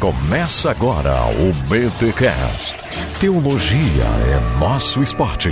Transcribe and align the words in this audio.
Começa 0.00 0.70
agora 0.70 1.14
o 1.24 1.52
BTCast. 1.70 2.76
Teologia 3.18 4.04
é 4.30 4.38
nosso 4.60 5.02
esporte. 5.02 5.48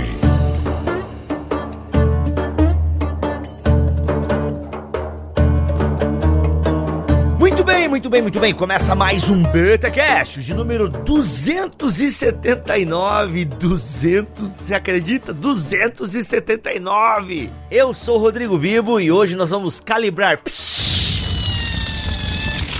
Muito 7.39 7.63
bem, 7.63 7.87
muito 7.87 8.07
bem, 8.07 8.21
muito 8.21 8.39
bem. 8.39 8.53
Começa 8.53 8.93
mais 8.93 9.27
um 9.31 9.41
BTCast 9.41 10.43
de 10.43 10.53
número 10.53 10.89
279. 10.89 13.45
200, 13.45 14.51
você 14.51 14.75
acredita? 14.75 15.33
279. 15.33 17.49
Eu 17.71 17.95
sou 17.95 18.19
Rodrigo 18.19 18.59
Bibo 18.59 18.99
e 18.99 19.11
hoje 19.11 19.35
nós 19.35 19.49
vamos 19.49 19.79
calibrar 19.79 20.39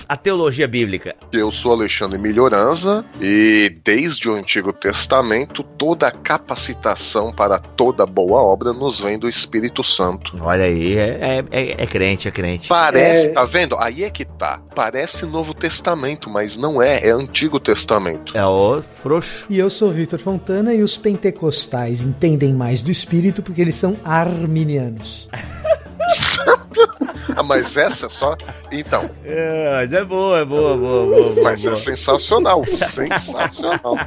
a 0.08 0.16
teologia 0.16 0.68
bíblica. 0.68 1.16
Eu 1.32 1.52
sou 1.52 1.74
Alexandre 1.74 2.18
Melhoranza 2.18 3.06
e 3.22 3.76
desde 3.84 4.30
o 4.30 4.34
Antigo 4.34 4.72
Testamento 4.72 5.64
toda 5.64 6.08
a 6.08 6.12
capacitação 6.12 7.34
para 7.34 7.60
toda 7.60 8.06
boa 8.06 8.42
obra 8.42 8.74
nos 8.74 9.00
vem 9.00 9.18
do 9.18 9.28
Espírito 9.28 9.84
Santo. 9.84 10.38
Olha 10.42 10.66
aí, 10.66 10.98
é, 10.98 11.18
é, 11.22 11.46
é, 11.52 11.84
é 11.84 11.88
crente, 11.88 12.28
é 12.28 12.32
crente. 12.32 12.68
Parece, 12.68 13.28
é... 13.28 13.30
tá 13.30 13.46
vendo? 13.46 13.76
Aí 13.78 14.04
é 14.04 14.10
que 14.10 14.26
tá. 14.26 14.62
Parece 14.74 15.26
Novo 15.26 15.54
Testamento, 15.54 16.30
mas 16.30 16.58
não 16.58 16.82
é, 16.82 17.08
é 17.08 17.12
Antigo 17.12 17.60
Testamento. 17.60 18.38
É 18.38 18.46
o 18.46 18.82
frouxo. 18.82 19.46
E 19.50 19.58
eu 19.58 19.70
sou 19.70 19.90
Vitor 19.92 20.20
Fontana 20.20 20.74
e 20.74 20.82
os 20.82 20.98
pentecostais 20.98 22.02
entendem 22.02 22.54
mais 22.54 22.82
do 22.82 22.92
Espírito 22.92 23.42
porque 23.42 23.62
eles 23.62 23.76
são 23.76 23.98
arminianos. 24.04 25.28
ah, 27.36 27.44
mas 27.44 27.76
essa 27.78 28.08
é 28.08 28.10
só. 28.10 28.36
Então. 28.72 29.10
É, 29.24 29.72
mas 29.74 29.94
é 29.94 30.04
boa, 30.04 30.40
é 30.40 30.46
boa, 30.46 30.78
boa, 30.78 31.06
boa. 31.06 31.24
boa 31.24 31.44
mas 31.44 31.62
boa. 31.62 31.74
é 31.74 31.76
sensacional, 31.78 32.64
sensacional. 32.66 33.98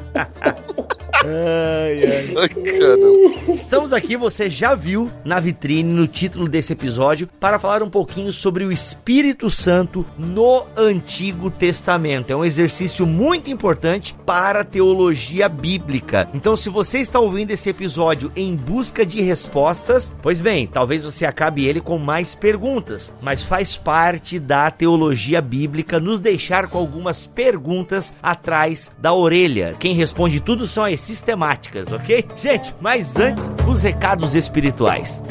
Ai, 1.24 2.04
ai. 2.04 2.34
ai 3.48 3.54
Estamos 3.54 3.92
aqui, 3.92 4.16
você 4.16 4.48
já 4.48 4.74
viu 4.74 5.10
na 5.24 5.40
vitrine, 5.40 5.92
no 5.92 6.06
título 6.06 6.48
desse 6.48 6.74
episódio, 6.74 7.28
para 7.40 7.58
falar 7.58 7.82
um 7.82 7.90
pouquinho 7.90 8.32
sobre 8.32 8.64
o 8.64 8.70
Espírito 8.70 9.50
Santo 9.50 10.06
no 10.16 10.64
Antigo 10.76 11.50
Testamento. 11.50 12.30
É 12.30 12.36
um 12.36 12.44
exercício 12.44 13.06
muito 13.06 13.50
importante 13.50 14.14
para 14.26 14.60
a 14.60 14.64
teologia 14.64 15.48
bíblica. 15.48 16.28
Então, 16.34 16.56
se 16.56 16.68
você 16.68 16.98
está 16.98 17.18
ouvindo 17.18 17.50
esse 17.50 17.68
episódio 17.68 18.30
em 18.36 18.54
busca 18.54 19.04
de 19.04 19.20
respostas, 19.22 20.14
pois 20.22 20.40
bem, 20.40 20.66
talvez 20.66 21.04
você 21.04 21.24
acabe 21.24 21.66
ele 21.66 21.80
com 21.80 21.98
mais 21.98 22.34
perguntas, 22.34 23.12
mas 23.20 23.42
faz 23.42 23.74
parte 23.76 24.38
da 24.38 24.70
teologia 24.70 25.40
bíblica 25.40 25.98
nos 25.98 26.20
deixar 26.20 26.68
com 26.68 26.78
algumas 26.78 27.26
perguntas 27.26 28.14
atrás 28.22 28.92
da 28.98 29.12
orelha. 29.12 29.74
Quem 29.78 29.94
responde 29.94 30.38
tudo 30.38 30.66
são 30.66 30.84
as 30.84 31.07
sistemáticas, 31.08 31.90
ok? 31.90 32.28
Gente, 32.36 32.74
mas 32.80 33.16
antes, 33.16 33.50
os 33.66 33.82
recados 33.82 34.34
espirituais. 34.34 35.22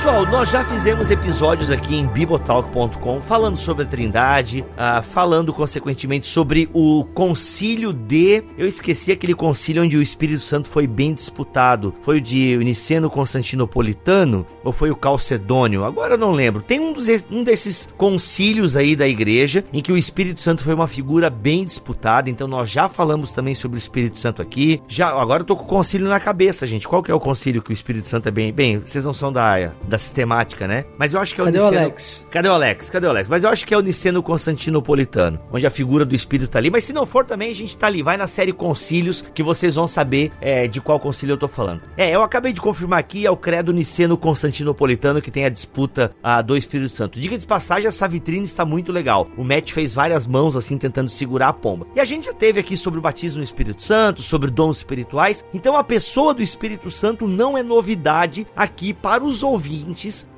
Pessoal, 0.03 0.25
nós 0.25 0.49
já 0.49 0.65
fizemos 0.65 1.09
episódios 1.09 1.71
aqui 1.71 1.95
em 1.95 2.05
bibotalk.com 2.05 3.21
falando 3.21 3.55
sobre 3.55 3.85
a 3.85 3.87
Trindade, 3.87 4.65
ah, 4.75 5.01
falando 5.01 5.53
consequentemente 5.53 6.25
sobre 6.25 6.69
o 6.73 7.05
concílio 7.13 7.93
de. 7.93 8.43
Eu 8.57 8.67
esqueci 8.67 9.13
aquele 9.13 9.33
concílio 9.33 9.81
onde 9.81 9.95
o 9.95 10.01
Espírito 10.01 10.41
Santo 10.41 10.67
foi 10.67 10.87
bem 10.87 11.13
disputado. 11.13 11.95
Foi 12.01 12.17
o 12.17 12.21
de 12.21 12.57
Niceno 12.57 13.09
Constantinopolitano 13.09 14.45
ou 14.61 14.73
foi 14.73 14.91
o 14.91 14.95
Calcedônio? 14.97 15.85
Agora 15.85 16.15
eu 16.15 16.17
não 16.17 16.31
lembro. 16.31 16.61
Tem 16.61 16.81
um, 16.81 16.91
dos, 16.91 17.07
um 17.31 17.41
desses 17.41 17.87
concílios 17.95 18.75
aí 18.75 18.97
da 18.97 19.07
igreja 19.07 19.63
em 19.71 19.81
que 19.81 19.93
o 19.93 19.97
Espírito 19.97 20.41
Santo 20.41 20.65
foi 20.65 20.73
uma 20.73 20.87
figura 20.87 21.29
bem 21.29 21.63
disputada. 21.63 22.29
Então 22.29 22.45
nós 22.45 22.69
já 22.69 22.89
falamos 22.89 23.31
também 23.31 23.55
sobre 23.55 23.77
o 23.77 23.79
Espírito 23.79 24.19
Santo 24.19 24.41
aqui. 24.41 24.81
Já 24.85 25.17
agora 25.17 25.43
eu 25.43 25.47
tô 25.47 25.55
com 25.55 25.63
o 25.63 25.67
concílio 25.67 26.09
na 26.09 26.19
cabeça, 26.19 26.67
gente. 26.67 26.89
Qual 26.89 27.01
que 27.01 27.09
é 27.09 27.15
o 27.15 27.21
concílio 27.21 27.61
que 27.61 27.71
o 27.71 27.73
Espírito 27.73 28.09
Santo 28.09 28.27
é 28.27 28.31
bem? 28.31 28.51
Bem, 28.51 28.79
vocês 28.79 29.05
não 29.05 29.13
são 29.13 29.31
da 29.31 29.71
da 29.93 29.99
sistemática, 29.99 30.67
né? 30.67 30.85
Mas 30.97 31.13
eu 31.13 31.19
acho 31.19 31.35
que 31.35 31.39
é 31.39 31.43
o 31.43 31.45
Cadê 31.45 31.59
o 31.59 31.63
Niceno... 31.65 31.81
Alex? 31.81 32.27
Cadê 32.31 32.49
o 32.49 32.51
Alex? 32.51 32.89
Cadê 32.89 33.05
o 33.05 33.09
Alex? 33.11 33.29
Mas 33.29 33.43
eu 33.43 33.49
acho 33.51 33.65
que 33.65 33.73
é 33.75 33.77
o 33.77 33.81
Niceno 33.81 34.23
Constantinopolitano, 34.23 35.39
onde 35.51 35.67
a 35.67 35.69
figura 35.69 36.03
do 36.03 36.15
Espírito 36.15 36.49
tá 36.49 36.57
ali. 36.57 36.71
Mas 36.71 36.83
se 36.83 36.93
não 36.93 37.05
for 37.05 37.23
também, 37.23 37.51
a 37.51 37.55
gente 37.55 37.77
tá 37.77 37.85
ali. 37.85 38.01
Vai 38.01 38.17
na 38.17 38.25
série 38.25 38.51
Concílios 38.51 39.23
que 39.33 39.43
vocês 39.43 39.75
vão 39.75 39.87
saber 39.87 40.31
é, 40.41 40.67
de 40.67 40.81
qual 40.81 40.99
concílio 40.99 41.33
eu 41.33 41.37
tô 41.37 41.47
falando. 41.47 41.81
É, 41.95 42.09
eu 42.09 42.23
acabei 42.23 42.53
de 42.53 42.59
confirmar 42.59 42.99
aqui, 42.99 43.23
é 43.23 43.29
o 43.29 43.37
credo 43.37 43.71
Niceno 43.71 44.17
Constantinopolitano 44.17 45.21
que 45.21 45.29
tem 45.29 45.45
a 45.45 45.49
disputa 45.49 46.11
a, 46.23 46.41
do 46.41 46.57
Espírito 46.57 46.89
Santo. 46.89 47.19
Diga 47.19 47.37
de 47.37 47.45
passagem, 47.45 47.87
essa 47.87 48.07
vitrine 48.07 48.45
está 48.45 48.65
muito 48.65 48.91
legal. 48.91 49.27
O 49.37 49.43
Matt 49.43 49.73
fez 49.73 49.93
várias 49.93 50.25
mãos 50.25 50.55
assim, 50.55 50.75
tentando 50.75 51.09
segurar 51.09 51.49
a 51.49 51.53
pomba. 51.53 51.85
E 51.95 51.99
a 51.99 52.05
gente 52.05 52.25
já 52.25 52.33
teve 52.33 52.59
aqui 52.59 52.75
sobre 52.75 52.97
o 52.97 53.01
batismo 53.01 53.37
no 53.37 53.43
Espírito 53.43 53.83
Santo, 53.83 54.23
sobre 54.23 54.49
dons 54.49 54.77
espirituais. 54.77 55.45
Então 55.53 55.77
a 55.77 55.83
pessoa 55.83 56.33
do 56.33 56.41
Espírito 56.41 56.89
Santo 56.89 57.27
não 57.27 57.55
é 57.55 57.61
novidade 57.61 58.47
aqui 58.55 58.91
para 58.91 59.23
os 59.23 59.43
ouvintes 59.43 59.82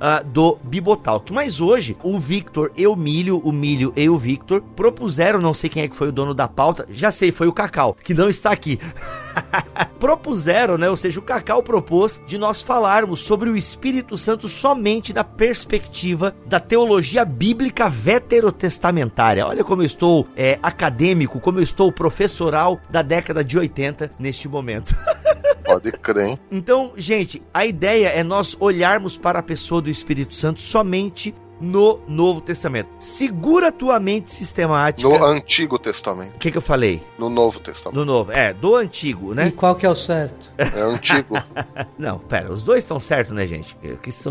ah, 0.00 0.22
do 0.22 0.58
Bibotalk. 0.64 1.32
Mas 1.32 1.60
hoje, 1.60 1.96
o 2.02 2.18
Victor 2.18 2.72
e 2.76 2.86
o 2.86 2.96
Milho, 2.96 3.38
o 3.38 3.52
Milho 3.52 3.92
e 3.96 4.08
o 4.08 4.18
Victor, 4.18 4.62
propuseram, 4.74 5.40
não 5.40 5.54
sei 5.54 5.70
quem 5.70 5.82
é 5.82 5.88
que 5.88 5.96
foi 5.96 6.08
o 6.08 6.12
dono 6.12 6.34
da 6.34 6.48
pauta, 6.48 6.86
já 6.90 7.10
sei, 7.10 7.30
foi 7.30 7.46
o 7.46 7.52
Cacau, 7.52 7.96
que 8.02 8.14
não 8.14 8.28
está 8.28 8.50
aqui. 8.50 8.78
propuseram, 9.98 10.78
né? 10.78 10.88
Ou 10.88 10.96
seja, 10.96 11.18
o 11.18 11.22
Cacau 11.22 11.62
propôs 11.62 12.20
de 12.26 12.38
nós 12.38 12.62
falarmos 12.62 13.20
sobre 13.20 13.50
o 13.50 13.56
Espírito 13.56 14.16
Santo 14.16 14.48
somente 14.48 15.12
da 15.12 15.24
perspectiva 15.24 16.34
da 16.46 16.60
teologia 16.60 17.24
bíblica 17.24 17.88
veterotestamentária. 17.88 19.46
Olha 19.46 19.64
como 19.64 19.82
eu 19.82 19.86
estou 19.86 20.26
é, 20.36 20.58
acadêmico, 20.62 21.40
como 21.40 21.58
eu 21.58 21.62
estou 21.62 21.90
professoral 21.90 22.80
da 22.90 23.02
década 23.02 23.44
de 23.44 23.58
80 23.58 24.12
neste 24.18 24.48
momento. 24.48 24.96
Pode 25.66 25.90
crer, 25.92 26.26
hein? 26.26 26.38
Então, 26.50 26.92
gente, 26.96 27.42
a 27.52 27.66
ideia 27.66 28.08
é 28.08 28.22
nós 28.22 28.56
olharmos 28.60 29.18
para 29.18 29.35
a 29.38 29.42
pessoa 29.42 29.82
do 29.82 29.90
Espírito 29.90 30.34
Santo 30.34 30.60
somente 30.60 31.34
no 31.60 31.98
Novo 32.06 32.40
Testamento. 32.40 32.88
Segura 32.98 33.68
a 33.68 33.72
tua 33.72 33.98
mente 34.00 34.30
sistemática. 34.30 35.08
No 35.08 35.24
Antigo 35.24 35.78
Testamento. 35.78 36.36
O 36.36 36.38
que, 36.38 36.50
que 36.50 36.58
eu 36.58 36.62
falei? 36.62 37.02
No 37.18 37.28
Novo 37.30 37.58
Testamento. 37.60 37.96
No 37.98 38.04
Novo. 38.04 38.32
É, 38.32 38.52
do 38.52 38.74
Antigo, 38.76 39.32
E 39.32 39.36
né? 39.36 39.52
qual 39.54 39.74
que 39.74 39.86
é 39.86 39.90
o 39.90 39.94
certo? 39.94 40.50
É 40.58 40.80
antigo. 40.80 41.36
Não, 41.98 42.18
pera, 42.18 42.52
os 42.52 42.62
dois 42.62 42.78
estão 42.84 42.98
certos, 43.00 43.32
né, 43.34 43.46
gente? 43.46 43.76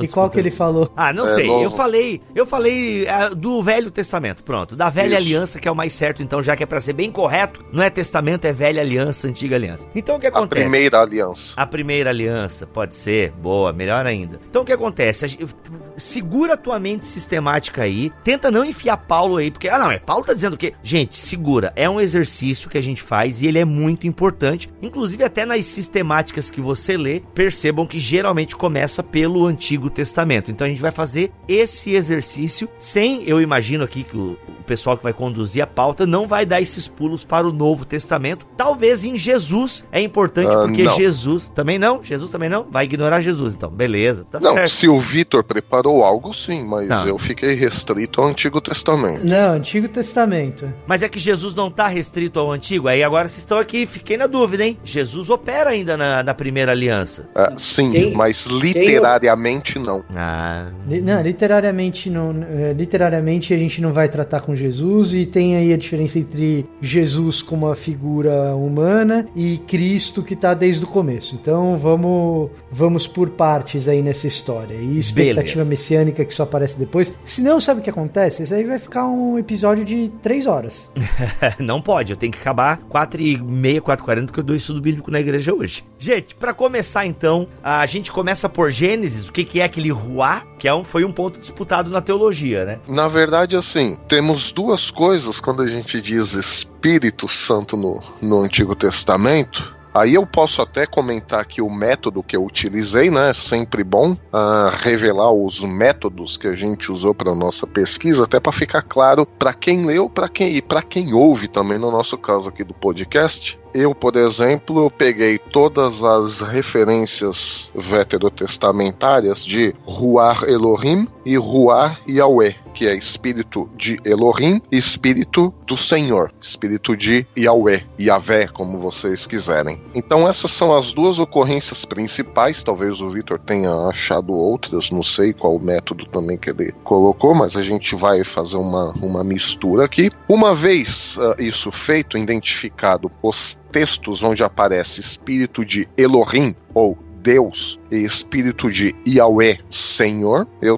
E 0.01 0.07
qual 0.07 0.30
que 0.30 0.39
ele 0.39 0.51
falou? 0.51 0.92
Ah, 0.95 1.12
não 1.13 1.25
É, 1.25 1.36
sei. 1.36 1.48
novo. 1.48 1.63
Eu 1.63 1.72
falei, 1.72 2.22
eu 2.36 2.45
falei 2.45 3.07
ah, 3.07 3.30
do 3.30 3.63
Velho 3.63 3.89
Testamento, 3.89 4.44
pronto. 4.44 4.75
Da 4.75 4.89
Velha 4.89 5.07
Isso. 5.10 5.18
Aliança, 5.18 5.60
que 5.60 5.68
é 5.68 5.71
o 5.71 5.75
mais 5.75 5.94
certo, 5.94 6.21
então, 6.21 6.42
já 6.44 6.56
que 6.56 6.63
é 6.63 6.66
pra 6.66 6.80
ser 6.81 6.94
bem 6.94 7.10
correto, 7.12 7.63
não 7.71 7.81
é 7.83 7.89
Testamento, 7.89 8.45
é 8.45 8.54
Velha 8.54 8.81
Aliança, 8.81 9.28
Antiga 9.28 9.56
Aliança. 9.56 9.88
Então, 9.95 10.16
o 10.18 10.19
que 10.19 10.28
A 10.28 10.30
acontece? 10.30 10.62
primeira 10.62 11.00
aliança. 11.01 11.54
A 11.56 11.66
primeira 11.66 12.10
aliança, 12.10 12.68
pode 12.68 12.95
ser, 12.95 13.31
boa, 13.31 13.71
melhor 13.74 14.06
ainda. 14.06 14.39
Então 14.50 14.62
o 14.62 14.66
que 14.66 14.74
acontece? 14.74 15.25
A 15.25 16.00
segura 16.00 16.54
a 16.54 16.57
tua 16.57 16.80
mente 16.80 17.07
sistemática 17.16 17.81
aí, 17.84 18.12
tenta 18.24 18.52
não 18.52 18.64
enfiar 18.66 18.98
Paulo 18.98 19.38
aí, 19.38 19.50
porque, 19.50 19.68
ah 19.69 19.80
não, 19.80 19.92
é 19.92 19.98
Paulo 20.00 20.24
tá 20.24 20.34
dizendo 20.34 20.54
o 20.54 20.57
quê? 20.57 20.74
Gente, 20.84 21.16
segura, 21.18 21.72
é 21.76 21.90
um 21.90 22.00
exercício 22.00 22.69
que 22.69 22.78
a 22.78 22.81
gente 22.84 23.02
faz 23.02 23.42
e 23.42 23.48
ele 23.48 23.57
é 23.57 23.66
muito 23.66 24.06
importante, 24.06 24.69
inclusive 24.81 25.24
até 25.24 25.45
nas 25.45 25.66
sistemáticas 25.66 26.52
que 26.52 26.62
você 26.62 26.98
lê, 26.98 27.22
percebam 27.34 27.88
que 27.88 28.00
geralmente 28.00 28.56
começa 28.56 29.02
pelo 29.02 29.45
Antigo 29.45 29.90
Testamento. 29.90 30.52
Então 30.52 30.68
a 30.68 30.69
gente 30.69 30.81
vai 30.81 30.92
fazer 30.92 31.31
esse 31.48 31.94
exercício 31.94 32.68
sem, 32.78 33.24
eu 33.28 33.42
imagino 33.42 33.84
aqui 33.84 34.04
que 34.04 34.18
o, 34.18 34.38
o 34.48 34.64
pessoal 34.66 34.98
que 34.98 35.04
vai 35.04 35.14
conduzir 35.14 35.64
a 35.64 35.68
pauta 35.68 36.06
não 36.06 36.28
vai 36.28 36.45
dar 36.45 36.62
esses 36.62 36.88
pulos 36.88 37.24
para 37.24 37.48
o 37.48 37.52
Novo 37.54 37.86
Testamento. 37.86 38.45
Talvez 38.57 39.04
em 39.04 39.16
Jesus 39.18 39.86
é 39.92 40.02
importante, 40.02 40.50
Ah, 40.54 40.64
porque 40.66 40.84
não. 40.84 40.95
Jesus 40.95 41.50
também 41.50 41.80
não, 41.80 42.04
Jesus 42.04 42.31
também 42.31 42.50
não, 42.50 42.66
vai 42.69 42.86
ignorar 42.86 43.22
Jesus, 43.22 43.54
então, 43.56 43.69
beleza, 43.69 44.26
tá 44.30 44.40
Não, 44.40 44.54
certo. 44.54 44.69
se 44.72 44.88
o 44.88 45.00
Vitor 45.00 45.44
preparou 45.44 46.04
algo, 46.04 46.34
sim, 46.34 46.64
mas 46.64 46.88
Não. 46.88 47.04
Eu 47.06 47.18
fiquei 47.18 47.54
restrito 47.54 48.21
ao 48.21 48.28
Antigo 48.28 48.59
Testamento. 48.62 49.26
Não, 49.26 49.54
Antigo 49.54 49.88
Testamento. 49.88 50.71
Mas 50.88 51.02
é 51.04 51.09
que 51.09 51.19
Jesus 51.19 51.54
não 51.56 51.69
tá 51.71 51.88
restrito 51.88 52.40
ao 52.40 52.52
antigo, 52.52 52.88
aí 52.88 53.04
agora 53.04 53.28
vocês 53.28 53.40
estão 53.40 53.57
aqui, 53.59 53.85
fiquei 53.85 54.18
na 54.18 54.28
dúvida, 54.28 54.66
hein? 54.66 54.78
Jesus 54.83 55.30
opera 55.30 55.69
ainda 55.71 55.95
na, 55.97 56.24
na 56.24 56.33
primeira 56.33 56.71
aliança. 56.71 57.30
É, 57.35 57.54
sim, 57.57 57.90
Tem- 57.90 58.14
mas 58.14 58.45
literariamente 58.45 59.78
não. 59.80 60.04
Ah, 60.16 60.68
Não, 60.88 61.21
literariamente, 61.21 62.09
não, 62.09 62.31
eh, 62.50 62.74
literariamente 62.78 63.54
a 63.54 63.57
gente 63.57 63.81
não 63.81 63.92
vai 63.92 64.07
tratar 64.09 64.42
com 64.42 64.56
Jesus 64.56 65.14
e 65.14 65.26
tem 65.26 65.56
aí 65.57 65.74
a 65.74 65.78
diferença 65.78 66.19
entre 66.19 66.66
Jesus 66.81 67.42
como 67.42 67.66
uma 67.68 67.76
figura 67.76 68.56
humana 68.56 69.28
e 69.35 69.57
Cristo 69.59 70.21
que 70.24 70.35
tá 70.35 70.54
desde 70.54 70.83
o 70.83 70.88
começo. 70.88 71.35
Então 71.35 71.78
vamos 71.78 72.50
vamos 72.71 73.07
por 73.07 73.30
partes 73.31 73.88
aí 73.88 74.02
nessa 74.02 74.28
história. 74.28 74.76
E 74.76 74.97
expectativa 75.00 75.44
Beleza. 75.64 75.69
messiânica 75.69 76.26
que 76.26 76.33
só 76.33 76.44
aparece 76.44 76.78
depois 76.78 76.94
depois. 76.95 77.14
Senão, 77.25 77.59
sabe 77.59 77.81
o 77.81 77.83
que 77.83 77.90
acontece? 77.90 78.44
Isso 78.44 78.54
aí 78.54 78.64
vai 78.64 78.80
ficar 78.80 79.06
um 79.06 79.37
episódio 79.37 79.83
de 79.83 80.09
três 80.21 80.47
horas. 80.47 80.92
Não 81.59 81.81
pode, 81.81 82.11
eu 82.11 82.18
tenho 82.18 82.31
que 82.31 82.40
acabar 82.40 82.78
4 82.78 83.21
e 83.21 83.37
meia, 83.37 83.81
4 83.81 84.02
e 84.02 84.06
40 84.06 84.33
que 84.33 84.40
eu 84.40 84.44
dou 84.44 84.56
estudo 84.56 84.80
bíblico 84.80 85.11
na 85.11 85.19
igreja 85.19 85.54
hoje. 85.54 85.83
Gente, 85.99 86.35
pra 86.35 86.54
começar 86.54 87.06
então, 87.06 87.47
a 87.61 87.85
gente 87.85 88.11
começa 88.11 88.47
por 88.47 88.71
Gênesis, 88.71 89.28
o 89.28 89.33
que, 89.33 89.44
que 89.44 89.59
é 89.59 89.66
aquele 89.66 89.92
ruá, 89.92 90.44
que 90.57 90.68
é 90.68 90.73
um, 90.73 90.83
foi 90.83 91.04
um 91.04 91.11
ponto 91.11 91.40
disputado 91.40 91.90
na 91.90 92.02
teologia, 92.02 92.64
né? 92.64 92.80
Na 92.87 93.07
verdade, 93.07 93.56
assim, 93.56 93.97
temos 94.07 94.52
duas 94.52 94.90
coisas 94.90 95.40
quando 95.40 95.61
a 95.61 95.68
gente 95.68 95.99
diz 95.99 96.33
Espírito 96.33 97.28
Santo 97.28 97.75
no, 97.75 98.02
no 98.21 98.42
Antigo 98.42 98.75
Testamento. 98.75 99.75
Aí 99.95 100.16
eu 100.16 100.28
posso 100.28 100.61
até 100.61 100.85
comentar 100.85 101.40
aqui 101.40 101.61
o 101.61 101.69
método 101.69 102.21
que 102.21 102.35
eu 102.35 102.44
utilizei, 102.44 103.09
né? 103.09 103.30
É 103.30 103.33
sempre 103.33 103.81
bom 103.81 104.18
ah, 104.30 104.69
revelar 104.69 105.31
os 105.31 105.64
métodos 105.64 106.35
que 106.35 106.47
a 106.47 106.54
gente 106.54 106.92
usou 106.92 107.16
para 107.16 107.33
nossa 107.33 107.66
pesquisa, 107.66 108.25
até 108.25 108.37
para 108.37 108.52
ficar 108.52 108.81
claro 108.81 109.25
para 109.25 109.54
quem 109.54 109.85
leu, 109.85 110.09
para 110.09 110.28
quem 110.28 110.54
e 110.54 110.61
para 110.61 110.81
quem 110.81 111.14
ouve 111.14 111.47
também 111.47 111.78
no 111.78 111.90
nosso 111.92 112.18
caso 112.18 112.49
aqui 112.49 112.61
do 112.61 112.73
podcast. 112.73 113.57
Eu, 113.78 113.94
por 113.94 114.16
exemplo, 114.16 114.90
peguei 114.90 115.38
todas 115.38 116.02
as 116.02 116.40
referências 116.40 117.74
veterotestamentárias 117.76 119.44
de 119.44 119.76
Ruar 119.84 120.46
Elohim 120.46 121.06
e 121.26 121.36
Ruar 121.36 122.00
Yahweh, 122.08 122.56
que 122.74 122.88
é 122.88 122.96
espírito 122.96 123.70
de 123.76 124.00
Elohim 124.06 124.62
e 124.72 124.78
espírito 124.78 125.54
do 125.68 125.76
Senhor, 125.76 126.32
espírito 126.40 126.96
de 126.96 127.28
Yahweh, 127.38 127.84
Yahvé, 128.00 128.48
como 128.48 128.80
vocês 128.80 129.28
quiserem. 129.28 129.82
Então 129.94 130.26
essas 130.26 130.52
são 130.52 130.74
as 130.74 130.94
duas 130.94 131.20
ocorrências 131.20 131.84
principais, 131.84 132.64
talvez 132.64 133.02
o 133.02 133.10
Victor 133.10 133.40
tenha 133.40 133.74
achado 133.88 134.32
outras, 134.32 134.90
não 134.90 135.04
sei 135.04 135.34
qual 135.34 135.60
método 135.60 136.06
também 136.06 136.38
que 136.38 136.50
ele 136.50 136.72
colocou, 136.86 137.36
mas 137.36 137.58
a 137.58 137.62
gente 137.62 137.94
vai 137.94 138.24
fazer 138.24 138.56
uma, 138.56 138.94
uma 139.02 139.22
mistura 139.22 139.84
aqui. 139.84 140.10
Uma 140.30 140.56
vez 140.56 141.18
ah, 141.20 141.36
isso 141.40 141.74
feito, 141.74 142.18
identificado 142.18 143.12
os 143.22 143.58
textos 143.76 144.24
onde 144.24 144.42
aparece 144.42 145.02
espírito 145.02 145.66
de 145.66 145.86
Elohim 145.98 146.56
ou 146.74 146.98
Deus 147.22 147.78
e 147.92 147.98
espírito 147.98 148.72
de 148.72 148.96
Yahweh, 149.06 149.60
Senhor. 149.70 150.48
Eu 150.62 150.78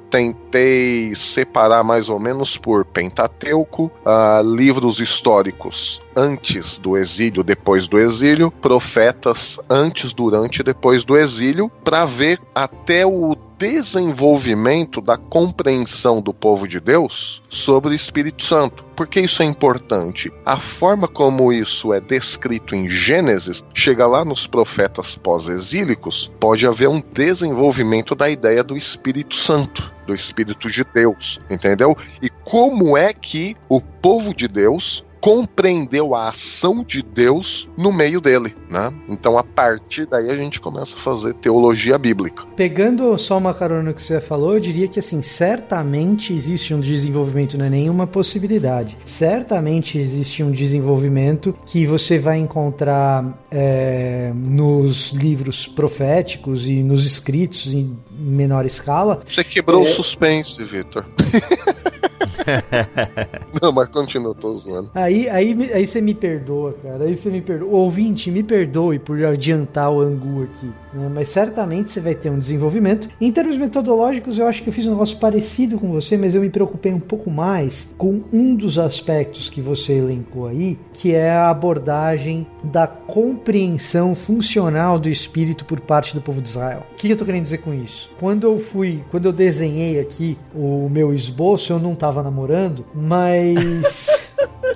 tentei 0.57 1.13
separar 1.13 1.83
mais 1.83 2.09
ou 2.09 2.19
menos 2.19 2.57
por 2.57 2.83
Pentateuco, 2.83 3.91
ah, 4.03 4.41
livros 4.43 4.99
históricos 4.99 6.01
antes 6.15 6.77
do 6.77 6.97
exílio, 6.97 7.43
depois 7.43 7.87
do 7.87 7.99
exílio, 7.99 8.49
profetas 8.49 9.59
antes, 9.69 10.13
durante 10.13 10.59
e 10.59 10.63
depois 10.63 11.03
do 11.03 11.15
exílio, 11.15 11.69
para 11.83 12.05
ver 12.05 12.41
até 12.55 13.05
o 13.05 13.37
desenvolvimento 13.59 15.01
da 15.01 15.17
compreensão 15.17 16.21
do 16.21 16.33
povo 16.33 16.67
de 16.67 16.79
Deus 16.79 17.41
sobre 17.49 17.91
o 17.91 17.93
Espírito 17.93 18.43
Santo. 18.43 18.83
Por 18.95 19.07
que 19.07 19.19
isso 19.19 19.41
é 19.41 19.45
importante? 19.45 20.31
A 20.45 20.57
forma 20.57 21.07
como 21.07 21.51
isso 21.51 21.91
é 21.93 21.99
descrito 21.99 22.75
em 22.75 22.87
Gênesis, 22.87 23.63
chega 23.73 24.05
lá 24.05 24.23
nos 24.23 24.45
profetas 24.45 25.15
pós-exílicos, 25.15 26.31
pode 26.39 26.67
haver 26.67 26.87
um 26.87 27.01
desenvolvimento 27.13 28.13
da 28.13 28.29
ideia 28.29 28.63
do 28.63 28.77
Espírito 28.77 29.35
Santo, 29.35 29.91
do 30.07 30.15
Espírito 30.15 30.71
de 30.71 30.83
Deus, 30.83 31.39
entendeu? 31.49 31.95
E 32.21 32.29
como 32.29 32.97
é 32.97 33.13
que 33.13 33.55
o 33.69 33.79
povo 33.79 34.33
de 34.33 34.47
Deus 34.47 35.05
compreendeu 35.19 36.13
a 36.15 36.29
ação 36.29 36.83
de 36.83 37.01
Deus 37.01 37.69
no 37.77 37.91
meio 37.91 38.21
dele, 38.21 38.55
né? 38.69 38.93
Então 39.09 39.37
a 39.37 39.43
partir 39.43 40.05
daí 40.05 40.29
a 40.29 40.35
gente 40.35 40.59
começa 40.59 40.95
a 40.95 40.99
fazer 40.99 41.33
teologia 41.35 41.97
bíblica. 41.97 42.43
Pegando 42.55 43.17
só 43.17 43.37
uma 43.37 43.53
carona 43.53 43.93
que 43.93 44.01
você 44.01 44.19
falou, 44.21 44.53
eu 44.53 44.59
diria 44.59 44.87
que 44.87 44.99
assim, 44.99 45.21
certamente 45.21 46.33
existe 46.33 46.73
um 46.73 46.79
desenvolvimento, 46.79 47.57
não 47.57 47.65
é 47.65 47.69
nenhuma 47.69 48.07
possibilidade. 48.07 48.97
Certamente 49.05 49.97
existe 49.97 50.43
um 50.43 50.51
desenvolvimento 50.51 51.55
que 51.65 51.85
você 51.85 52.17
vai 52.19 52.37
encontrar 52.37 53.43
é, 53.51 54.31
nos 54.35 55.11
livros 55.11 55.67
proféticos 55.67 56.67
e 56.67 56.83
nos 56.83 57.05
escritos 57.05 57.73
em 57.73 57.97
menor 58.11 58.65
escala. 58.65 59.21
Você 59.25 59.43
quebrou 59.43 59.85
É. 59.85 59.89
o 59.89 59.91
suspense, 59.91 60.63
Vitor. 60.63 61.05
Não, 63.61 63.71
mas 63.71 63.89
continua, 63.89 64.33
tô 64.33 64.55
zoando. 64.57 64.89
Aí, 64.93 65.29
aí, 65.29 65.71
aí 65.73 65.85
você 65.85 66.01
me 66.01 66.13
perdoa, 66.13 66.73
cara. 66.81 67.03
Aí 67.03 67.15
você 67.15 67.29
me 67.29 67.41
perdoa. 67.41 67.69
Ouvinte, 67.69 68.31
me 68.31 68.43
perdoe 68.43 68.99
por 68.99 69.23
adiantar 69.25 69.91
o 69.91 70.01
angu 70.01 70.43
aqui. 70.43 70.71
Né? 70.97 71.09
Mas 71.13 71.29
certamente 71.29 71.91
você 71.91 71.99
vai 71.99 72.15
ter 72.15 72.29
um 72.29 72.39
desenvolvimento. 72.39 73.09
Em 73.19 73.31
termos 73.31 73.57
metodológicos, 73.57 74.37
eu 74.37 74.47
acho 74.47 74.63
que 74.63 74.69
eu 74.69 74.73
fiz 74.73 74.85
um 74.85 74.91
negócio 74.91 75.17
parecido 75.17 75.79
com 75.79 75.91
você, 75.91 76.17
mas 76.17 76.35
eu 76.35 76.41
me 76.41 76.49
preocupei 76.49 76.93
um 76.93 76.99
pouco 76.99 77.29
mais 77.29 77.93
com 77.97 78.23
um 78.31 78.55
dos 78.55 78.77
aspectos 78.77 79.49
que 79.49 79.61
você 79.61 79.93
elencou 79.93 80.47
aí, 80.47 80.77
que 80.93 81.13
é 81.13 81.31
a 81.31 81.49
abordagem 81.49 82.45
da 82.63 82.87
compreensão 82.87 84.15
funcional 84.15 84.99
do 84.99 85.09
espírito 85.09 85.65
por 85.65 85.79
parte 85.79 86.13
do 86.13 86.21
povo 86.21 86.41
de 86.41 86.49
Israel. 86.49 86.85
O 86.93 86.95
que 86.95 87.09
eu 87.09 87.17
tô 87.17 87.25
querendo 87.25 87.43
dizer 87.43 87.59
com 87.59 87.73
isso? 87.73 88.09
Quando 88.19 88.45
eu 88.45 88.57
fui, 88.57 89.03
quando 89.09 89.25
eu 89.25 89.33
desenhei 89.33 89.99
aqui 89.99 90.37
o 90.53 90.89
meu 90.89 91.13
esboço, 91.13 91.71
eu 91.71 91.79
não 91.79 91.95
tava 91.95 92.23
namorando, 92.23 92.85
mas 92.93 94.26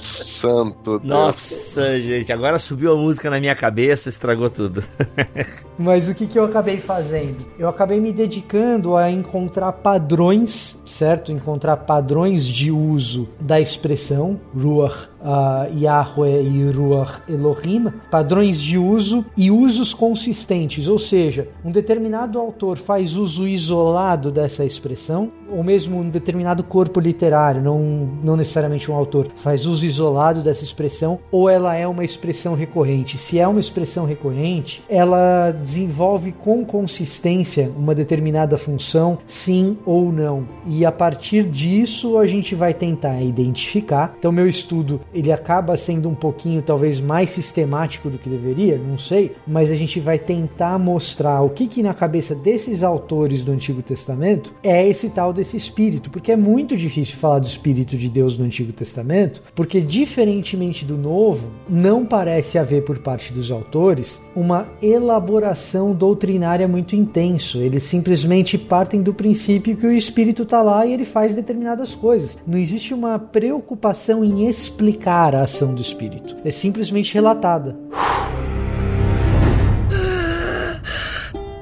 Santo 0.02 1.00
Deus. 1.00 1.04
Nossa, 1.04 2.00
gente, 2.00 2.32
agora 2.34 2.58
subiu 2.60 2.94
a 2.94 2.96
música 2.96 3.30
na 3.30 3.40
minha 3.40 3.56
cabeça, 3.56 4.10
estragou 4.10 4.50
tudo. 4.50 4.84
Mas 5.78 6.10
o 6.10 6.16
que, 6.16 6.28
que 6.28 6.38
eu 6.38 6.46
acabei 6.46 6.78
fazendo? 6.80 7.46
Eu 7.58 7.70
acabei 7.70 8.00
me 8.00 8.12
dedicando 8.12 8.96
a 8.96 9.10
encontrar 9.10 9.72
padrões, 9.74 10.82
certo? 10.86 11.32
Encontrar 11.32 11.78
padrões 11.78 12.46
de 12.46 12.72
uso 12.72 13.30
da 13.40 13.60
expressão 13.60 14.40
Ruach 14.56 15.11
uh, 15.22 15.78
Yahweh 15.78 16.42
e 16.42 16.72
Ruach 16.72 17.22
Elohim, 17.30 17.92
padrões 18.10 18.62
de 18.62 18.78
uso 18.78 19.26
e 19.38 19.52
usos 19.52 19.94
consistentes, 19.94 20.88
ou 20.88 20.98
seja, 20.98 21.48
um 21.64 21.72
determinado 21.72 22.40
autor 22.40 22.78
faz 22.78 23.16
uso 23.16 23.48
isolado 23.48 24.32
dessa 24.32 24.66
expressão, 24.66 25.32
ou 25.50 25.64
mesmo 25.64 26.00
um 26.00 26.10
determinado 26.10 26.64
corpo 26.64 27.00
literário, 27.00 27.62
não, 27.62 28.10
não 28.24 28.36
necessariamente 28.36 28.90
um 28.90 28.96
autor, 28.96 29.28
faz 29.36 29.66
uso 29.66 29.86
isolado 29.86 30.42
dessa 30.42 30.64
expressão, 30.64 31.20
ou 31.32 31.50
ela 31.50 31.76
é 31.76 31.88
uma 31.88 32.04
expressão 32.04 32.56
recorrente. 32.56 33.18
Se 33.18 33.40
é 33.40 33.48
uma 33.48 33.60
expressão 33.60 34.06
recorrente, 34.06 34.84
ela 34.90 35.52
desenvolve 35.52 36.32
com 36.32 36.66
consistência 36.66 37.72
uma 37.78 37.94
determinada 37.94 38.58
função, 38.58 39.18
sim 39.28 39.78
ou 39.86 40.12
não. 40.12 40.46
E 40.68 40.86
a 40.86 40.92
partir 40.92 41.44
disso 41.44 42.18
a 42.18 42.26
gente 42.26 42.56
vai 42.56 42.74
tentar 42.74 43.22
identificar. 43.22 44.16
Então 44.18 44.32
meu 44.32 44.48
estudo 44.48 45.02
ele 45.14 45.32
acaba 45.32 45.76
sendo 45.76 46.10
um 46.10 46.16
pouquinho 46.16 46.62
talvez 46.62 47.00
mais 47.00 47.30
sistemático 47.32 48.10
do 48.10 48.18
que 48.18 48.30
deveria, 48.30 48.78
não 48.78 48.98
sei, 48.98 49.36
mas 49.46 49.72
a 49.72 49.76
gente 49.76 50.00
vai 50.00 50.18
tentar 50.18 50.78
mostrar 50.80 51.42
o 51.42 51.50
que 51.50 51.68
que 51.68 51.84
na 51.84 51.94
cabeça 51.94 52.34
desses 52.34 52.84
autores 52.84 53.44
do 53.44 53.52
Antigo 53.52 53.82
Testamento 53.82 54.54
é 54.64 54.88
esse 54.88 55.10
tal 55.10 55.34
desse 55.34 55.58
espírito, 55.58 56.10
porque 56.10 56.32
é 56.32 56.36
muito 56.36 56.76
difícil 56.78 57.18
falar 57.18 57.40
do 57.40 57.48
espírito 57.48 57.98
de 57.98 58.10
Deus 58.10 58.38
no 58.38 58.46
Antigo 58.46 58.72
Testamento, 58.72 59.42
porque 59.56 59.82
diferentemente 59.82 60.86
do 60.86 60.98
Novo, 60.98 61.50
não 61.70 62.06
parece 62.06 62.58
haver 62.58 62.84
por 62.84 63.00
parte 63.00 63.34
dos 63.34 63.52
autores 63.52 64.22
uma 64.36 64.68
elaboração 64.82 65.94
doutrinária 65.94 66.68
muito 66.68 66.96
intenso. 66.96 67.60
Eles 67.60 67.84
simplesmente 67.84 68.58
partem 68.58 69.02
do 69.02 69.14
princípio 69.14 69.76
que 69.76 69.86
o 69.86 69.92
espírito 69.92 70.44
está 70.44 70.62
lá 70.62 70.86
e 70.86 70.94
ele 70.94 71.06
faz 71.06 71.36
determinadas 71.36 71.96
coisas. 71.96 72.40
Não 72.46 72.58
existe 72.58 72.94
uma 72.94 73.18
preocupação 73.20 74.24
em 74.24 74.48
explicar 74.48 75.01
a 75.10 75.42
ação 75.42 75.74
do 75.74 75.82
espírito. 75.82 76.36
É 76.44 76.52
simplesmente 76.52 77.14
relatada. 77.14 77.76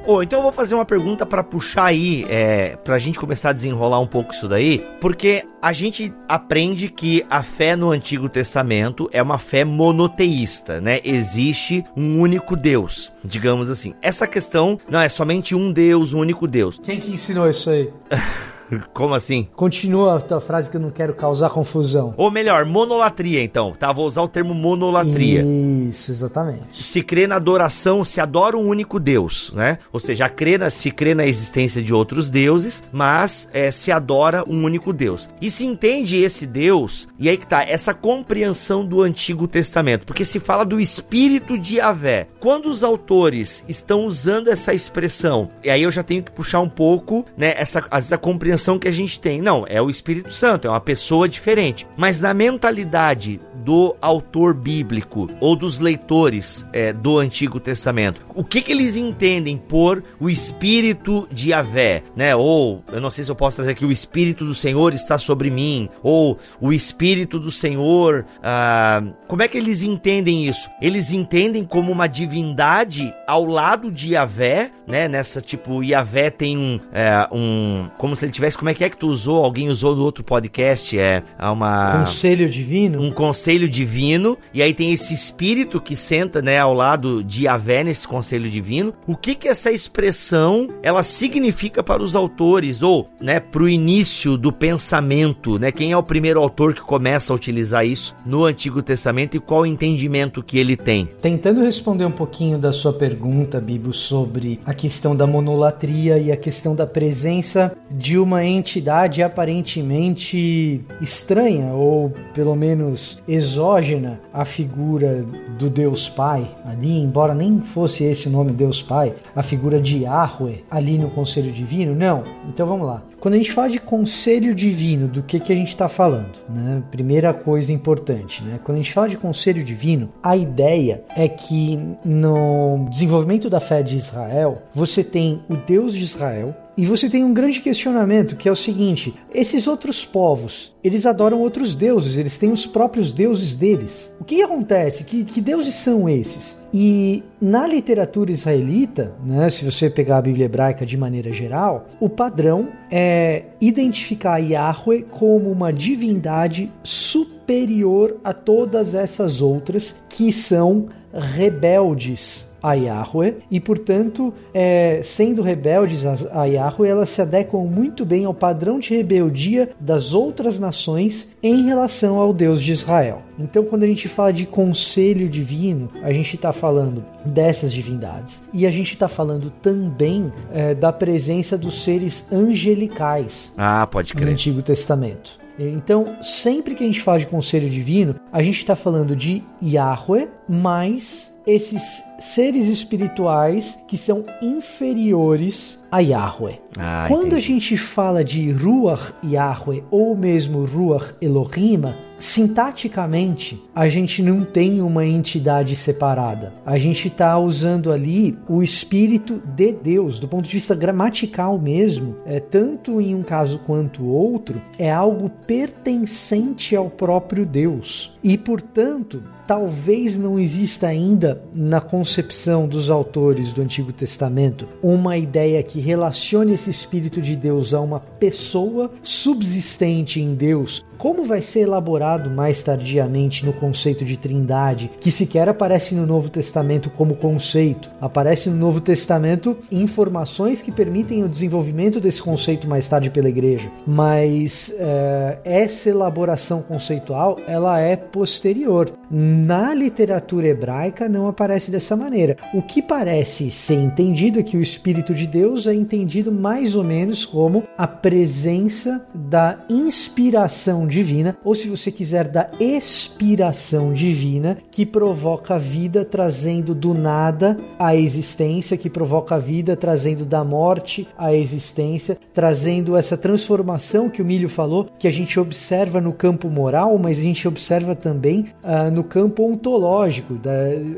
Ô, 0.10 0.24
então 0.24 0.39
eu 0.39 0.43
vou 0.43 0.51
fazer 0.51 0.74
uma 0.74 0.86
pergunta 0.86 1.24
pra 1.24 1.43
puxar 1.43 1.86
aí, 1.86 2.25
é, 2.27 2.75
pra 2.77 2.98
gente 2.98 3.19
começar 3.19 3.51
a 3.51 3.53
desenrolar 3.53 4.00
um 4.00 4.08
pouco 4.08 4.34
isso 4.34 4.48
daí, 4.48 4.84
porque 5.00 5.46
a 5.62 5.72
gente 5.72 6.12
aprende 6.27 6.89
que 6.89 7.24
a 7.29 7.43
fé 7.43 7.75
no 7.75 7.91
Antigo 7.91 8.27
Testamento 8.27 9.08
é 9.13 9.22
uma 9.22 9.38
fé 9.38 9.63
monoteísta, 9.63 10.81
né? 10.81 11.00
Existe 11.03 11.86
um 11.96 12.19
único 12.19 12.55
Deus, 12.55 13.12
digamos 13.24 13.69
assim. 13.69 13.93
Essa 14.01 14.25
questão 14.25 14.79
não 14.89 15.00
é 15.00 15.10
somente 15.10 15.53
um 15.53 15.72
Deus, 15.72 16.12
um 16.12 16.22
único 16.22 16.48
Deus. 16.48 16.81
Quem 16.84 17.00
que 17.00 17.12
ensinou 17.12 17.48
isso 17.48 17.69
aí? 17.69 17.93
Como 18.93 19.13
assim? 19.13 19.47
Continua 19.55 20.17
a 20.17 20.21
tua 20.21 20.39
frase 20.39 20.69
que 20.69 20.77
eu 20.77 20.81
não 20.81 20.91
quero 20.91 21.13
causar 21.13 21.49
confusão. 21.49 22.13
Ou 22.17 22.29
melhor, 22.31 22.65
monolatria, 22.65 23.43
então, 23.43 23.73
tá? 23.77 23.91
Vou 23.91 24.05
usar 24.05 24.21
o 24.21 24.27
termo 24.27 24.53
monolatria. 24.53 25.41
Isso, 25.41 26.11
exatamente. 26.11 26.81
se 26.81 27.01
crê 27.01 27.27
na 27.27 27.35
adoração, 27.35 28.05
se 28.05 28.21
adora 28.21 28.57
um 28.57 28.67
único 28.67 28.99
Deus, 28.99 29.51
né? 29.53 29.77
Ou 29.91 29.99
seja, 29.99 30.29
crê 30.29 30.57
na, 30.57 30.69
se 30.69 30.91
crê 30.91 31.13
na 31.13 31.25
existência 31.25 31.81
de 31.81 31.93
outros 31.93 32.29
deuses, 32.29 32.83
mas 32.91 33.49
é, 33.53 33.71
se 33.71 33.91
adora 33.91 34.43
um 34.47 34.63
único 34.63 34.93
Deus. 34.93 35.29
E 35.41 35.49
se 35.49 35.65
entende 35.65 36.17
esse 36.17 36.45
Deus, 36.45 37.07
e 37.17 37.29
aí 37.29 37.38
que 37.38 37.47
tá, 37.47 37.63
essa 37.63 37.93
compreensão 37.93 38.85
do 38.85 39.01
Antigo 39.01 39.47
Testamento, 39.47 40.05
porque 40.05 40.25
se 40.25 40.39
fala 40.39 40.65
do 40.65 40.79
Espírito 40.79 41.57
de 41.57 41.75
Yahvé. 41.75 42.27
Quando 42.39 42.69
os 42.69 42.83
autores 42.83 43.63
estão 43.67 44.05
usando 44.05 44.49
essa 44.49 44.73
expressão, 44.73 45.49
e 45.63 45.69
aí 45.69 45.83
eu 45.83 45.91
já 45.91 46.03
tenho 46.03 46.23
que 46.23 46.31
puxar 46.31 46.59
um 46.59 46.69
pouco, 46.69 47.25
né, 47.38 47.53
essa, 47.57 47.83
essa 47.91 48.17
compreensão 48.17 48.59
compreensão 48.60 48.78
que 48.78 48.88
a 48.88 48.92
gente 48.92 49.20
tem. 49.20 49.42
Não, 49.42 49.66
é 49.68 49.82
o 49.82 49.89
Espírito 49.89 50.32
Santo, 50.34 50.68
é 50.68 50.70
uma 50.70 50.82
pessoa 50.82 51.28
diferente. 51.30 51.88
Mas 51.96 52.20
na 52.20 52.34
mentalidade 52.34 53.39
do 53.63 53.96
autor 54.01 54.54
bíblico 54.54 55.30
ou 55.39 55.56
dos 55.56 55.80
leitores 55.80 56.66
é, 56.72 56.94
do 56.94 57.18
Antigo 57.18 57.60
Testamento, 57.60 58.25
o 58.34 58.44
que, 58.44 58.62
que 58.62 58.72
eles 58.72 58.96
entendem 58.96 59.58
por 59.58 60.04
o 60.20 60.30
Espírito 60.30 61.28
de 61.32 61.50
Yahvé, 61.50 62.04
né? 62.16 62.36
Ou, 62.36 62.84
eu 62.92 63.01
não 63.01 63.12
sei 63.12 63.24
se 63.24 63.32
eu 63.32 63.36
posso 63.36 63.58
trazer 63.58 63.72
aqui, 63.72 63.86
o 63.86 63.92
Espírito 63.92 64.46
do 64.46 64.56
Senhor 64.56 64.94
está 64.94 65.18
sobre 65.18 65.50
mim, 65.50 65.89
ou 66.01 66.38
o 66.60 66.72
Espírito 66.72 67.39
do 67.39 67.51
Senhor. 67.51 68.25
ah, 68.42 69.04
como 69.28 69.44
é 69.44 69.48
que 69.48 69.58
eles 69.58 69.84
entendem 69.84 70.48
isso? 70.48 70.70
Eles 70.82 71.12
entendem 71.12 71.63
como 71.63 71.92
uma 71.92 72.08
divindade 72.08 73.13
ao 73.28 73.46
lado 73.46 73.92
de 73.92 74.13
Yahvé, 74.13 74.72
né? 74.88 75.08
Nessa 75.08 75.42
tipo, 75.42 75.84
Yahvé 75.84 76.30
tem 76.30 76.58
um, 76.58 76.80
é, 76.92 77.28
um. 77.32 77.89
Como 77.98 78.16
se 78.16 78.25
ele 78.25 78.32
tivesse. 78.32 78.49
Como 78.56 78.70
é 78.70 78.74
que 78.74 78.84
é 78.84 78.89
que 78.89 78.98
tu 78.98 79.08
usou? 79.08 79.44
Alguém 79.44 79.70
usou 79.70 79.96
no 79.96 80.03
outro 80.03 80.24
podcast? 80.24 80.98
É 80.98 81.24
uma. 81.39 82.00
Conselho 82.00 82.50
divino? 82.50 83.01
Um 83.01 83.12
conselho 83.12 83.68
divino, 83.68 84.38
e 84.53 84.62
aí 84.62 84.74
tem 84.74 84.91
esse 84.91 85.13
espírito 85.13 85.82
que 85.82 85.96
senta, 85.96 86.41
né, 86.41 86.60
ao 86.60 86.74
lado 86.74 87.24
de 87.24 87.46
Yahvé 87.46 87.84
nesse 87.84 88.08
conselho 88.08 88.50
divino. 88.50 88.94
O 89.08 89.15
que 89.15 89.36
que 89.36 89.48
essa 89.48 89.72
expressão 89.72 90.68
ela 90.82 91.03
significa 91.03 91.84
para 91.84 92.01
os 92.01 92.15
autores 92.15 92.82
ou, 92.82 93.10
né, 93.20 93.39
para 93.39 93.63
o 93.63 93.70
início 93.70 94.38
do 94.38 94.51
pensamento, 94.51 95.58
né? 95.60 95.72
Quem 95.72 95.91
é 95.91 95.98
o 95.98 96.03
primeiro 96.03 96.39
autor 96.39 96.74
que 96.74 96.82
começa 96.82 97.34
a 97.34 97.36
utilizar 97.36 97.86
isso 97.86 98.15
no 98.25 98.46
Antigo 98.46 98.82
Testamento 98.82 99.38
e 99.38 99.39
qual 99.39 99.62
o 99.62 99.65
entendimento 99.65 100.44
que 100.44 100.58
ele 100.58 100.75
tem? 100.75 101.10
Tentando 101.22 101.62
responder 101.62 102.06
um 102.06 102.12
pouquinho 102.12 102.58
da 102.58 102.72
sua 102.72 102.94
pergunta, 102.94 103.60
Bibo, 103.60 103.94
sobre 103.94 104.60
a 104.65 104.74
questão 104.74 105.15
da 105.15 105.27
monolatria 105.27 106.18
e 106.18 106.32
a 106.32 106.38
questão 106.38 106.75
da 106.75 106.86
presença 106.86 107.75
de 107.89 108.18
uma 108.18 108.38
entidade 108.46 109.24
aparentemente 109.24 110.81
estranha 111.01 111.74
ou 111.74 112.12
pelo 112.34 112.55
menos 112.55 113.22
exógena 113.27 114.19
à 114.34 114.46
figura 114.46 115.25
do 115.58 115.69
Deus 115.69 116.10
Pai 116.10 116.48
ali, 116.65 117.00
embora 117.00 117.34
nem 117.34 117.62
fosse 117.62 118.03
esse 118.03 118.27
o 118.27 118.31
nome 118.31 118.51
Deus 118.51 118.81
Pai, 118.81 119.13
a 119.36 119.43
figura 119.43 119.79
de 119.79 120.03
Yahweh 120.03 120.63
ali 120.69 120.98
no 120.98 121.10
Conselho 121.10 121.51
Divino, 121.51 121.96
não. 121.96 122.24
Então 122.48 122.67
vamos 122.67 122.88
lá. 122.88 123.03
Quando 123.19 123.34
a 123.34 123.38
gente 123.38 123.51
fala 123.51 123.69
de 123.69 123.79
conselho 123.79 124.55
divino, 124.55 125.08
do 125.08 125.22
que, 125.22 125.41
que 125.41 125.51
a 125.51 125.55
gente 125.55 125.69
está 125.69 125.89
falando? 125.89 126.39
Né? 126.48 126.81
Primeira 126.89 127.34
coisa 127.34 127.74
importante, 127.74 128.41
né? 128.43 128.60
quando 128.63 128.77
a 128.77 128.81
gente 128.81 128.93
fala 128.93 129.10
de 129.10 129.17
conselho 129.17 129.62
divino, 129.62 130.10
a 130.24 130.38
ideia 130.38 131.03
é 131.17 131.27
que 131.27 131.77
no 132.05 132.88
desenvolvimento 132.89 133.50
da 133.50 133.60
fé 133.60 133.84
de 133.84 133.98
Israel, 133.98 134.62
você 134.74 135.03
tem 135.03 135.41
o 135.50 135.55
Deus 135.55 135.93
de 135.93 136.03
Israel, 136.03 136.55
e 136.79 136.86
você 136.86 137.09
tem 137.09 137.25
um 137.25 137.33
grande 137.33 137.59
questionamento 137.59 138.38
que 138.38 138.48
é 138.48 138.51
o 138.51 138.55
seguinte: 138.55 139.13
esses 139.33 139.67
outros 139.67 140.05
povos, 140.05 140.74
eles 140.81 141.05
adoram 141.05 141.41
outros 141.41 141.75
deuses, 141.75 142.17
eles 142.17 142.38
têm 142.38 142.53
os 142.53 142.65
próprios 142.65 143.12
deuses 143.12 143.53
deles. 143.53 144.15
O 144.17 144.24
que 144.24 144.41
acontece? 144.41 145.03
Que, 145.03 145.25
que 145.25 145.41
deuses 145.41 145.75
são 145.75 146.07
esses? 146.07 146.65
E 146.74 147.21
na 147.41 147.67
literatura 147.67 148.31
israelita, 148.31 149.13
né, 149.25 149.50
se 149.50 149.65
você 149.65 149.89
pegar 149.89 150.19
a 150.19 150.21
Bíblia 150.21 150.45
hebraica 150.45 150.86
de 150.86 150.95
maneira 150.95 151.33
geral, 151.33 151.86
o 152.00 152.07
padrão 152.07 152.69
é 152.89 153.43
identificar 153.59 154.38
Yahweh 154.38 155.03
como 155.09 155.51
uma 155.51 155.74
divindade 155.74 156.71
superior 156.81 158.21
a 158.24 158.31
todas 158.31 158.95
essas 158.95 159.41
outras 159.41 160.00
que 160.07 160.31
são 160.31 160.88
rebeldes 161.13 162.50
a 162.62 162.74
Yahweh 162.74 163.36
e, 163.50 163.60
portanto, 163.60 164.34
é, 164.54 165.01
sendo 165.04 165.42
rebeldes 165.42 166.06
a, 166.06 166.46
Yahweh, 166.46 166.89
elas 166.89 167.10
se 167.10 167.22
adequam 167.22 167.66
muito 167.66 168.06
bem 168.06 168.25
ao 168.25 168.34
padrão 168.34 168.80
de 168.80 168.96
rebeldia 168.96 169.70
das 169.80 170.13
outras 170.13 170.60
nações 170.60 171.36
em 171.42 171.66
relação 171.66 172.20
ao 172.20 172.34
Deus 172.34 172.62
de 172.62 172.72
Israel. 172.72 173.22
Então, 173.38 173.63
quando 173.63 173.84
a 173.84 173.88
gente 173.88 174.08
fala 174.08 174.34
de 174.34 174.46
conselho 174.46 175.30
divino, 175.30 175.89
a 176.04 176.12
gente 176.12 176.36
está 176.36 176.51
falando 176.51 177.06
dessas 177.25 177.72
divindades 177.72 178.44
e 178.54 178.68
a 178.68 178.72
gente 178.72 178.94
está 178.94 179.08
falando 179.08 179.50
também 179.50 180.32
é, 180.54 180.75
da 180.75 180.92
presença 180.92 181.58
dos 181.58 181.84
seres 181.84 182.28
angelicais 182.32 183.54
Ah, 183.58 183.88
pode 183.89 184.13
no 184.13 184.20
crer. 184.20 184.34
Antigo 184.34 184.62
Testamento. 184.62 185.39
Então, 185.68 186.24
sempre 186.24 186.75
que 186.75 186.84
a 186.84 186.88
gente 186.88 187.01
fala 187.01 187.20
de 187.20 187.28
conselho 187.28 187.70
divino, 187.70 188.16
a 188.32 188.42
gente 188.42 188.60
está 188.60 188.75
falando 188.75 189.16
de 189.16 189.44
Yahweh 189.62 190.30
mais 190.48 191.34
esses 191.46 192.04
seres 192.19 192.67
espirituais 192.67 193.81
que 193.88 193.97
são 193.97 194.25
inferiores 194.41 195.85
a 195.91 195.99
Yahweh. 195.99 196.59
Ah, 196.77 197.05
Quando 197.07 197.23
a 197.23 197.39
entendi. 197.39 197.41
gente 197.41 197.77
fala 197.77 198.23
de 198.23 198.51
Ruach 198.51 199.13
Yahweh 199.23 199.83
ou 199.89 200.15
mesmo 200.15 200.65
Ruach 200.65 201.15
Elohim, 201.21 201.82
sintaticamente 202.19 203.62
a 203.73 203.88
gente 203.88 204.21
não 204.21 204.43
tem 204.43 204.82
uma 204.82 205.05
entidade 205.05 205.75
separada. 205.75 206.53
A 206.65 206.77
gente 206.77 207.08
está 207.08 207.39
usando 207.39 207.91
ali 207.91 208.38
o 208.47 208.62
espírito 208.62 209.41
de 209.55 209.71
Deus, 209.71 210.19
do 210.19 210.27
ponto 210.27 210.45
de 210.45 210.53
vista 210.53 210.75
gramatical 210.75 211.58
mesmo, 211.58 212.17
é 212.25 212.39
tanto 212.39 212.99
em 212.99 213.15
um 213.15 213.23
caso 213.23 213.60
quanto 213.60 214.05
outro, 214.05 214.62
é 214.77 214.91
algo 214.91 215.29
pertencente 215.47 216.75
ao 216.75 216.89
próprio 216.89 217.45
Deus. 217.45 218.17
E 218.23 218.38
portanto, 218.38 219.23
talvez 219.47 220.17
não 220.17 220.38
exista 220.39 220.88
ainda 220.88 221.41
na 221.53 221.79
concepção 222.10 222.67
dos 222.67 222.89
autores 222.89 223.54
do 223.54 223.62
Antigo 223.62 223.93
Testamento 223.93 224.67
uma 224.82 225.15
ideia 225.15 225.62
que 225.62 225.80
relacione 225.80 226.54
esse 226.54 226.67
espírito 226.67 227.22
de 227.22 227.36
Deus 227.36 227.72
a 227.72 227.80
uma 227.80 228.00
pessoa 228.00 228.91
subsistente 229.04 230.19
em 230.19 230.34
Deus 230.34 230.84
como 230.99 231.23
vai 231.23 231.41
ser 231.41 231.62
elaborado 231.62 232.29
mais 232.29 232.62
tardiamente 232.62 233.45
no 233.45 233.53
conceito 233.53 234.03
de 234.03 234.17
trindade, 234.17 234.91
que 234.99 235.09
sequer 235.09 235.47
aparece 235.47 235.95
no 235.95 236.05
Novo 236.05 236.29
Testamento 236.29 236.89
como 236.89 237.15
conceito. 237.15 237.89
Aparece 238.01 238.49
no 238.49 238.57
Novo 238.57 238.81
Testamento 238.81 239.57
informações 239.71 240.62
que 240.62 240.73
permitem 240.73 241.23
o 241.23 241.29
desenvolvimento 241.29 242.01
desse 242.01 242.21
conceito 242.21 242.67
mais 242.67 242.88
tarde 242.89 243.09
pela 243.09 243.29
igreja. 243.29 243.71
Mas 243.88 244.73
eh, 244.77 245.38
essa 245.45 245.89
elaboração 245.89 246.62
conceitual 246.62 247.38
ela 247.47 247.79
é 247.79 247.95
posterior. 247.95 248.91
Na 249.09 249.73
literatura 249.73 250.47
hebraica 250.47 251.07
não 251.07 251.29
aparece 251.29 251.71
dessa 251.71 251.95
maneira. 251.95 252.35
O 252.53 252.62
que 252.62 252.81
parece 252.81 253.49
ser 253.49 253.75
entendido 253.75 254.38
é 254.38 254.43
que 254.43 254.57
o 254.57 254.62
Espírito 254.62 255.13
de 255.13 255.25
Deus 255.25 255.65
é 255.65 255.73
entendido 255.73 256.29
mais 256.29 256.75
ou 256.75 256.83
menos 256.83 257.25
como 257.25 257.63
a 257.77 257.88
presença 257.88 259.07
da 259.15 259.57
inspiração 259.69 260.88
divina, 260.89 261.38
ou 261.43 261.56
se 261.56 261.69
você 261.69 261.91
quiser, 261.91 262.28
da 262.28 262.49
expiração 262.60 263.93
divina 263.93 264.58
que 264.71 264.86
provoca 264.86 265.56
a 265.56 265.58
vida 265.58 266.04
trazendo 266.04 266.75
do 266.75 266.93
nada 266.93 267.56
a 267.78 267.95
existência, 267.95 268.75
que 268.78 268.89
provoca 268.89 269.36
a 269.36 269.39
vida 269.39 269.75
trazendo 269.78 270.25
da 270.25 270.43
morte 270.43 271.08
a 271.17 271.34
existência, 271.34 272.17
trazendo 272.34 272.97
essa 272.97 273.15
transformação 273.17 274.10
que 274.10 274.21
o 274.21 274.25
Milho 274.25 274.49
falou, 274.49 274.88
que 274.97 275.08
a 275.08 275.12
gente 275.12 275.39
observa 275.39 276.02
no 276.02 276.12
campo 276.12 276.49
moral, 276.49 276.97
mas 276.97 277.19
a 277.19 277.21
gente 277.21 277.47
observa 277.47 277.95
também 277.95 278.47
ah, 278.63 278.89
no 278.89 279.04
campo 279.04 279.43
ontológico, 279.43 280.34
da- 280.34 280.49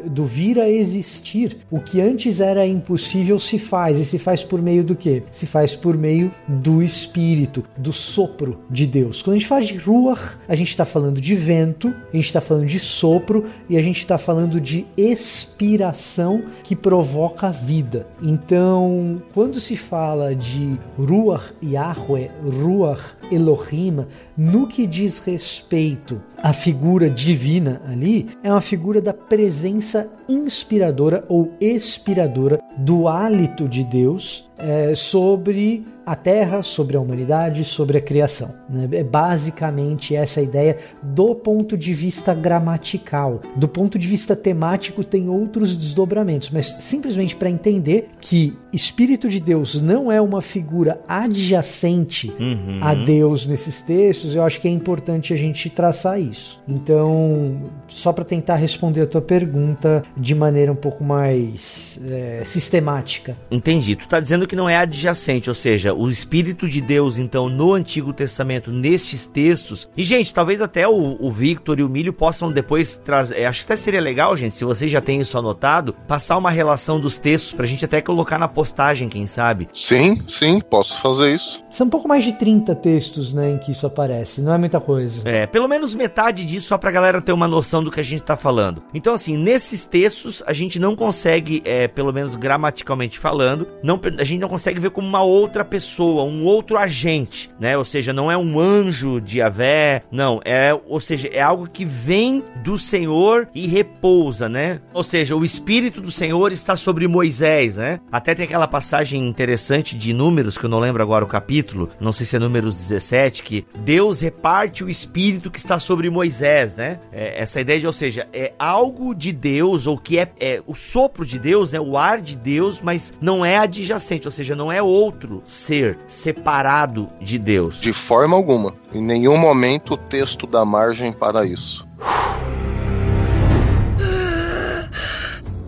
do 0.06 0.24
vir 0.26 0.60
a 0.60 0.70
existir. 0.70 1.58
O 1.70 1.80
que 1.80 2.00
antes 2.00 2.40
era 2.40 2.66
impossível 2.66 3.40
se 3.40 3.60
faz, 3.60 4.00
e 4.00 4.06
se 4.06 4.18
faz 4.18 4.42
por 4.44 4.62
meio 4.62 4.84
do 4.84 4.96
que? 4.96 5.24
Se 5.32 5.46
faz 5.46 5.76
por 5.76 5.98
meio 5.98 6.32
do 6.48 6.82
Espírito, 6.82 7.64
do 7.78 7.92
sopro 7.92 8.60
de 8.70 8.86
Deus. 8.86 9.22
Quando 9.22 9.36
a 9.36 9.40
gente 9.40 9.48
fala 9.48 9.62
de 9.62 9.74
Ruach, 9.86 10.38
a 10.48 10.56
gente 10.56 10.70
está 10.70 10.86
falando 10.86 11.20
de 11.20 11.36
vento, 11.36 11.94
a 12.12 12.16
gente 12.16 12.26
está 12.26 12.42
falando 12.42 12.66
de 12.66 12.80
sopro 12.80 13.46
e 13.70 13.78
a 13.78 13.82
gente 13.82 14.00
está 14.00 14.18
falando 14.18 14.60
de 14.60 14.86
expiração 14.96 16.44
que 16.64 16.76
provoca 16.76 17.52
vida. 17.52 18.08
Então, 18.22 19.22
quando 19.34 19.60
se 19.60 19.76
fala 19.76 20.36
de 20.36 20.78
Ruach 20.98 21.54
Yahweh, 21.64 22.32
Ruach 22.44 23.16
Elohim, 23.32 24.06
no 24.38 24.68
que 24.68 24.86
diz 24.86 25.20
respeito 25.20 26.22
à 26.38 26.54
figura 26.54 27.10
divina 27.10 27.82
ali, 27.88 28.30
é 28.44 28.52
uma 28.52 28.62
figura 28.62 29.02
da 29.02 29.14
presença 29.14 30.08
inspiradora 30.34 31.24
ou 31.28 31.52
expiradora 31.60 32.60
do 32.78 33.08
hálito 33.08 33.68
de 33.68 33.84
Deus 33.84 34.50
é, 34.58 34.94
sobre 34.96 35.86
a 36.06 36.16
terra, 36.16 36.64
sobre 36.64 36.98
a 36.98 37.00
humanidade, 37.00 37.64
sobre 37.64 37.98
a 37.98 38.02
criação. 38.02 38.54
né? 38.70 38.88
É 38.92 39.04
basicamente 39.04 40.16
essa 40.16 40.42
ideia 40.42 40.78
do 41.02 41.36
ponto 41.36 41.78
de 41.78 41.94
vista 41.94 42.34
gramatical. 42.34 43.42
Do 43.56 43.68
ponto 43.68 44.00
de 44.00 44.08
vista 44.08 44.36
temático, 44.36 45.04
tem 45.04 45.30
outros 45.30 45.76
desdobramentos, 45.76 46.50
mas 46.50 46.76
simplesmente 46.80 47.36
para 47.36 47.50
entender 47.50 48.10
que 48.20 48.58
Espírito 48.74 49.30
de 49.30 49.40
Deus 49.40 49.80
não 49.82 50.12
é 50.12 50.20
uma 50.22 50.42
figura 50.42 51.02
adjacente 51.08 52.32
Uhum. 52.40 52.80
a 52.82 52.94
Deus 52.96 53.46
nesses 53.46 53.82
textos, 53.82 54.36
eu 54.36 54.44
acho 54.44 54.60
que 54.60 54.68
é 54.68 54.72
importante 54.72 55.34
a 55.34 55.36
gente 55.36 55.70
traçar 55.70 56.20
isso. 56.20 56.64
Então, 56.68 57.56
só 57.88 58.12
para 58.12 58.24
tentar 58.26 58.56
responder 58.56 59.02
a 59.02 59.06
tua 59.08 59.22
pergunta 59.22 60.04
de 60.22 60.36
maneira 60.36 60.72
um 60.72 60.76
pouco 60.76 61.04
mais 61.04 62.00
é, 62.10 62.44
sistemática. 62.46 63.36
Entendi. 63.50 63.96
Tu 63.96 64.08
tá 64.08 64.20
dizendo 64.20 64.48
que 64.48 64.56
não 64.56 64.70
é 64.70 64.78
adjacente, 64.78 65.50
ou 65.50 65.56
seja, 65.56 65.94
o 65.94 66.08
Espírito 66.08 66.70
de 66.70 66.80
Deus, 66.80 67.18
então, 67.18 67.50
no 67.50 67.74
Antigo 67.74 68.14
Testamento, 68.14 68.72
nestes 68.72 69.26
textos. 69.26 69.90
E, 69.98 70.04
gente, 70.04 70.34
talvez 70.34 70.62
até 70.62 70.88
o, 70.88 71.18
o 71.20 71.32
Victor 71.32 71.80
e 71.80 71.84
o 71.84 71.90
Milho 71.90 72.14
possam 72.14 72.52
depois 72.52 72.96
trazer. 72.98 73.40
é, 73.40 73.46
Acho 73.48 73.66
que 73.66 73.74
até 73.74 73.76
seria 73.76 74.00
legal, 74.02 74.38
gente, 74.38 74.56
se 74.56 74.64
vocês 74.64 74.92
já 74.92 75.02
têm 75.02 75.22
isso 75.22 75.38
anotado, 75.38 75.94
passar 76.08 76.38
uma 76.38 76.52
relação 76.52 77.00
dos 77.00 77.18
textos 77.18 77.54
pra 77.54 77.66
gente 77.66 77.84
até 77.84 78.00
colocar 78.02 78.38
na 78.38 78.48
postagem, 78.48 79.10
quem 79.10 79.26
sabe. 79.26 79.68
Sim, 79.74 80.22
sim, 80.28 80.62
posso 80.62 81.00
fazer 81.00 81.34
isso. 81.36 81.64
São 81.70 81.88
um 81.88 81.90
pouco 81.90 82.08
mais 82.08 82.24
de 82.24 82.34
30 82.34 82.76
textos, 82.76 83.34
né, 83.34 83.52
em 83.52 83.58
que 83.58 83.72
isso 83.72 83.88
aparece. 83.88 84.42
Não 84.42 84.54
é 84.54 84.58
muita 84.58 84.80
coisa. 84.80 85.28
É, 85.28 85.48
pelo 85.48 85.68
menos 85.68 85.96
metade 85.96 86.46
disso, 86.46 86.68
só 86.68 86.78
pra 86.78 86.92
galera 86.92 87.22
ter 87.22 87.32
uma 87.32 87.48
noção 87.48 87.84
do 87.84 87.90
que 87.90 88.00
a 88.00 88.04
gente 88.04 88.22
tá 88.24 88.38
falando. 88.38 88.84
Então, 88.94 89.14
assim, 89.14 89.36
nesses 89.38 89.86
textos, 89.86 90.01
a 90.46 90.54
gente 90.54 90.80
não 90.80 90.96
consegue, 90.96 91.62
é, 91.66 91.88
pelo 91.88 92.14
menos 92.14 92.36
gramaticalmente 92.36 93.20
falando, 93.20 93.68
não, 93.84 94.00
a 94.18 94.24
gente 94.24 94.40
não 94.40 94.50
consegue 94.50 94.80
ver 94.80 94.92
como 94.92 95.08
uma 95.08 95.22
outra 95.22 95.64
pessoa, 95.64 96.24
um 96.24 96.46
outro 96.46 96.78
agente, 96.78 97.50
né? 97.60 97.78
Ou 97.78 97.86
seja, 97.86 98.14
não 98.14 98.32
é 98.32 98.38
um 98.38 98.60
anjo 98.60 99.20
de 99.20 99.40
Yahvé, 99.40 100.04
não, 100.12 100.42
é, 100.44 100.78
ou 100.88 101.00
seja, 101.00 101.28
é 101.28 101.42
algo 101.42 101.68
que 101.68 101.86
vem 101.86 102.44
do 102.64 102.78
Senhor 102.78 103.48
e 103.54 103.68
repousa, 103.68 104.48
né? 104.48 104.82
Ou 104.94 105.04
seja, 105.04 105.36
o 105.36 105.44
Espírito 105.44 106.02
do 106.02 106.12
Senhor 106.12 106.52
está 106.52 106.76
sobre 106.76 107.08
Moisés, 107.08 107.78
né? 107.78 108.00
Até 108.12 108.34
tem 108.36 108.46
aquela 108.46 108.68
passagem 108.68 109.28
interessante 109.28 109.98
de 109.98 110.14
Números, 110.14 110.58
que 110.58 110.66
eu 110.66 110.70
não 110.70 110.80
lembro 110.80 111.02
agora 111.02 111.26
o 111.26 111.28
capítulo, 111.28 111.90
não 112.00 112.14
sei 112.14 112.26
se 112.26 112.36
é 112.36 112.40
Números 112.40 112.76
17, 112.78 113.44
que 113.44 113.66
Deus 113.80 114.22
reparte 114.22 114.84
o 114.84 114.90
Espírito 114.90 115.50
que 115.50 115.60
está 115.60 115.80
sobre 115.80 116.10
Moisés, 116.10 116.78
né? 116.78 117.00
É, 117.12 117.42
essa 117.42 117.60
ideia 117.60 117.80
de, 117.80 117.88
ou 117.88 117.94
seja, 117.94 118.28
é 118.34 118.54
algo 118.58 119.14
de 119.14 119.32
Deus, 119.32 119.88
ou 119.92 119.98
que 119.98 120.18
é, 120.18 120.32
é 120.40 120.64
o 120.66 120.74
sopro 120.74 121.26
de 121.26 121.38
Deus, 121.38 121.74
é 121.74 121.82
o 121.82 121.98
ar 121.98 122.22
de 122.22 122.38
Deus, 122.38 122.80
mas 122.82 123.14
não 123.20 123.46
é 123.46 123.58
adjacente, 123.58 124.28
ou 124.28 124.32
seja, 124.32 124.56
não 124.56 124.72
é 124.72 124.82
outro 124.82 125.44
ser 125.46 125.98
separado 126.08 127.10
de 127.20 127.38
Deus. 127.38 127.82
De 127.82 127.92
forma 127.92 128.36
alguma. 128.36 128.74
Em 128.94 129.02
nenhum 129.02 129.38
momento 129.38 129.96
o 129.96 129.98
texto 129.98 130.48
dá 130.48 130.64
margem 130.64 131.12
para 131.12 131.46
isso. 131.46 131.86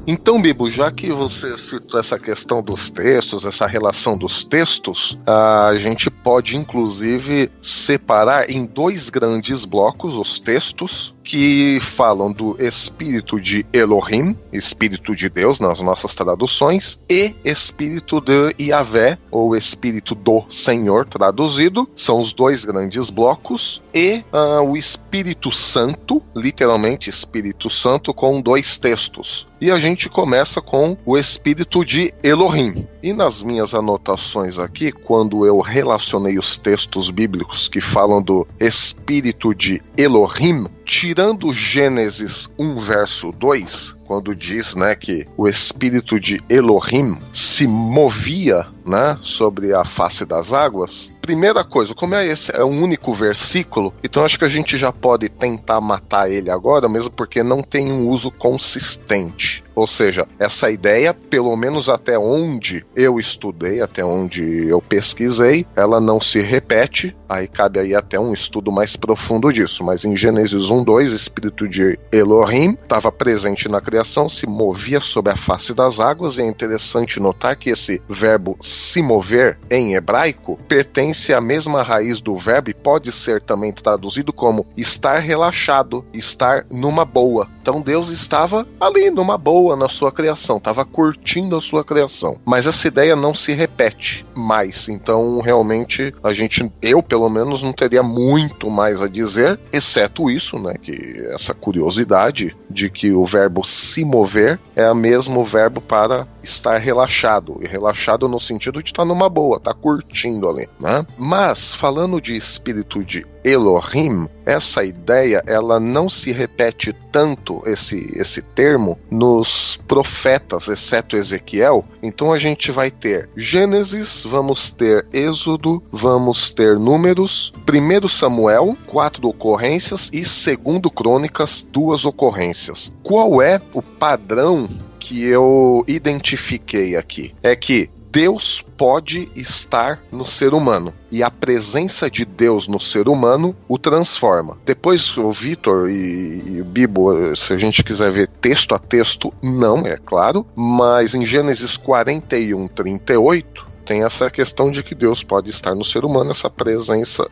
Então, 0.05 0.41
Bibo, 0.41 0.69
já 0.69 0.91
que 0.91 1.13
você 1.13 1.57
citou 1.57 1.97
essa 1.97 2.19
questão 2.19 2.61
dos 2.61 2.89
textos, 2.89 3.45
essa 3.45 3.65
relação 3.65 4.17
dos 4.17 4.43
textos, 4.43 5.17
a 5.25 5.73
gente 5.77 6.11
pode 6.11 6.57
inclusive 6.57 7.49
separar 7.61 8.49
em 8.49 8.65
dois 8.65 9.09
grandes 9.09 9.63
blocos 9.63 10.17
os 10.17 10.39
textos 10.39 11.15
que 11.23 11.79
falam 11.81 12.31
do 12.31 12.55
espírito 12.59 13.39
de 13.39 13.65
Elohim, 13.71 14.37
espírito 14.51 15.15
de 15.15 15.29
Deus 15.29 15.59
nas 15.59 15.79
nossas 15.79 16.13
traduções, 16.13 16.99
e 17.09 17.33
espírito 17.45 18.19
de 18.19 18.53
Yahvé, 18.59 19.17
ou 19.31 19.55
espírito 19.55 20.13
do 20.13 20.43
Senhor 20.49 21.05
traduzido. 21.07 21.89
São 21.95 22.19
os 22.19 22.33
dois 22.33 22.65
grandes 22.65 23.09
blocos. 23.09 23.81
E 23.93 24.23
ah, 24.31 24.61
o 24.61 24.75
Espírito 24.75 25.51
Santo, 25.51 26.21
literalmente 26.35 27.09
Espírito 27.09 27.69
Santo, 27.69 28.13
com 28.13 28.41
dois 28.41 28.77
textos. 28.77 29.47
E 29.63 29.71
a 29.71 29.77
gente 29.77 30.09
começa 30.09 30.59
com 30.61 30.97
o 31.05 31.17
espírito 31.17 31.85
de 31.85 32.13
Elohim. 32.21 32.85
E 33.01 33.13
nas 33.13 33.41
minhas 33.41 33.73
anotações 33.73 34.59
aqui, 34.59 34.91
quando 34.91 35.45
eu 35.45 35.61
relacionei 35.61 36.37
os 36.37 36.57
textos 36.57 37.09
bíblicos 37.09 37.69
que 37.69 37.79
falam 37.79 38.21
do 38.21 38.45
espírito 38.59 39.55
de 39.55 39.81
Elohim, 39.95 40.67
tirando 40.85 41.51
Gênesis 41.51 42.49
1 42.57 42.79
verso 42.79 43.31
2, 43.31 43.95
quando 44.05 44.35
diz, 44.35 44.75
né, 44.75 44.95
que 44.95 45.27
o 45.37 45.47
espírito 45.47 46.19
de 46.19 46.41
Elohim 46.49 47.17
se 47.31 47.65
movia, 47.65 48.67
né, 48.85 49.17
sobre 49.21 49.73
a 49.73 49.85
face 49.85 50.25
das 50.25 50.51
águas. 50.51 51.11
Primeira 51.21 51.63
coisa, 51.63 51.95
como 51.95 52.15
é 52.15 52.27
esse 52.27 52.53
é 52.53 52.63
um 52.63 52.83
único 52.83 53.13
versículo, 53.13 53.93
então 54.03 54.25
acho 54.25 54.37
que 54.37 54.43
a 54.45 54.49
gente 54.49 54.75
já 54.75 54.91
pode 54.91 55.29
tentar 55.29 55.79
matar 55.79 56.29
ele 56.29 56.51
agora, 56.51 56.89
mesmo 56.89 57.09
porque 57.11 57.41
não 57.41 57.63
tem 57.63 57.91
um 57.91 58.09
uso 58.09 58.29
consistente. 58.29 59.63
Ou 59.73 59.87
seja, 59.87 60.27
essa 60.37 60.69
ideia, 60.69 61.13
pelo 61.13 61.55
menos 61.55 61.89
até 61.89 62.19
onde 62.19 62.85
eu 62.95 63.17
estudei, 63.17 63.81
até 63.81 64.03
onde 64.03 64.67
eu 64.67 64.81
pesquisei, 64.81 65.65
ela 65.75 65.99
não 65.99 66.21
se 66.21 66.39
repete. 66.41 67.15
Aí 67.33 67.47
cabe 67.47 67.79
aí 67.79 67.95
até 67.95 68.19
um 68.19 68.31
estudo 68.31 68.71
mais 68.71 68.95
profundo 68.95 69.51
disso. 69.51 69.83
Mas 69.83 70.05
em 70.05 70.15
Gênesis 70.15 70.69
1, 70.69 70.83
2, 70.83 71.13
o 71.13 71.15
espírito 71.15 71.67
de 71.67 71.97
Elohim 72.11 72.77
estava 72.81 73.11
presente 73.11 73.67
na 73.67 73.81
criação, 73.81 74.29
se 74.29 74.45
movia 74.45 75.01
sobre 75.01 75.31
a 75.31 75.35
face 75.35 75.73
das 75.73 75.99
águas. 75.99 76.37
E 76.37 76.43
é 76.43 76.45
interessante 76.45 77.19
notar 77.19 77.55
que 77.55 77.71
esse 77.71 77.99
verbo 78.07 78.55
se 78.61 79.01
mover 79.01 79.57
em 79.69 79.95
hebraico 79.95 80.59
pertence 80.67 81.33
à 81.33 81.41
mesma 81.41 81.81
raiz 81.81 82.21
do 82.21 82.35
verbo 82.35 82.69
e 82.69 82.73
pode 82.73 83.11
ser 83.11 83.41
também 83.41 83.71
traduzido 83.71 84.31
como 84.31 84.67
estar 84.77 85.17
relaxado, 85.17 86.05
estar 86.13 86.67
numa 86.69 87.03
boa. 87.03 87.49
Então 87.61 87.81
Deus 87.81 88.09
estava 88.09 88.67
ali 88.79 89.09
numa 89.09 89.37
boa 89.37 89.75
na 89.75 89.89
sua 89.89 90.11
criação, 90.11 90.57
estava 90.57 90.85
curtindo 90.85 91.55
a 91.55 91.61
sua 91.61 91.83
criação. 91.83 92.39
Mas 92.45 92.67
essa 92.67 92.87
ideia 92.87 93.15
não 93.15 93.33
se 93.33 93.53
repete 93.53 94.25
mais. 94.35 94.87
Então, 94.87 95.39
realmente, 95.39 96.13
a 96.23 96.31
gente, 96.31 96.71
eu 96.81 97.01
pelo 97.01 97.22
menos, 97.29 97.61
não 97.63 97.73
teria 97.73 98.03
muito 98.03 98.69
mais 98.69 99.01
a 99.01 99.07
dizer, 99.07 99.59
exceto 99.71 100.29
isso, 100.29 100.57
né? 100.57 100.75
Que 100.81 101.25
essa 101.31 101.53
curiosidade 101.53 102.55
de 102.69 102.89
que 102.89 103.11
o 103.11 103.25
verbo 103.25 103.63
se 103.63 104.03
mover 104.03 104.59
é 104.75 104.89
o 104.89 104.95
mesmo 104.95 105.43
verbo 105.43 105.81
para 105.81 106.27
estar 106.43 106.77
relaxado. 106.77 107.59
E 107.61 107.67
relaxado 107.67 108.27
no 108.27 108.39
sentido 108.39 108.81
de 108.83 108.89
estar 108.89 109.05
numa 109.05 109.29
boa, 109.29 109.57
estar 109.57 109.73
curtindo 109.73 110.49
ali, 110.49 110.67
né? 110.79 111.05
Mas, 111.17 111.73
falando 111.73 112.21
de 112.21 112.35
espírito 112.35 113.03
de 113.03 113.25
Elohim, 113.43 114.27
essa 114.45 114.83
ideia 114.83 115.43
ela 115.45 115.79
não 115.79 116.09
se 116.09 116.31
repete 116.31 116.95
tanto 117.11 117.61
esse 117.65 118.11
esse 118.15 118.41
termo 118.41 118.97
nos 119.11 119.79
profetas, 119.87 120.67
exceto 120.67 121.17
Ezequiel. 121.17 121.85
Então 122.01 122.31
a 122.31 122.37
gente 122.37 122.71
vai 122.71 122.89
ter 122.89 123.29
Gênesis, 123.35 124.23
vamos 124.23 124.69
ter 124.69 125.05
Êxodo, 125.11 125.83
vamos 125.91 126.51
ter 126.51 126.79
Números, 126.79 127.53
1 127.67 128.07
Samuel, 128.07 128.77
quatro 128.87 129.27
ocorrências 129.27 130.09
e 130.13 130.23
segundo 130.23 130.89
Crônicas, 130.89 131.67
duas 131.69 132.05
ocorrências. 132.05 132.93
Qual 133.03 133.41
é 133.41 133.61
o 133.73 133.81
padrão 133.81 134.69
que 135.03 135.21
eu 135.25 135.83
identifiquei 135.85 136.95
aqui? 136.95 137.35
É 137.43 137.57
que 137.57 137.89
Deus 138.09 138.63
pode 138.77 139.27
estar 139.35 139.99
no 140.11 140.25
ser 140.25 140.53
humano 140.53 140.93
e 141.11 141.21
a 141.21 141.29
presença 141.29 142.09
de 142.09 142.23
Deus 142.23 142.67
no 142.67 142.79
ser 142.79 143.09
humano 143.09 143.53
o 143.67 143.77
transforma. 143.77 144.57
Depois 144.65 145.17
o 145.17 145.31
Vitor 145.31 145.89
e, 145.89 146.43
e 146.45 146.61
o 146.61 146.63
Bibo, 146.63 147.35
se 147.35 147.51
a 147.51 147.57
gente 147.57 147.83
quiser 147.83 148.11
ver 148.11 148.27
texto 148.27 148.73
a 148.73 148.79
texto, 148.79 149.33
não, 149.43 149.79
é 149.79 149.97
claro, 149.97 150.45
mas 150.55 151.15
em 151.15 151.25
Gênesis 151.25 151.75
41, 151.75 152.67
38, 152.67 153.72
tem 153.85 154.03
essa 154.03 154.29
questão 154.29 154.71
de 154.71 154.83
que 154.83 154.95
Deus 154.95 155.23
pode 155.23 155.49
estar 155.49 155.75
no 155.75 155.83
ser 155.83 156.05
humano, 156.05 156.31
essa 156.31 156.49
presença 156.49 157.29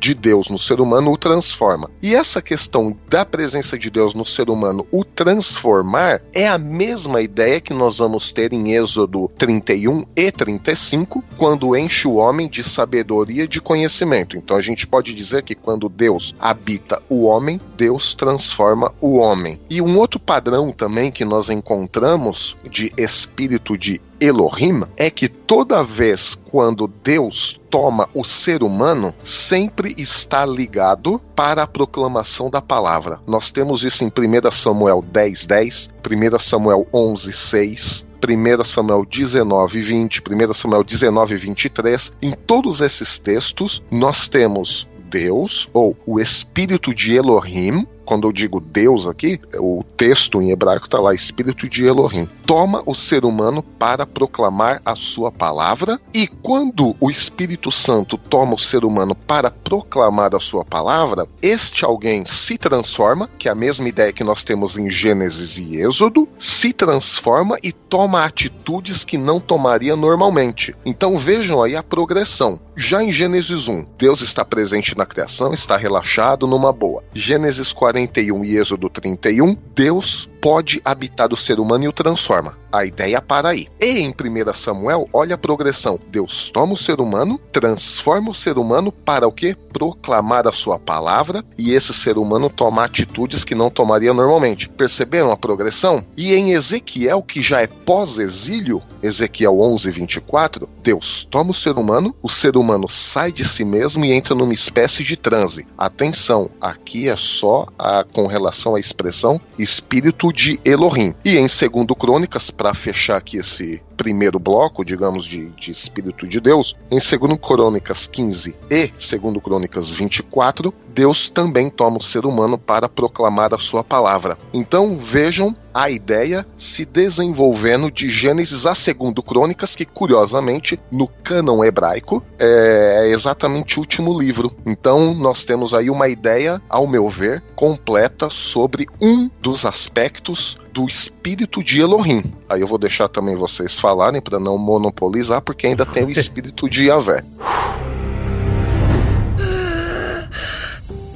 de 0.00 0.14
Deus 0.14 0.48
no 0.48 0.58
ser 0.58 0.80
humano 0.80 1.12
o 1.12 1.16
transforma. 1.16 1.90
E 2.02 2.14
essa 2.14 2.40
questão 2.40 2.96
da 3.08 3.24
presença 3.24 3.78
de 3.78 3.90
Deus 3.90 4.14
no 4.14 4.24
ser 4.24 4.48
humano 4.48 4.86
o 4.90 5.04
transformar 5.04 6.22
é 6.32 6.48
a 6.48 6.58
mesma 6.58 7.20
ideia 7.20 7.60
que 7.60 7.72
nós 7.72 7.98
vamos 7.98 8.32
ter 8.32 8.52
em 8.52 8.74
Êxodo 8.74 9.30
31 9.36 10.04
e 10.16 10.30
35, 10.30 11.22
quando 11.36 11.76
enche 11.76 12.06
o 12.06 12.14
homem 12.14 12.48
de 12.48 12.62
sabedoria 12.62 13.44
e 13.44 13.48
de 13.48 13.60
conhecimento. 13.60 14.36
Então 14.36 14.56
a 14.56 14.62
gente 14.62 14.86
pode 14.86 15.14
dizer 15.14 15.42
que 15.42 15.54
quando 15.54 15.88
Deus 15.88 16.34
habita 16.38 17.02
o 17.08 17.24
homem, 17.24 17.60
Deus 17.76 18.14
transforma 18.14 18.92
o 19.00 19.18
homem. 19.18 19.60
E 19.68 19.80
um 19.80 19.98
outro 19.98 20.20
padrão 20.20 20.72
também 20.72 21.10
que 21.10 21.24
nós 21.24 21.48
encontramos 21.48 22.56
de 22.70 22.92
espírito 22.96 23.76
de 23.76 24.00
Elohim 24.20 24.82
é 24.96 25.10
que 25.10 25.28
toda 25.28 25.82
vez 25.82 26.34
quando 26.50 26.88
Deus 27.04 27.60
toma 27.70 28.08
o 28.12 28.24
ser 28.24 28.62
humano, 28.62 29.14
sempre 29.22 29.94
está 29.96 30.44
ligado 30.44 31.20
para 31.36 31.62
a 31.62 31.66
proclamação 31.66 32.50
da 32.50 32.60
palavra. 32.60 33.20
Nós 33.26 33.50
temos 33.50 33.84
isso 33.84 34.04
em 34.04 34.08
1 34.08 34.50
Samuel 34.50 35.02
10, 35.02 35.46
10, 35.46 35.90
1 36.34 36.38
Samuel 36.38 36.86
11, 36.92 37.32
6, 37.32 38.06
1 38.26 38.64
Samuel 38.64 39.04
19, 39.04 39.80
20, 39.80 40.22
1 40.28 40.52
Samuel 40.52 40.82
19, 40.82 41.36
23. 41.36 42.12
Em 42.20 42.32
todos 42.32 42.80
esses 42.80 43.18
textos, 43.18 43.84
nós 43.90 44.26
temos 44.26 44.88
Deus, 45.08 45.68
ou 45.72 45.96
o 46.06 46.20
espírito 46.20 46.94
de 46.94 47.14
Elohim, 47.14 47.86
quando 48.08 48.26
eu 48.26 48.32
digo 48.32 48.58
Deus 48.58 49.06
aqui, 49.06 49.38
o 49.58 49.84
texto 49.94 50.40
em 50.40 50.50
hebraico 50.50 50.86
está 50.86 50.98
lá, 50.98 51.12
Espírito 51.12 51.68
de 51.68 51.84
Elohim, 51.84 52.26
toma 52.46 52.82
o 52.86 52.94
ser 52.94 53.22
humano 53.22 53.62
para 53.62 54.06
proclamar 54.06 54.80
a 54.82 54.94
sua 54.94 55.30
palavra, 55.30 56.00
e 56.14 56.26
quando 56.26 56.96
o 56.98 57.10
Espírito 57.10 57.70
Santo 57.70 58.16
toma 58.16 58.54
o 58.54 58.58
ser 58.58 58.82
humano 58.82 59.14
para 59.14 59.50
proclamar 59.50 60.34
a 60.34 60.40
sua 60.40 60.64
palavra, 60.64 61.28
este 61.42 61.84
alguém 61.84 62.24
se 62.24 62.56
transforma, 62.56 63.28
que 63.38 63.46
é 63.46 63.52
a 63.52 63.54
mesma 63.54 63.86
ideia 63.86 64.10
que 64.10 64.24
nós 64.24 64.42
temos 64.42 64.78
em 64.78 64.90
Gênesis 64.90 65.58
e 65.58 65.76
Êxodo, 65.76 66.26
se 66.38 66.72
transforma 66.72 67.58
e 67.62 67.72
toma 67.72 68.24
atitudes 68.24 69.04
que 69.04 69.18
não 69.18 69.38
tomaria 69.38 69.94
normalmente. 69.94 70.74
Então 70.82 71.18
vejam 71.18 71.62
aí 71.62 71.76
a 71.76 71.82
progressão. 71.82 72.58
Já 72.74 73.02
em 73.02 73.12
Gênesis 73.12 73.68
1, 73.68 73.84
Deus 73.98 74.22
está 74.22 74.44
presente 74.46 74.96
na 74.96 75.04
criação, 75.04 75.52
está 75.52 75.76
relaxado 75.76 76.46
numa 76.46 76.72
boa. 76.72 77.02
Gênesis 77.12 77.70
41 77.98 78.44
e 78.44 78.56
Êxodo 78.56 78.88
31, 78.88 79.56
Deus 79.74 80.28
pode 80.40 80.80
habitar 80.84 81.32
o 81.32 81.36
ser 81.36 81.58
humano 81.58 81.84
e 81.84 81.88
o 81.88 81.92
transforma. 81.92 82.56
A 82.70 82.84
ideia 82.84 83.20
para 83.20 83.48
aí. 83.48 83.66
E 83.80 83.98
em 83.98 84.10
1 84.10 84.52
Samuel, 84.52 85.08
olha 85.12 85.34
a 85.34 85.38
progressão. 85.38 85.98
Deus 86.10 86.50
toma 86.50 86.74
o 86.74 86.76
ser 86.76 87.00
humano, 87.00 87.40
transforma 87.50 88.30
o 88.30 88.34
ser 88.34 88.58
humano 88.58 88.92
para 88.92 89.26
o 89.26 89.32
quê? 89.32 89.56
Proclamar 89.72 90.46
a 90.46 90.52
sua 90.52 90.78
palavra 90.78 91.42
e 91.56 91.72
esse 91.72 91.94
ser 91.94 92.18
humano 92.18 92.50
toma 92.50 92.84
atitudes 92.84 93.42
que 93.42 93.54
não 93.54 93.70
tomaria 93.70 94.12
normalmente. 94.12 94.68
Perceberam 94.68 95.32
a 95.32 95.36
progressão? 95.36 96.04
E 96.16 96.34
em 96.34 96.52
Ezequiel, 96.52 97.22
que 97.22 97.40
já 97.40 97.62
é 97.62 97.66
pós-exílio, 97.66 98.82
Ezequiel 99.02 99.58
11, 99.58 99.90
24, 99.90 100.68
Deus 100.82 101.26
toma 101.30 101.52
o 101.52 101.54
ser 101.54 101.76
humano, 101.78 102.14
o 102.22 102.28
ser 102.28 102.56
humano 102.56 102.88
sai 102.88 103.32
de 103.32 103.46
si 103.46 103.64
mesmo 103.64 104.04
e 104.04 104.12
entra 104.12 104.34
numa 104.34 104.52
espécie 104.52 105.02
de 105.02 105.16
transe. 105.16 105.66
Atenção, 105.76 106.50
aqui 106.60 107.08
é 107.08 107.16
só 107.16 107.66
a, 107.78 107.87
com 108.12 108.26
relação 108.26 108.74
à 108.74 108.80
expressão 108.80 109.40
espírito 109.58 110.32
de 110.32 110.60
Elohim. 110.64 111.14
E 111.24 111.36
em 111.36 111.46
2 111.46 111.58
Crônicas, 111.98 112.50
para 112.50 112.74
fechar 112.74 113.16
aqui 113.16 113.38
esse 113.38 113.82
primeiro 113.96 114.38
bloco, 114.38 114.84
digamos, 114.84 115.24
de, 115.24 115.46
de 115.50 115.72
Espírito 115.72 116.26
de 116.26 116.40
Deus, 116.40 116.76
em 116.90 116.98
2 116.98 117.38
Crônicas 117.40 118.06
15 118.06 118.54
e 118.70 118.86
2 118.86 119.42
Crônicas 119.42 119.90
24, 119.90 120.72
Deus 120.88 121.28
também 121.28 121.70
toma 121.70 121.98
o 121.98 122.02
ser 122.02 122.26
humano 122.26 122.58
para 122.58 122.88
proclamar 122.88 123.54
a 123.54 123.58
sua 123.58 123.84
palavra. 123.84 124.36
Então 124.52 124.96
vejam 124.96 125.54
a 125.72 125.90
ideia 125.90 126.44
se 126.56 126.84
desenvolvendo 126.84 127.90
de 127.90 128.08
Gênesis 128.08 128.66
a 128.66 128.72
2 128.72 129.14
Crônicas, 129.24 129.76
que 129.76 129.84
curiosamente 129.84 130.80
no 130.90 131.06
cânon 131.06 131.64
hebraico 131.64 132.22
é 132.38 133.08
exatamente 133.10 133.78
o 133.78 133.80
último 133.80 134.18
livro. 134.18 134.52
Então 134.66 135.14
nós 135.14 135.44
temos 135.44 135.72
aí 135.72 135.88
uma 135.88 136.08
ideia, 136.08 136.60
ao 136.68 136.86
meu 136.86 137.08
ver, 137.08 137.42
completa 137.54 138.28
sobre 138.28 138.88
um 139.00 139.30
dos 139.40 139.64
aspectos 139.64 140.58
do 140.72 140.86
espírito 140.86 141.62
de 141.62 141.80
Elohim. 141.80 142.32
Aí 142.48 142.60
eu 142.60 142.66
vou 142.66 142.78
deixar 142.78 143.08
também 143.08 143.36
vocês 143.36 143.78
falarem 143.78 144.20
para 144.20 144.40
não 144.40 144.58
monopolizar, 144.58 145.42
porque 145.42 145.66
ainda 145.66 145.86
tem 145.86 146.04
o 146.04 146.10
espírito 146.12 146.68
de 146.68 146.86
Yahvé. 146.86 147.24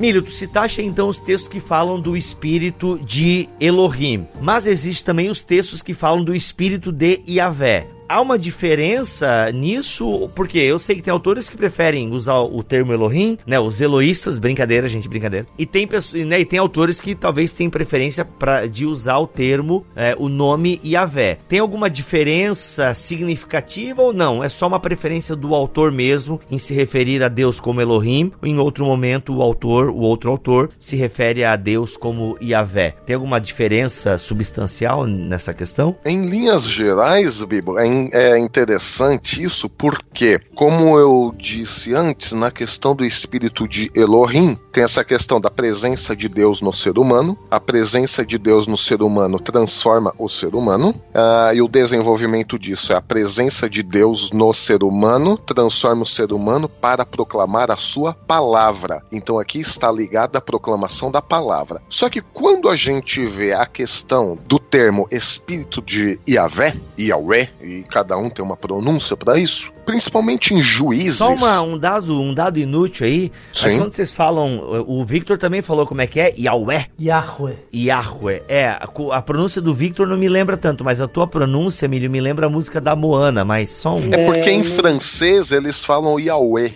Milho, 0.02 0.20
tu 0.20 0.32
citaste 0.32 0.82
então 0.82 1.08
os 1.08 1.20
textos 1.20 1.46
que 1.46 1.60
falam 1.60 2.00
do 2.00 2.16
espírito 2.16 2.98
de 3.04 3.48
Elohim, 3.60 4.26
mas 4.40 4.66
existe 4.66 5.04
também 5.04 5.30
os 5.30 5.44
textos 5.44 5.80
que 5.80 5.94
falam 5.94 6.24
do 6.24 6.34
espírito 6.34 6.90
de 6.90 7.20
Yahvé. 7.28 7.86
Há 8.12 8.20
uma 8.20 8.38
diferença 8.38 9.50
nisso, 9.52 10.28
porque 10.34 10.58
eu 10.58 10.78
sei 10.78 10.96
que 10.96 11.00
tem 11.00 11.10
autores 11.10 11.48
que 11.48 11.56
preferem 11.56 12.10
usar 12.12 12.40
o 12.40 12.62
termo 12.62 12.92
Elohim, 12.92 13.38
né? 13.46 13.58
Os 13.58 13.80
Eloístas, 13.80 14.36
brincadeira, 14.38 14.86
gente, 14.86 15.08
brincadeira. 15.08 15.46
E 15.56 15.64
tem 15.64 15.86
pessoas, 15.86 16.22
né? 16.22 16.38
E 16.38 16.44
tem 16.44 16.58
autores 16.58 17.00
que 17.00 17.14
talvez 17.14 17.54
tenham 17.54 17.70
preferência 17.70 18.22
para 18.22 18.66
de 18.66 18.84
usar 18.84 19.16
o 19.16 19.26
termo, 19.26 19.86
é, 19.96 20.14
o 20.18 20.28
nome 20.28 20.78
Yahvé. 20.84 21.38
Tem 21.48 21.58
alguma 21.58 21.88
diferença 21.88 22.92
significativa 22.92 24.02
ou 24.02 24.12
não? 24.12 24.44
É 24.44 24.48
só 24.50 24.66
uma 24.66 24.78
preferência 24.78 25.34
do 25.34 25.54
autor 25.54 25.90
mesmo 25.90 26.38
em 26.50 26.58
se 26.58 26.74
referir 26.74 27.22
a 27.22 27.28
Deus 27.28 27.58
como 27.60 27.80
Elohim, 27.80 28.30
ou 28.42 28.46
em 28.46 28.58
outro 28.58 28.84
momento 28.84 29.34
o 29.34 29.40
autor, 29.40 29.88
o 29.88 30.00
outro 30.00 30.30
autor, 30.30 30.68
se 30.78 30.96
refere 30.96 31.44
a 31.44 31.56
Deus 31.56 31.96
como 31.96 32.36
Yahvé. 32.42 32.94
Tem 33.06 33.16
alguma 33.16 33.40
diferença 33.40 34.18
substancial 34.18 35.06
nessa 35.06 35.54
questão? 35.54 35.96
Em 36.04 36.26
linhas 36.28 36.64
gerais, 36.64 37.42
Bibo, 37.42 37.78
é, 37.78 38.01
é 38.12 38.38
interessante 38.38 39.42
isso 39.42 39.68
porque, 39.68 40.40
como 40.54 40.98
eu 40.98 41.34
disse 41.36 41.94
antes, 41.94 42.32
na 42.32 42.50
questão 42.50 42.94
do 42.94 43.04
espírito 43.04 43.68
de 43.68 43.90
Elohim, 43.94 44.58
tem 44.72 44.84
essa 44.84 45.04
questão 45.04 45.40
da 45.40 45.50
presença 45.50 46.16
de 46.16 46.28
Deus 46.28 46.60
no 46.60 46.72
ser 46.72 46.98
humano. 46.98 47.36
A 47.50 47.60
presença 47.60 48.24
de 48.24 48.38
Deus 48.38 48.66
no 48.66 48.76
ser 48.76 49.02
humano 49.02 49.38
transforma 49.38 50.12
o 50.18 50.28
ser 50.28 50.54
humano. 50.54 50.94
ah, 51.14 51.52
e 51.54 51.60
o 51.60 51.68
desenvolvimento 51.68 52.58
disso 52.58 52.92
é 52.92 52.96
a 52.96 53.02
presença 53.02 53.68
de 53.68 53.82
Deus 53.82 54.30
no 54.30 54.52
ser 54.52 54.82
humano 54.82 55.36
transforma 55.36 56.02
o 56.02 56.06
ser 56.06 56.32
humano 56.32 56.68
para 56.68 57.04
proclamar 57.04 57.70
a 57.70 57.76
sua 57.76 58.14
palavra. 58.14 59.02
Então 59.12 59.38
aqui 59.38 59.60
está 59.60 59.90
ligada 59.90 60.38
a 60.38 60.40
proclamação 60.40 61.10
da 61.10 61.20
palavra. 61.20 61.82
Só 61.88 62.08
que 62.08 62.20
quando 62.20 62.68
a 62.68 62.76
gente 62.76 63.24
vê 63.26 63.52
a 63.52 63.66
questão 63.66 64.38
do 64.46 64.58
termo 64.58 65.06
espírito 65.10 65.82
de 65.82 66.18
Yahvé, 66.28 66.74
Yahweh, 66.98 67.81
e 67.82 67.84
cada 67.84 68.16
um 68.16 68.30
tem 68.30 68.44
uma 68.44 68.56
pronúncia 68.56 69.16
para 69.16 69.38
isso, 69.38 69.72
principalmente 69.84 70.54
em 70.54 70.62
juízes. 70.62 71.16
Só 71.18 71.34
uma- 71.34 71.60
um, 71.62 71.76
dado, 71.76 72.20
um 72.20 72.32
dado 72.32 72.58
inútil 72.58 73.06
aí. 73.06 73.32
Mas 73.60 73.72
Sim. 73.72 73.78
quando 73.78 73.92
vocês 73.92 74.12
falam, 74.12 74.84
o 74.86 75.04
Victor 75.04 75.36
também 75.36 75.60
falou 75.60 75.86
como 75.86 76.00
é 76.00 76.06
que 76.06 76.20
é? 76.20 76.32
Yahweh. 76.38 76.86
Yahweh. 77.00 77.56
Yahweh. 77.74 78.42
É, 78.48 78.66
a, 78.68 78.88
a 79.12 79.22
pronúncia 79.22 79.60
do 79.60 79.74
Victor 79.74 80.06
não 80.06 80.16
me 80.16 80.28
lembra 80.28 80.56
tanto, 80.56 80.84
mas 80.84 81.00
a 81.00 81.08
tua 81.08 81.26
pronúncia, 81.26 81.86
Emílio, 81.86 82.10
me 82.10 82.20
lembra 82.20 82.46
a 82.46 82.50
música 82.50 82.80
da 82.80 82.94
Moana, 82.94 83.44
mas 83.44 83.70
só 83.70 83.96
um. 83.96 84.12
É 84.12 84.24
porque 84.24 84.50
em 84.50 84.62
francês 84.64 85.50
eles 85.52 85.84
falam 85.84 86.18
Yahweh. 86.20 86.74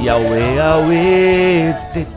Yahweh, 0.00 0.54
Yahweh. 0.56 1.74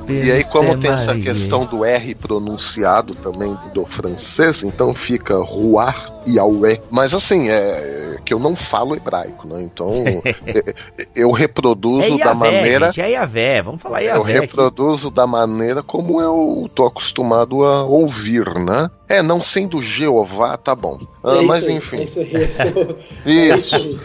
E 0.08 0.32
aí, 0.32 0.44
como 0.44 0.76
te- 0.76 0.82
tem 0.82 0.92
essa 0.92 1.16
questão 1.16 1.66
do 1.66 1.84
R 1.86 2.16
pronunciado 2.16 3.16
também 3.16 3.56
do 3.74 3.86
francês, 3.86 4.64
então 4.64 4.94
fica 4.94 5.38
Ruar 5.38 6.12
Yahweh. 6.28 6.80
Mas 6.90 7.14
assim, 7.14 7.50
é 7.50 8.11
que 8.24 8.34
eu 8.34 8.40
não 8.40 8.56
falo 8.56 8.96
hebraico, 8.96 9.48
né? 9.48 9.62
Então 9.64 9.92
é- 10.46 10.74
eu 11.16 11.32
reproduzo 11.32 12.06
É 12.06 12.10
da 12.10 12.16
Yahvé, 12.26 12.34
maneira. 12.34 12.86
gente, 12.88 13.02
é 13.02 13.10
Yahvé. 13.12 13.62
Vamos 13.62 13.82
falar 13.82 14.02
Eu 14.04 14.08
Yahvé 14.18 14.32
aqui. 14.34 14.42
reproduzo 14.42 15.10
da 15.12 15.26
maneira 15.28 15.82
como 15.84 16.22
eu 16.22 16.70
tô 16.74 16.86
acostumado 16.86 17.64
a 17.64 17.84
ouvir, 17.84 18.46
né? 18.56 18.90
É, 19.10 19.22
não 19.22 19.42
sendo 19.44 19.82
Jeová, 19.82 20.56
tá 20.56 20.74
bom. 20.74 20.98
Ah, 21.22 21.36
É 21.38 21.42
mas 21.42 21.66
aí, 21.68 21.74
enfim. 21.76 21.98
É 21.98 22.04
isso 22.04 22.20
aí. 22.22 22.32
É 22.34 22.38
o- 22.38 22.98
é 23.26 23.58
Isso. 23.58 23.76
isso. 23.76 24.00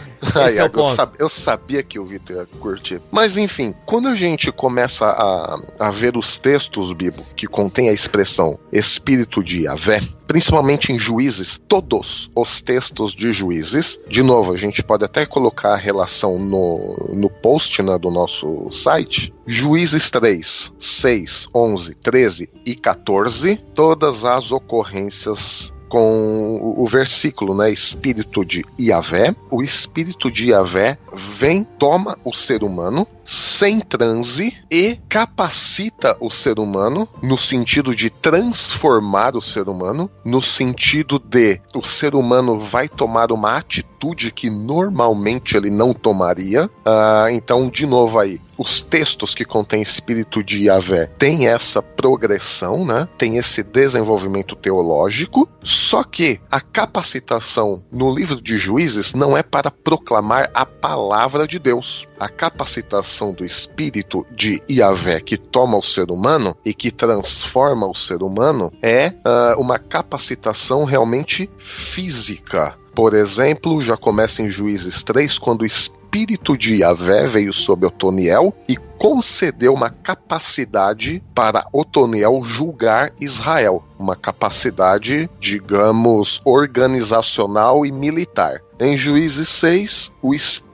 Esse 0.45 0.59
é 0.59 0.63
eu, 0.63 0.69
ponto. 0.69 0.95
sab- 0.95 1.13
eu 1.19 1.29
sabia 1.29 1.83
que 1.83 1.97
o 1.99 2.05
Vitor 2.05 2.35
ia 2.37 2.45
curtir. 2.59 2.99
Mas 3.11 3.37
enfim, 3.37 3.73
quando 3.85 4.07
a 4.09 4.15
gente 4.15 4.51
começa 4.51 5.05
a, 5.05 5.59
a 5.79 5.91
ver 5.91 6.17
os 6.17 6.37
textos, 6.39 6.91
Bibo, 6.91 7.23
que 7.35 7.45
contém 7.47 7.87
a 7.89 7.93
expressão 7.93 8.57
Espírito 8.73 9.43
de 9.43 9.63
Yahvé, 9.65 10.01
principalmente 10.27 10.91
em 10.91 10.97
Juízes, 10.99 11.61
todos 11.69 12.29
os 12.35 12.59
textos 12.61 13.13
de 13.13 13.31
Juízes, 13.31 13.99
de 14.09 14.23
novo, 14.23 14.53
a 14.53 14.55
gente 14.57 14.81
pode 14.83 15.03
até 15.03 15.25
colocar 15.25 15.73
a 15.73 15.77
relação 15.77 16.39
no, 16.39 17.09
no 17.13 17.29
post 17.29 17.81
né, 17.83 17.97
do 17.97 18.09
nosso 18.09 18.67
site. 18.71 19.33
Juízes 19.45 20.09
3, 20.09 20.73
6, 20.79 21.49
11, 21.53 21.95
13 21.95 22.49
e 22.65 22.75
14, 22.75 23.57
todas 23.75 24.25
as 24.25 24.51
ocorrências 24.51 25.73
com 25.89 26.59
o- 26.61 26.85
versículo, 26.85 27.55
né? 27.55 27.71
Espírito 27.71 28.43
de 28.43 28.65
Iavé. 28.79 29.33
O 29.49 29.61
espírito 29.63 30.29
de 30.29 30.49
Iavé 30.49 30.97
vem, 31.13 31.63
toma 31.63 32.17
o 32.25 32.33
ser 32.33 32.63
humano 32.63 33.07
sem 33.27 33.81
transe 33.81 34.55
e 34.71 34.97
capacita 35.09 36.15
o 36.21 36.31
ser 36.31 36.59
humano 36.59 37.09
no 37.21 37.37
sentido 37.37 37.93
de 37.93 38.09
transformar 38.09 39.35
o 39.35 39.41
ser 39.41 39.67
humano, 39.67 40.09
no 40.23 40.41
sentido 40.41 41.19
de 41.19 41.59
o 41.75 41.83
ser 41.85 42.15
humano 42.15 42.57
vai 42.57 42.87
tomar 42.87 43.31
uma 43.33 43.57
atitude 43.57 44.31
que 44.31 44.49
normalmente 44.49 45.57
ele 45.57 45.69
não 45.69 45.93
tomaria. 45.93 46.69
Ah, 46.85 47.27
então, 47.29 47.69
de 47.69 47.85
novo 47.85 48.17
aí, 48.17 48.39
os 48.57 48.81
textos 48.81 49.35
que 49.35 49.45
contêm 49.45 49.81
espírito 49.81 50.43
de 50.43 50.65
Yahvé 50.65 51.05
têm 51.17 51.47
essa 51.47 51.81
progressão, 51.81 52.83
né? 52.83 53.07
Tem 53.17 53.37
esse 53.37 53.61
desenvolvimento 53.61 54.55
teológico, 54.55 55.47
só 55.61 56.03
que 56.03 56.39
a 56.49 56.59
capacitação 56.59 57.83
no 57.91 58.13
livro 58.13 58.41
de 58.41 58.57
Juízes 58.57 59.13
não 59.13 59.37
é 59.37 59.43
para 59.43 59.69
proclamar 59.69 60.49
a 60.53 60.65
palavra 60.65 61.47
de 61.47 61.59
Deus. 61.59 62.07
A 62.19 62.27
capacitação 62.27 63.16
do 63.25 63.43
espírito 63.43 64.25
de 64.31 64.61
Yahvé 64.69 65.19
que 65.19 65.37
toma 65.37 65.77
o 65.77 65.83
ser 65.83 66.11
humano 66.11 66.55
e 66.63 66.73
que 66.73 66.91
transforma 66.91 67.87
o 67.87 67.95
ser 67.95 68.21
humano 68.21 68.71
é 68.81 69.13
ah, 69.25 69.55
uma 69.57 69.79
capacitação 69.79 70.83
realmente 70.83 71.49
física. 71.57 72.75
Por 72.93 73.13
exemplo, 73.13 73.79
já 73.79 73.95
começa 73.95 74.41
em 74.41 74.49
Juízes 74.49 75.03
3, 75.03 75.37
quando 75.37 75.61
o 75.61 75.65
Espírito 75.65 76.57
de 76.57 76.77
Yahvé 76.77 77.27
veio 77.27 77.53
sobre 77.53 77.85
Otoniel 77.85 78.51
e 78.67 78.75
concedeu 78.75 79.71
uma 79.71 79.91
capacidade 79.91 81.21
para 81.35 81.67
Otoniel 81.71 82.41
julgar 82.43 83.13
Israel, 83.19 83.83
uma 83.99 84.15
capacidade, 84.15 85.29
digamos, 85.39 86.41
organizacional 86.43 87.85
e 87.85 87.91
militar. 87.91 88.61
Em 88.79 88.97
Juízes 88.97 89.47
6, 89.49 90.11
o 90.21 90.33
espírito 90.33 90.66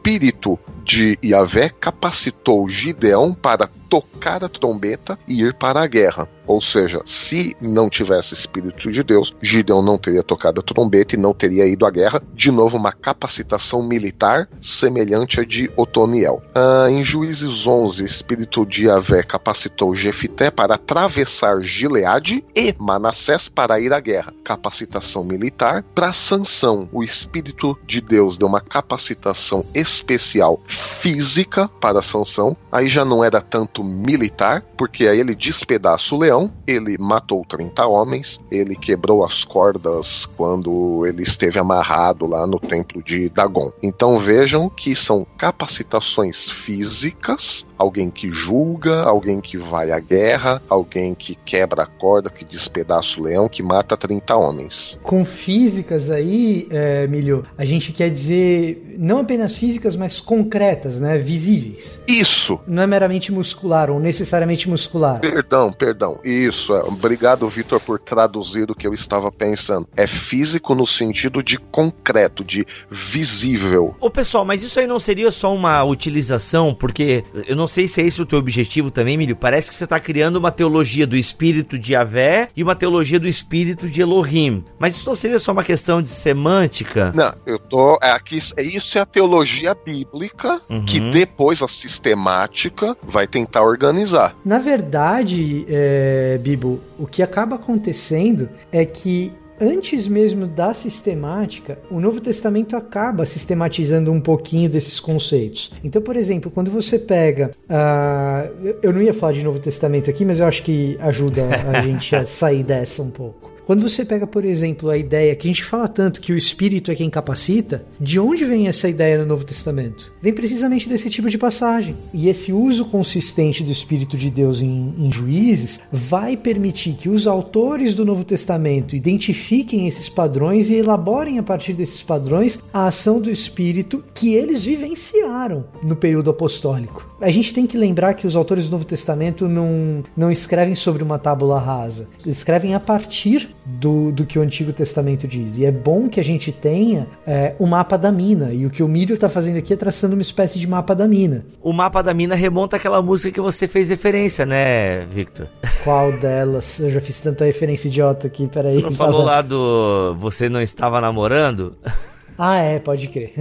de 0.84 1.18
Yahvé 1.24 1.70
capacitou 1.70 2.68
Gideão 2.70 3.34
para 3.34 3.70
tocar 3.90 4.44
a 4.44 4.50
trombeta 4.50 5.18
e 5.28 5.42
ir 5.42 5.54
para 5.54 5.82
a 5.82 5.88
guerra. 5.88 6.28
Ou 6.46 6.60
seja, 6.60 7.02
se 7.06 7.56
não 7.62 7.90
tivesse 7.90 8.34
espírito 8.34 8.92
de 8.92 9.04
Deus, 9.04 9.34
Gideão 9.42 9.82
não 9.82 9.98
teria 9.98 10.24
tocado 10.24 10.60
a 10.60 10.64
trombeta 10.64 11.16
e 11.16 11.18
não 11.18 11.34
teria 11.34 11.66
ido 11.66 11.86
à 11.86 11.92
guerra. 11.92 12.22
De 12.34 12.52
novo, 12.52 12.76
uma 12.76 12.92
capacitação 12.92 13.82
militar 13.82 14.50
semelhante 14.60 15.40
à 15.40 15.46
de 15.46 15.72
Otoniel. 15.78 16.42
Ah, 16.54 16.88
em 16.90 17.04
Juízes 17.04 17.66
11, 17.66 18.02
o 18.02 18.06
espírito 18.06 18.66
de 18.66 18.88
Yahvé 18.88 19.24
capacitou 19.24 19.96
Jefité 19.96 20.52
para 20.52 20.76
atravessar 20.76 21.62
Gileade 21.62 22.44
e 22.56 22.76
Manassés 22.78 23.48
para 23.48 23.80
ir 23.80 23.94
à 23.94 24.00
guerra. 24.00 24.34
Capacitação 24.44 25.24
militar. 25.24 25.86
Para 25.96 26.12
Sansão, 26.12 26.90
o 26.92 27.04
espírito 27.04 27.78
de 27.86 28.02
Deus 28.02 28.38
deu 28.38 28.48
uma 28.48 28.60
capacitação 28.60 29.66
especial 29.94 30.60
física 30.68 31.70
para 31.80 32.02
Sansão. 32.02 32.56
Aí 32.72 32.88
já 32.88 33.06
não 33.06 33.24
era 33.24 33.42
tanto 33.42 33.84
militar, 33.84 34.64
porque 34.78 35.08
aí 35.08 35.20
ele 35.20 35.36
despedaça 35.36 36.16
o 36.16 36.20
leão, 36.20 36.52
ele 36.66 36.98
matou 37.00 37.46
30 37.46 37.86
homens, 37.86 38.42
ele 38.52 38.76
quebrou 38.76 39.24
as 39.24 39.46
cordas 39.46 40.26
quando 40.26 41.06
ele 41.06 41.24
esteve 41.24 41.60
amarrado 41.60 42.26
lá 42.26 42.46
no 42.48 42.60
templo 42.60 43.02
de 43.02 43.30
Dagon. 43.30 43.72
Então 43.82 44.20
vejam 44.20 44.70
que 44.70 44.96
são 44.96 45.26
capacitações 45.38 46.50
físicas, 46.50 47.66
alguém 47.78 48.10
que 48.10 48.30
julga, 48.30 49.04
alguém 49.04 49.42
que 49.42 49.58
vai 49.58 49.92
à 49.92 50.00
guerra, 50.00 50.62
alguém 50.70 51.14
que 51.14 51.36
quebra 51.36 51.84
a 51.84 51.86
corda, 51.86 52.30
que 52.30 52.46
despedaça 52.46 53.20
o 53.20 53.24
leão, 53.24 53.50
que 53.50 53.64
mata 53.64 53.98
30 53.98 54.36
homens. 54.36 55.00
Com 55.04 55.26
físicas 55.26 56.10
aí, 56.10 56.68
é, 56.70 57.08
Milho, 57.08 57.46
a 57.58 57.66
gente 57.66 57.92
quer 57.92 58.10
dizer 58.10 58.96
não 58.98 59.20
apenas 59.20 59.58
físicas, 59.58 59.96
mas 59.96 60.20
concretas, 60.20 61.00
né? 61.00 61.18
Visíveis. 61.18 62.04
Isso! 62.08 62.60
Não 62.68 62.84
é 62.84 62.88
meramente 62.88 63.32
muscular 63.32 63.90
ou 63.90 64.00
necessariamente 64.00 64.70
muscular. 64.70 65.20
Perdão, 65.20 65.72
perdão. 65.72 66.20
Isso, 66.24 66.76
é. 66.76 66.84
obrigado, 66.84 67.48
Vitor, 67.50 67.80
por 67.80 68.00
traduzir 68.00 68.70
o 68.70 68.76
que 68.76 68.88
eu 68.88 68.94
estava 68.94 69.32
pensando. 69.32 69.88
É 69.96 70.08
físico 70.08 70.76
no 70.76 70.86
sentido 70.86 71.44
de 71.44 71.58
concreto, 71.58 72.44
de 72.44 72.66
visível. 72.90 73.96
Ô 74.00 74.10
pessoal, 74.10 74.46
mas 74.46 74.64
isso 74.64 74.80
aí 74.80 74.88
não 74.88 75.00
seria 75.00 75.32
só 75.32 75.54
uma 75.54 75.84
utilização? 75.84 76.74
Porque 76.74 77.24
eu 77.48 77.56
não 77.56 77.63
sei 77.68 77.88
se 77.88 78.02
é 78.02 78.06
esse 78.06 78.22
o 78.22 78.26
teu 78.26 78.40
objetivo 78.40 78.90
também, 78.92 79.18
Milho. 79.18 79.36
Parece 79.36 79.70
que 79.70 79.76
você 79.76 79.86
tá 79.88 80.00
criando 80.00 80.38
uma 80.38 80.52
teologia 80.52 81.06
do 81.08 81.16
espírito 81.18 81.78
de 81.78 81.96
Avé 81.96 82.50
e 82.56 82.64
uma 82.64 82.76
teologia 82.76 83.20
do 83.20 83.28
espírito 83.28 83.88
de 83.88 84.02
Elohim. 84.02 84.64
Mas 84.80 84.96
isso 84.96 85.08
não 85.08 85.16
seria 85.16 85.40
só 85.40 85.52
uma 85.52 85.64
questão 85.64 86.02
de 86.02 86.10
semântica? 86.10 87.12
Não, 87.16 87.34
eu 87.46 87.58
tô. 87.60 87.98
É 88.02 88.12
aqui, 88.12 88.40
é 88.58 88.64
isso 88.64 88.98
é 88.98 89.02
a 89.02 89.06
teologia 89.06 89.76
bíblica 89.76 90.62
Uhum. 90.70 90.86
que 90.86 91.00
depois 91.00 91.62
a 91.62 91.68
sistemática 91.68 92.96
vai 93.04 93.28
tentar 93.28 93.64
organizar. 93.64 94.36
Na 94.46 94.60
verdade, 94.60 95.66
é, 95.68 96.38
Bibo, 96.42 96.80
o 96.98 97.06
que 97.08 97.22
acaba 97.24 97.56
acontecendo 97.56 98.50
é 98.72 98.86
que 98.86 99.32
antes 99.64 100.08
mesmo 100.08 100.46
da 100.46 100.74
sistemática, 100.74 101.80
o 101.90 102.00
Novo 102.00 102.20
Testamento 102.20 102.76
acaba 102.76 103.26
sistematizando 103.26 104.12
um 104.12 104.20
pouquinho 104.20 104.70
desses 104.70 105.00
conceitos. 105.00 105.72
Então, 105.84 106.02
por 106.02 106.18
exemplo, 106.18 106.52
quando 106.52 106.70
você 106.70 107.00
pega. 107.00 107.52
ah, 107.70 108.48
eu 108.82 108.92
não 108.92 109.02
ia 109.02 109.14
falar 109.14 109.34
de 109.34 109.44
Novo 109.44 109.60
Testamento 109.60 110.10
aqui, 110.10 110.26
mas 110.26 110.40
eu 110.40 110.46
acho 110.46 110.64
que 110.64 110.98
ajuda 111.00 111.44
a 111.74 111.80
gente 111.82 112.16
a 112.16 112.26
sair 112.26 112.64
dessa 112.64 113.02
um 113.02 113.10
pouco. 113.10 113.53
Quando 113.66 113.82
você 113.82 114.04
pega, 114.04 114.28
por 114.28 114.44
exemplo, 114.44 114.90
a 114.90 114.98
ideia 114.98 115.36
que 115.36 115.48
a 115.48 115.52
gente 115.52 115.64
fala 115.64 115.88
tanto 115.88 116.20
que 116.20 116.34
o 116.34 116.38
Espírito 116.38 116.92
é 116.92 116.96
quem 116.96 117.10
capacita, 117.10 117.86
de 117.98 118.20
onde 118.20 118.44
vem 118.44 118.68
essa 118.68 118.90
ideia 118.90 119.18
no 119.18 119.26
Novo 119.26 119.46
Testamento? 119.46 120.12
Vem 120.22 120.34
precisamente 120.34 120.90
desse 120.90 121.10
tipo 121.10 121.30
de 121.30 121.38
passagem. 121.38 121.96
E 122.14 122.28
esse 122.28 122.52
uso 122.52 122.84
consistente 122.86 123.64
do 123.64 123.72
Espírito 123.72 124.18
de 124.18 124.30
Deus 124.30 124.62
em, 124.62 124.94
em 124.98 125.12
juízes 125.12 125.80
vai 125.90 126.36
permitir 126.36 126.96
que 126.96 127.08
os 127.08 127.26
autores 127.26 127.94
do 127.94 128.04
Novo 128.04 128.26
Testamento 128.26 128.98
identifiquem 128.98 129.88
esses 129.88 130.10
padrões 130.10 130.70
e 130.70 130.76
elaborem 130.76 131.40
a 131.40 131.44
partir 131.44 131.74
desses 131.74 132.04
padrões 132.04 132.62
a 132.74 132.88
ação 132.88 133.22
do 133.22 133.32
Espírito 133.32 134.04
que 134.14 134.34
eles 134.34 134.66
vivenciaram 134.66 135.64
no 135.82 135.96
período 135.96 136.30
apostólico. 136.30 137.16
A 137.22 137.30
gente 137.30 137.54
tem 137.54 137.66
que 137.66 137.78
lembrar 137.78 138.16
que 138.16 138.28
os 138.28 138.36
autores 138.36 138.66
do 138.66 138.72
Novo 138.72 138.84
Testamento 138.84 139.48
não, 139.48 140.04
não 140.18 140.30
escrevem 140.30 140.76
sobre 140.76 141.02
uma 141.02 141.18
tábula 141.18 141.60
rasa, 141.60 142.10
eles 142.26 142.40
escrevem 142.40 142.76
a 142.76 142.80
partir 142.80 143.53
do, 143.66 144.12
do 144.12 144.26
que 144.26 144.38
o 144.38 144.42
Antigo 144.42 144.74
Testamento 144.74 145.28
diz. 145.28 145.58
E 145.58 145.66
é 145.66 145.72
bom 145.72 146.10
que 146.10 146.20
a 146.20 146.24
gente 146.24 146.52
tenha 146.52 147.08
é, 147.26 147.56
o 147.58 147.66
mapa 147.66 147.98
da 147.98 148.12
mina. 148.12 148.54
E 148.54 148.66
o 148.66 148.70
que 148.70 148.84
o 148.84 148.88
Mírio 148.88 149.14
está 149.16 149.30
fazendo 149.30 149.58
aqui 149.58 149.74
é 149.74 149.76
traçando 149.76 150.14
uma 150.14 150.22
espécie 150.22 150.60
de 150.60 150.68
mapa 150.68 150.94
da 150.94 151.08
mina. 151.08 151.46
O 151.62 151.72
mapa 151.72 152.02
da 152.02 152.14
mina 152.14 152.36
remonta 152.36 152.78
àquela 152.78 153.02
música 153.02 153.32
que 153.32 153.42
você 153.42 153.68
fez 153.68 153.90
referência, 153.90 154.46
né, 154.46 155.06
Victor? 155.06 155.48
Qual 155.84 156.12
delas? 156.20 156.80
Eu 156.80 156.90
já 156.90 157.02
fiz 157.02 157.20
tanta 157.22 157.46
referência 157.46 157.88
idiota 157.88 158.28
aqui, 158.28 158.48
peraí. 158.48 158.76
Tu 158.76 158.82
não 158.82 158.92
falou 158.92 159.24
lá 159.24 159.42
do 159.42 160.16
Você 160.20 160.50
Não 160.50 160.62
Estava 160.62 161.00
Namorando? 161.00 161.76
Ah, 162.36 162.58
é, 162.58 162.80
pode 162.80 163.10
crer. 163.10 163.32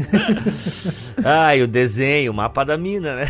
Ah, 1.25 1.57
e 1.57 1.63
o 1.63 1.67
desenho, 1.67 2.31
o 2.31 2.35
mapa 2.35 2.63
da 2.63 2.77
mina, 2.77 3.17
né? 3.17 3.29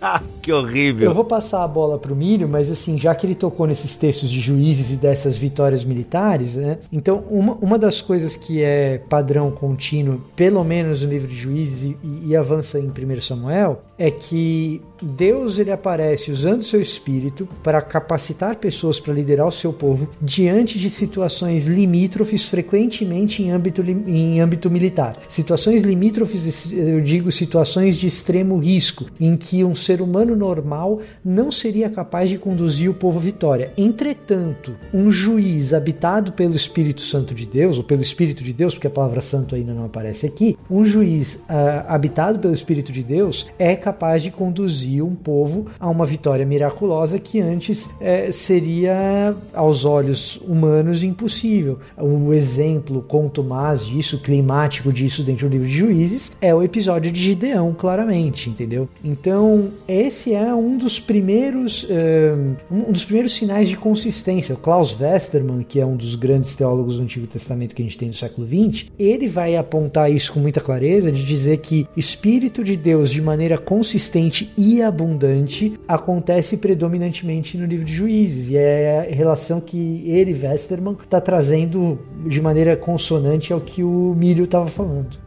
Que 0.46 0.52
horrível. 0.52 1.08
Eu 1.08 1.12
vou 1.12 1.24
passar 1.24 1.64
a 1.64 1.66
bola 1.66 1.98
pro 1.98 2.14
Mírio, 2.14 2.48
mas 2.48 2.70
assim, 2.70 3.00
já 3.00 3.12
que 3.16 3.26
ele 3.26 3.34
tocou 3.34 3.66
nesses 3.66 3.96
textos 3.96 4.30
de 4.30 4.38
juízes 4.38 4.92
e 4.92 4.96
dessas 4.96 5.36
vitórias 5.36 5.82
militares, 5.82 6.54
né? 6.54 6.78
Então, 6.92 7.24
uma, 7.28 7.54
uma 7.54 7.76
das 7.76 8.00
coisas 8.00 8.36
que 8.36 8.62
é 8.62 8.98
padrão 9.08 9.50
contínuo, 9.50 10.20
pelo 10.36 10.62
menos 10.62 11.02
no 11.02 11.10
livro 11.10 11.26
de 11.26 11.34
juízes 11.34 11.96
e, 12.00 12.28
e 12.28 12.36
avança 12.36 12.78
em 12.78 12.86
1 12.86 13.20
Samuel, 13.22 13.82
é 13.98 14.08
que 14.08 14.80
Deus 15.02 15.58
ele 15.58 15.72
aparece 15.72 16.30
usando 16.30 16.62
seu 16.62 16.80
espírito 16.80 17.48
para 17.62 17.80
capacitar 17.82 18.56
pessoas 18.56 19.00
para 19.00 19.12
liderar 19.12 19.46
o 19.46 19.52
seu 19.52 19.72
povo 19.72 20.08
diante 20.20 20.78
de 20.78 20.90
situações 20.90 21.66
limítrofes, 21.66 22.44
frequentemente 22.44 23.42
em 23.42 23.50
âmbito, 23.50 23.82
em 23.82 24.40
âmbito 24.40 24.70
militar. 24.70 25.16
Situações 25.28 25.82
limítrofes, 25.82 26.72
eu 26.72 27.00
digo 27.00 27.32
situações 27.32 27.96
de 27.96 28.06
extremo 28.06 28.58
risco, 28.58 29.06
em 29.20 29.36
que 29.36 29.64
um 29.64 29.74
ser 29.74 30.00
humano 30.00 30.35
normal 30.36 31.00
não 31.24 31.50
seria 31.50 31.88
capaz 31.88 32.30
de 32.30 32.38
conduzir 32.38 32.90
o 32.90 32.94
povo 32.94 33.18
à 33.18 33.22
vitória. 33.22 33.72
Entretanto, 33.76 34.74
um 34.92 35.10
juiz 35.10 35.72
habitado 35.72 36.32
pelo 36.32 36.54
Espírito 36.54 37.00
Santo 37.00 37.34
de 37.34 37.46
Deus, 37.46 37.78
ou 37.78 37.84
pelo 37.84 38.02
Espírito 38.02 38.42
de 38.42 38.52
Deus, 38.52 38.74
porque 38.74 38.86
a 38.86 38.90
palavra 38.90 39.20
santo 39.20 39.54
ainda 39.54 39.72
não 39.72 39.84
aparece 39.84 40.26
aqui, 40.26 40.56
um 40.70 40.84
juiz 40.84 41.42
ah, 41.48 41.86
habitado 41.88 42.38
pelo 42.38 42.54
Espírito 42.54 42.92
de 42.92 43.02
Deus 43.02 43.46
é 43.58 43.74
capaz 43.74 44.22
de 44.22 44.30
conduzir 44.30 45.04
um 45.04 45.14
povo 45.14 45.66
a 45.78 45.88
uma 45.88 46.04
vitória 46.04 46.44
miraculosa 46.44 47.18
que 47.18 47.40
antes 47.40 47.90
eh, 48.00 48.30
seria, 48.30 49.34
aos 49.52 49.84
olhos 49.84 50.36
humanos, 50.38 51.02
impossível. 51.02 51.78
Um 51.98 52.32
exemplo 52.32 53.02
contumaz 53.02 53.84
disso, 53.84 54.18
climático 54.18 54.92
disso 54.92 55.22
dentro 55.22 55.48
do 55.48 55.52
livro 55.52 55.68
de 55.68 55.74
Juízes, 55.74 56.36
é 56.40 56.54
o 56.54 56.62
episódio 56.62 57.10
de 57.10 57.20
Gideão, 57.20 57.72
claramente, 57.72 58.50
entendeu? 58.50 58.88
Então, 59.04 59.70
esse 59.88 60.25
é 60.34 60.54
um 60.54 60.76
dos 60.76 60.98
primeiros 60.98 61.86
eh, 61.88 62.34
um 62.70 62.92
dos 62.92 63.04
primeiros 63.04 63.32
sinais 63.32 63.68
de 63.68 63.76
consistência. 63.76 64.54
O 64.54 64.58
Klaus 64.58 64.98
Westermann, 64.98 65.62
que 65.62 65.80
é 65.80 65.86
um 65.86 65.96
dos 65.96 66.14
grandes 66.14 66.54
teólogos 66.54 66.96
do 66.96 67.02
Antigo 67.02 67.26
Testamento 67.26 67.74
que 67.74 67.82
a 67.82 67.84
gente 67.84 67.98
tem 67.98 68.08
no 68.08 68.14
século 68.14 68.46
XX, 68.46 68.86
ele 68.98 69.28
vai 69.28 69.56
apontar 69.56 70.10
isso 70.10 70.32
com 70.32 70.40
muita 70.40 70.60
clareza 70.60 71.12
de 71.12 71.24
dizer 71.24 71.58
que 71.58 71.86
Espírito 71.96 72.64
de 72.64 72.76
Deus 72.76 73.10
de 73.10 73.20
maneira 73.20 73.58
consistente 73.58 74.52
e 74.56 74.82
abundante 74.82 75.78
acontece 75.86 76.56
predominantemente 76.56 77.56
no 77.56 77.66
livro 77.66 77.84
de 77.84 77.94
Juízes 77.94 78.50
e 78.50 78.56
é 78.56 79.06
a 79.10 79.14
relação 79.14 79.60
que 79.60 80.02
ele, 80.06 80.32
Westermann, 80.32 80.96
está 81.02 81.20
trazendo 81.20 81.98
de 82.26 82.40
maneira 82.40 82.76
consonante 82.76 83.52
ao 83.52 83.60
que 83.60 83.82
o 83.82 84.14
Mírio 84.16 84.44
estava 84.44 84.68
falando. 84.68 85.18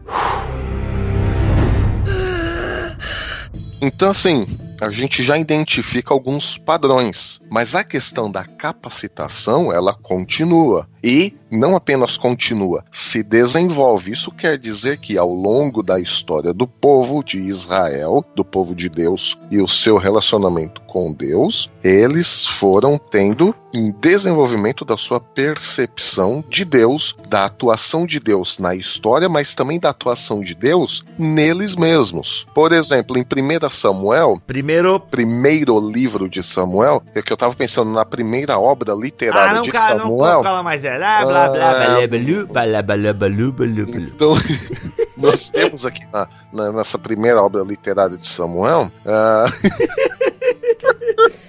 Então, 3.81 4.09
assim, 4.09 4.45
a 4.81 4.89
gente 4.89 5.23
já 5.23 5.37
identifica 5.37 6.13
alguns 6.13 6.57
padrões, 6.57 7.41
mas 7.49 7.75
a 7.75 7.83
questão 7.83 8.31
da 8.31 8.43
capacitação, 8.43 9.71
ela 9.71 9.93
continua. 9.93 10.87
E 11.03 11.33
não 11.49 11.75
apenas 11.75 12.17
continua, 12.17 12.83
se 12.91 13.23
desenvolve. 13.23 14.11
Isso 14.11 14.31
quer 14.31 14.57
dizer 14.57 14.97
que 14.97 15.17
ao 15.17 15.33
longo 15.33 15.81
da 15.81 15.99
história 15.99 16.53
do 16.53 16.67
povo 16.67 17.23
de 17.23 17.37
Israel, 17.37 18.23
do 18.35 18.43
povo 18.43 18.75
de 18.75 18.89
Deus 18.89 19.37
e 19.49 19.61
o 19.61 19.67
seu 19.67 19.97
relacionamento 19.97 20.81
com 20.81 21.13
Deus, 21.13 21.71
eles 21.83 22.45
foram 22.45 22.97
tendo 22.97 23.55
em 23.73 23.91
desenvolvimento 23.91 24.83
da 24.83 24.97
sua 24.97 25.19
percepção 25.19 26.43
de 26.49 26.65
Deus, 26.65 27.15
da 27.27 27.45
atuação 27.45 28.05
de 28.05 28.19
Deus 28.19 28.57
na 28.57 28.75
história, 28.75 29.29
mas 29.29 29.53
também 29.53 29.79
da 29.79 29.89
atuação 29.89 30.41
de 30.41 30.55
Deus 30.55 31.05
neles 31.17 31.75
mesmos. 31.75 32.47
Por 32.53 32.71
exemplo, 32.71 33.17
em 33.17 33.21
1 33.21 33.69
Samuel, 33.69 34.41
Primeiro. 34.69 34.99
primeiro 34.99 35.79
livro 35.89 36.29
de 36.29 36.43
Samuel, 36.43 37.01
é 37.15 37.21
que 37.23 37.33
eu 37.33 37.37
tava 37.37 37.55
pensando 37.55 37.91
na 37.91 38.05
primeira 38.05 38.59
obra 38.59 38.93
literária 38.93 39.51
Ah, 39.51 39.55
não, 39.55 39.63
de 39.63 39.71
cara, 39.71 39.95
não 39.95 40.01
Samuel. 40.03 40.43
fala 40.43 40.61
mais. 40.63 40.85
É. 40.85 40.95
Blá, 40.97 41.25
blá, 41.25 41.49
blá, 41.49 41.69
Ah, 41.69 41.73
blá, 41.73 41.85
blá, 41.87 42.07
blá, 42.07 42.07
blá, 42.45 42.83
blá, 42.83 43.13
blá, 43.13 43.13
blá, 43.13 43.13
blá. 43.13 43.99
Então, 43.99 44.33
nós 45.17 45.49
temos 45.49 45.85
aqui 45.87 46.05
na, 46.13 46.27
na- 46.53 46.71
nessa 46.71 46.97
primeira 46.99 47.41
obra 47.41 47.63
literária 47.63 48.15
de 48.15 48.27
Samuel. 48.27 48.91
ah, 49.05 49.45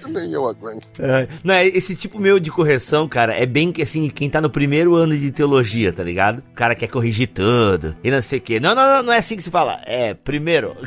Nem 0.09 0.33
eu 0.33 0.45
aguento. 0.49 0.85
É, 0.99 1.27
Não, 1.43 1.55
esse 1.61 1.95
tipo 1.95 2.19
meu 2.19 2.37
de 2.39 2.51
correção, 2.51 3.07
cara, 3.07 3.33
é 3.33 3.45
bem 3.45 3.71
que 3.71 3.81
assim, 3.83 4.09
quem 4.09 4.29
tá 4.29 4.41
no 4.41 4.49
primeiro 4.49 4.93
ano 4.95 5.17
de 5.17 5.31
teologia, 5.31 5.93
tá 5.93 6.03
ligado? 6.03 6.39
O 6.51 6.55
cara 6.55 6.75
quer 6.75 6.87
corrigir 6.87 7.27
tudo 7.27 7.95
e 8.03 8.11
não 8.11 8.21
sei 8.21 8.39
o 8.39 8.41
quê. 8.41 8.59
Não, 8.59 8.75
não, 8.75 8.95
não, 8.97 9.03
não 9.03 9.13
é 9.13 9.17
assim 9.19 9.37
que 9.37 9.41
se 9.43 9.49
fala. 9.51 9.79
É, 9.85 10.13
primeiro. 10.15 10.75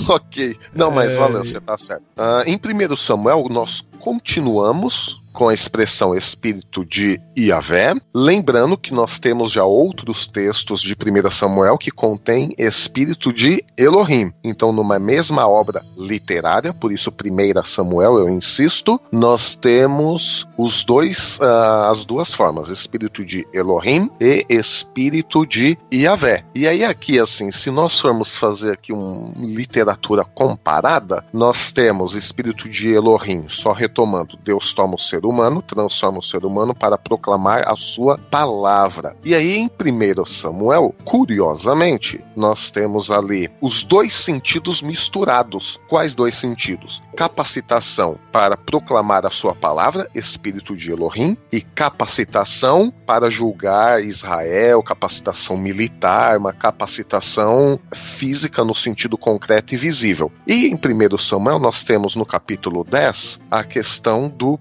ok. 0.08 0.56
Não, 0.74 0.90
mas 0.90 1.14
valeu, 1.14 1.44
você 1.44 1.60
tá 1.60 1.76
certo. 1.76 2.02
Ah, 2.16 2.42
em 2.46 2.56
1 2.56 2.96
Samuel, 2.96 3.46
nós 3.50 3.80
continuamos 3.98 5.20
com 5.40 5.48
a 5.48 5.54
expressão 5.54 6.14
espírito 6.14 6.84
de 6.84 7.18
Iavé, 7.34 7.94
lembrando 8.14 8.76
que 8.76 8.92
nós 8.92 9.18
temos 9.18 9.50
já 9.50 9.64
outros 9.64 10.26
textos 10.26 10.82
de 10.82 10.92
1 10.94 11.30
Samuel 11.30 11.78
que 11.78 11.90
contém 11.90 12.54
espírito 12.58 13.32
de 13.32 13.64
Elohim. 13.74 14.34
Então, 14.44 14.70
numa 14.70 14.98
mesma 14.98 15.48
obra 15.48 15.82
literária, 15.96 16.74
por 16.74 16.92
isso 16.92 17.10
1 17.10 17.64
Samuel, 17.64 18.18
eu 18.18 18.28
insisto, 18.28 19.00
nós 19.10 19.54
temos 19.54 20.46
os 20.58 20.84
dois, 20.84 21.38
ah, 21.40 21.88
as 21.90 22.04
duas 22.04 22.34
formas, 22.34 22.68
espírito 22.68 23.24
de 23.24 23.46
Elohim 23.50 24.10
e 24.20 24.44
espírito 24.50 25.46
de 25.46 25.78
Iavé. 25.90 26.44
E 26.54 26.68
aí 26.68 26.84
aqui, 26.84 27.18
assim, 27.18 27.50
se 27.50 27.70
nós 27.70 27.98
formos 27.98 28.36
fazer 28.36 28.72
aqui 28.72 28.92
uma 28.92 29.32
literatura 29.38 30.22
comparada, 30.22 31.24
nós 31.32 31.72
temos 31.72 32.14
espírito 32.14 32.68
de 32.68 32.92
Elohim, 32.92 33.46
só 33.48 33.72
retomando, 33.72 34.38
Deus 34.44 34.74
toma 34.74 34.96
o 34.96 34.98
ser 34.98 35.29
humano, 35.30 35.62
transforma 35.62 36.18
o 36.18 36.22
ser 36.22 36.44
humano 36.44 36.74
para 36.74 36.98
proclamar 36.98 37.68
a 37.68 37.76
sua 37.76 38.18
palavra. 38.18 39.16
E 39.24 39.34
aí 39.34 39.56
em 39.56 39.66
1 39.66 40.26
Samuel, 40.26 40.94
curiosamente, 41.04 42.22
nós 42.36 42.70
temos 42.70 43.10
ali 43.10 43.50
os 43.60 43.82
dois 43.82 44.12
sentidos 44.12 44.82
misturados. 44.82 45.80
Quais 45.88 46.14
dois 46.14 46.34
sentidos? 46.34 47.02
Capacitação 47.16 48.18
para 48.32 48.56
proclamar 48.56 49.26
a 49.26 49.30
sua 49.30 49.54
palavra, 49.54 50.08
espírito 50.14 50.76
de 50.76 50.90
Elohim, 50.90 51.36
e 51.52 51.60
capacitação 51.60 52.92
para 53.06 53.30
julgar 53.30 54.02
Israel, 54.04 54.82
capacitação 54.82 55.56
militar, 55.56 56.38
uma 56.38 56.52
capacitação 56.52 57.78
física 57.92 58.64
no 58.64 58.74
sentido 58.74 59.16
concreto 59.16 59.74
e 59.74 59.78
visível. 59.78 60.30
E 60.46 60.66
em 60.66 60.74
1 60.74 61.18
Samuel 61.18 61.58
nós 61.58 61.82
temos 61.82 62.14
no 62.14 62.26
capítulo 62.26 62.84
10 62.84 63.40
a 63.50 63.64
questão 63.64 64.28
do 64.28 64.58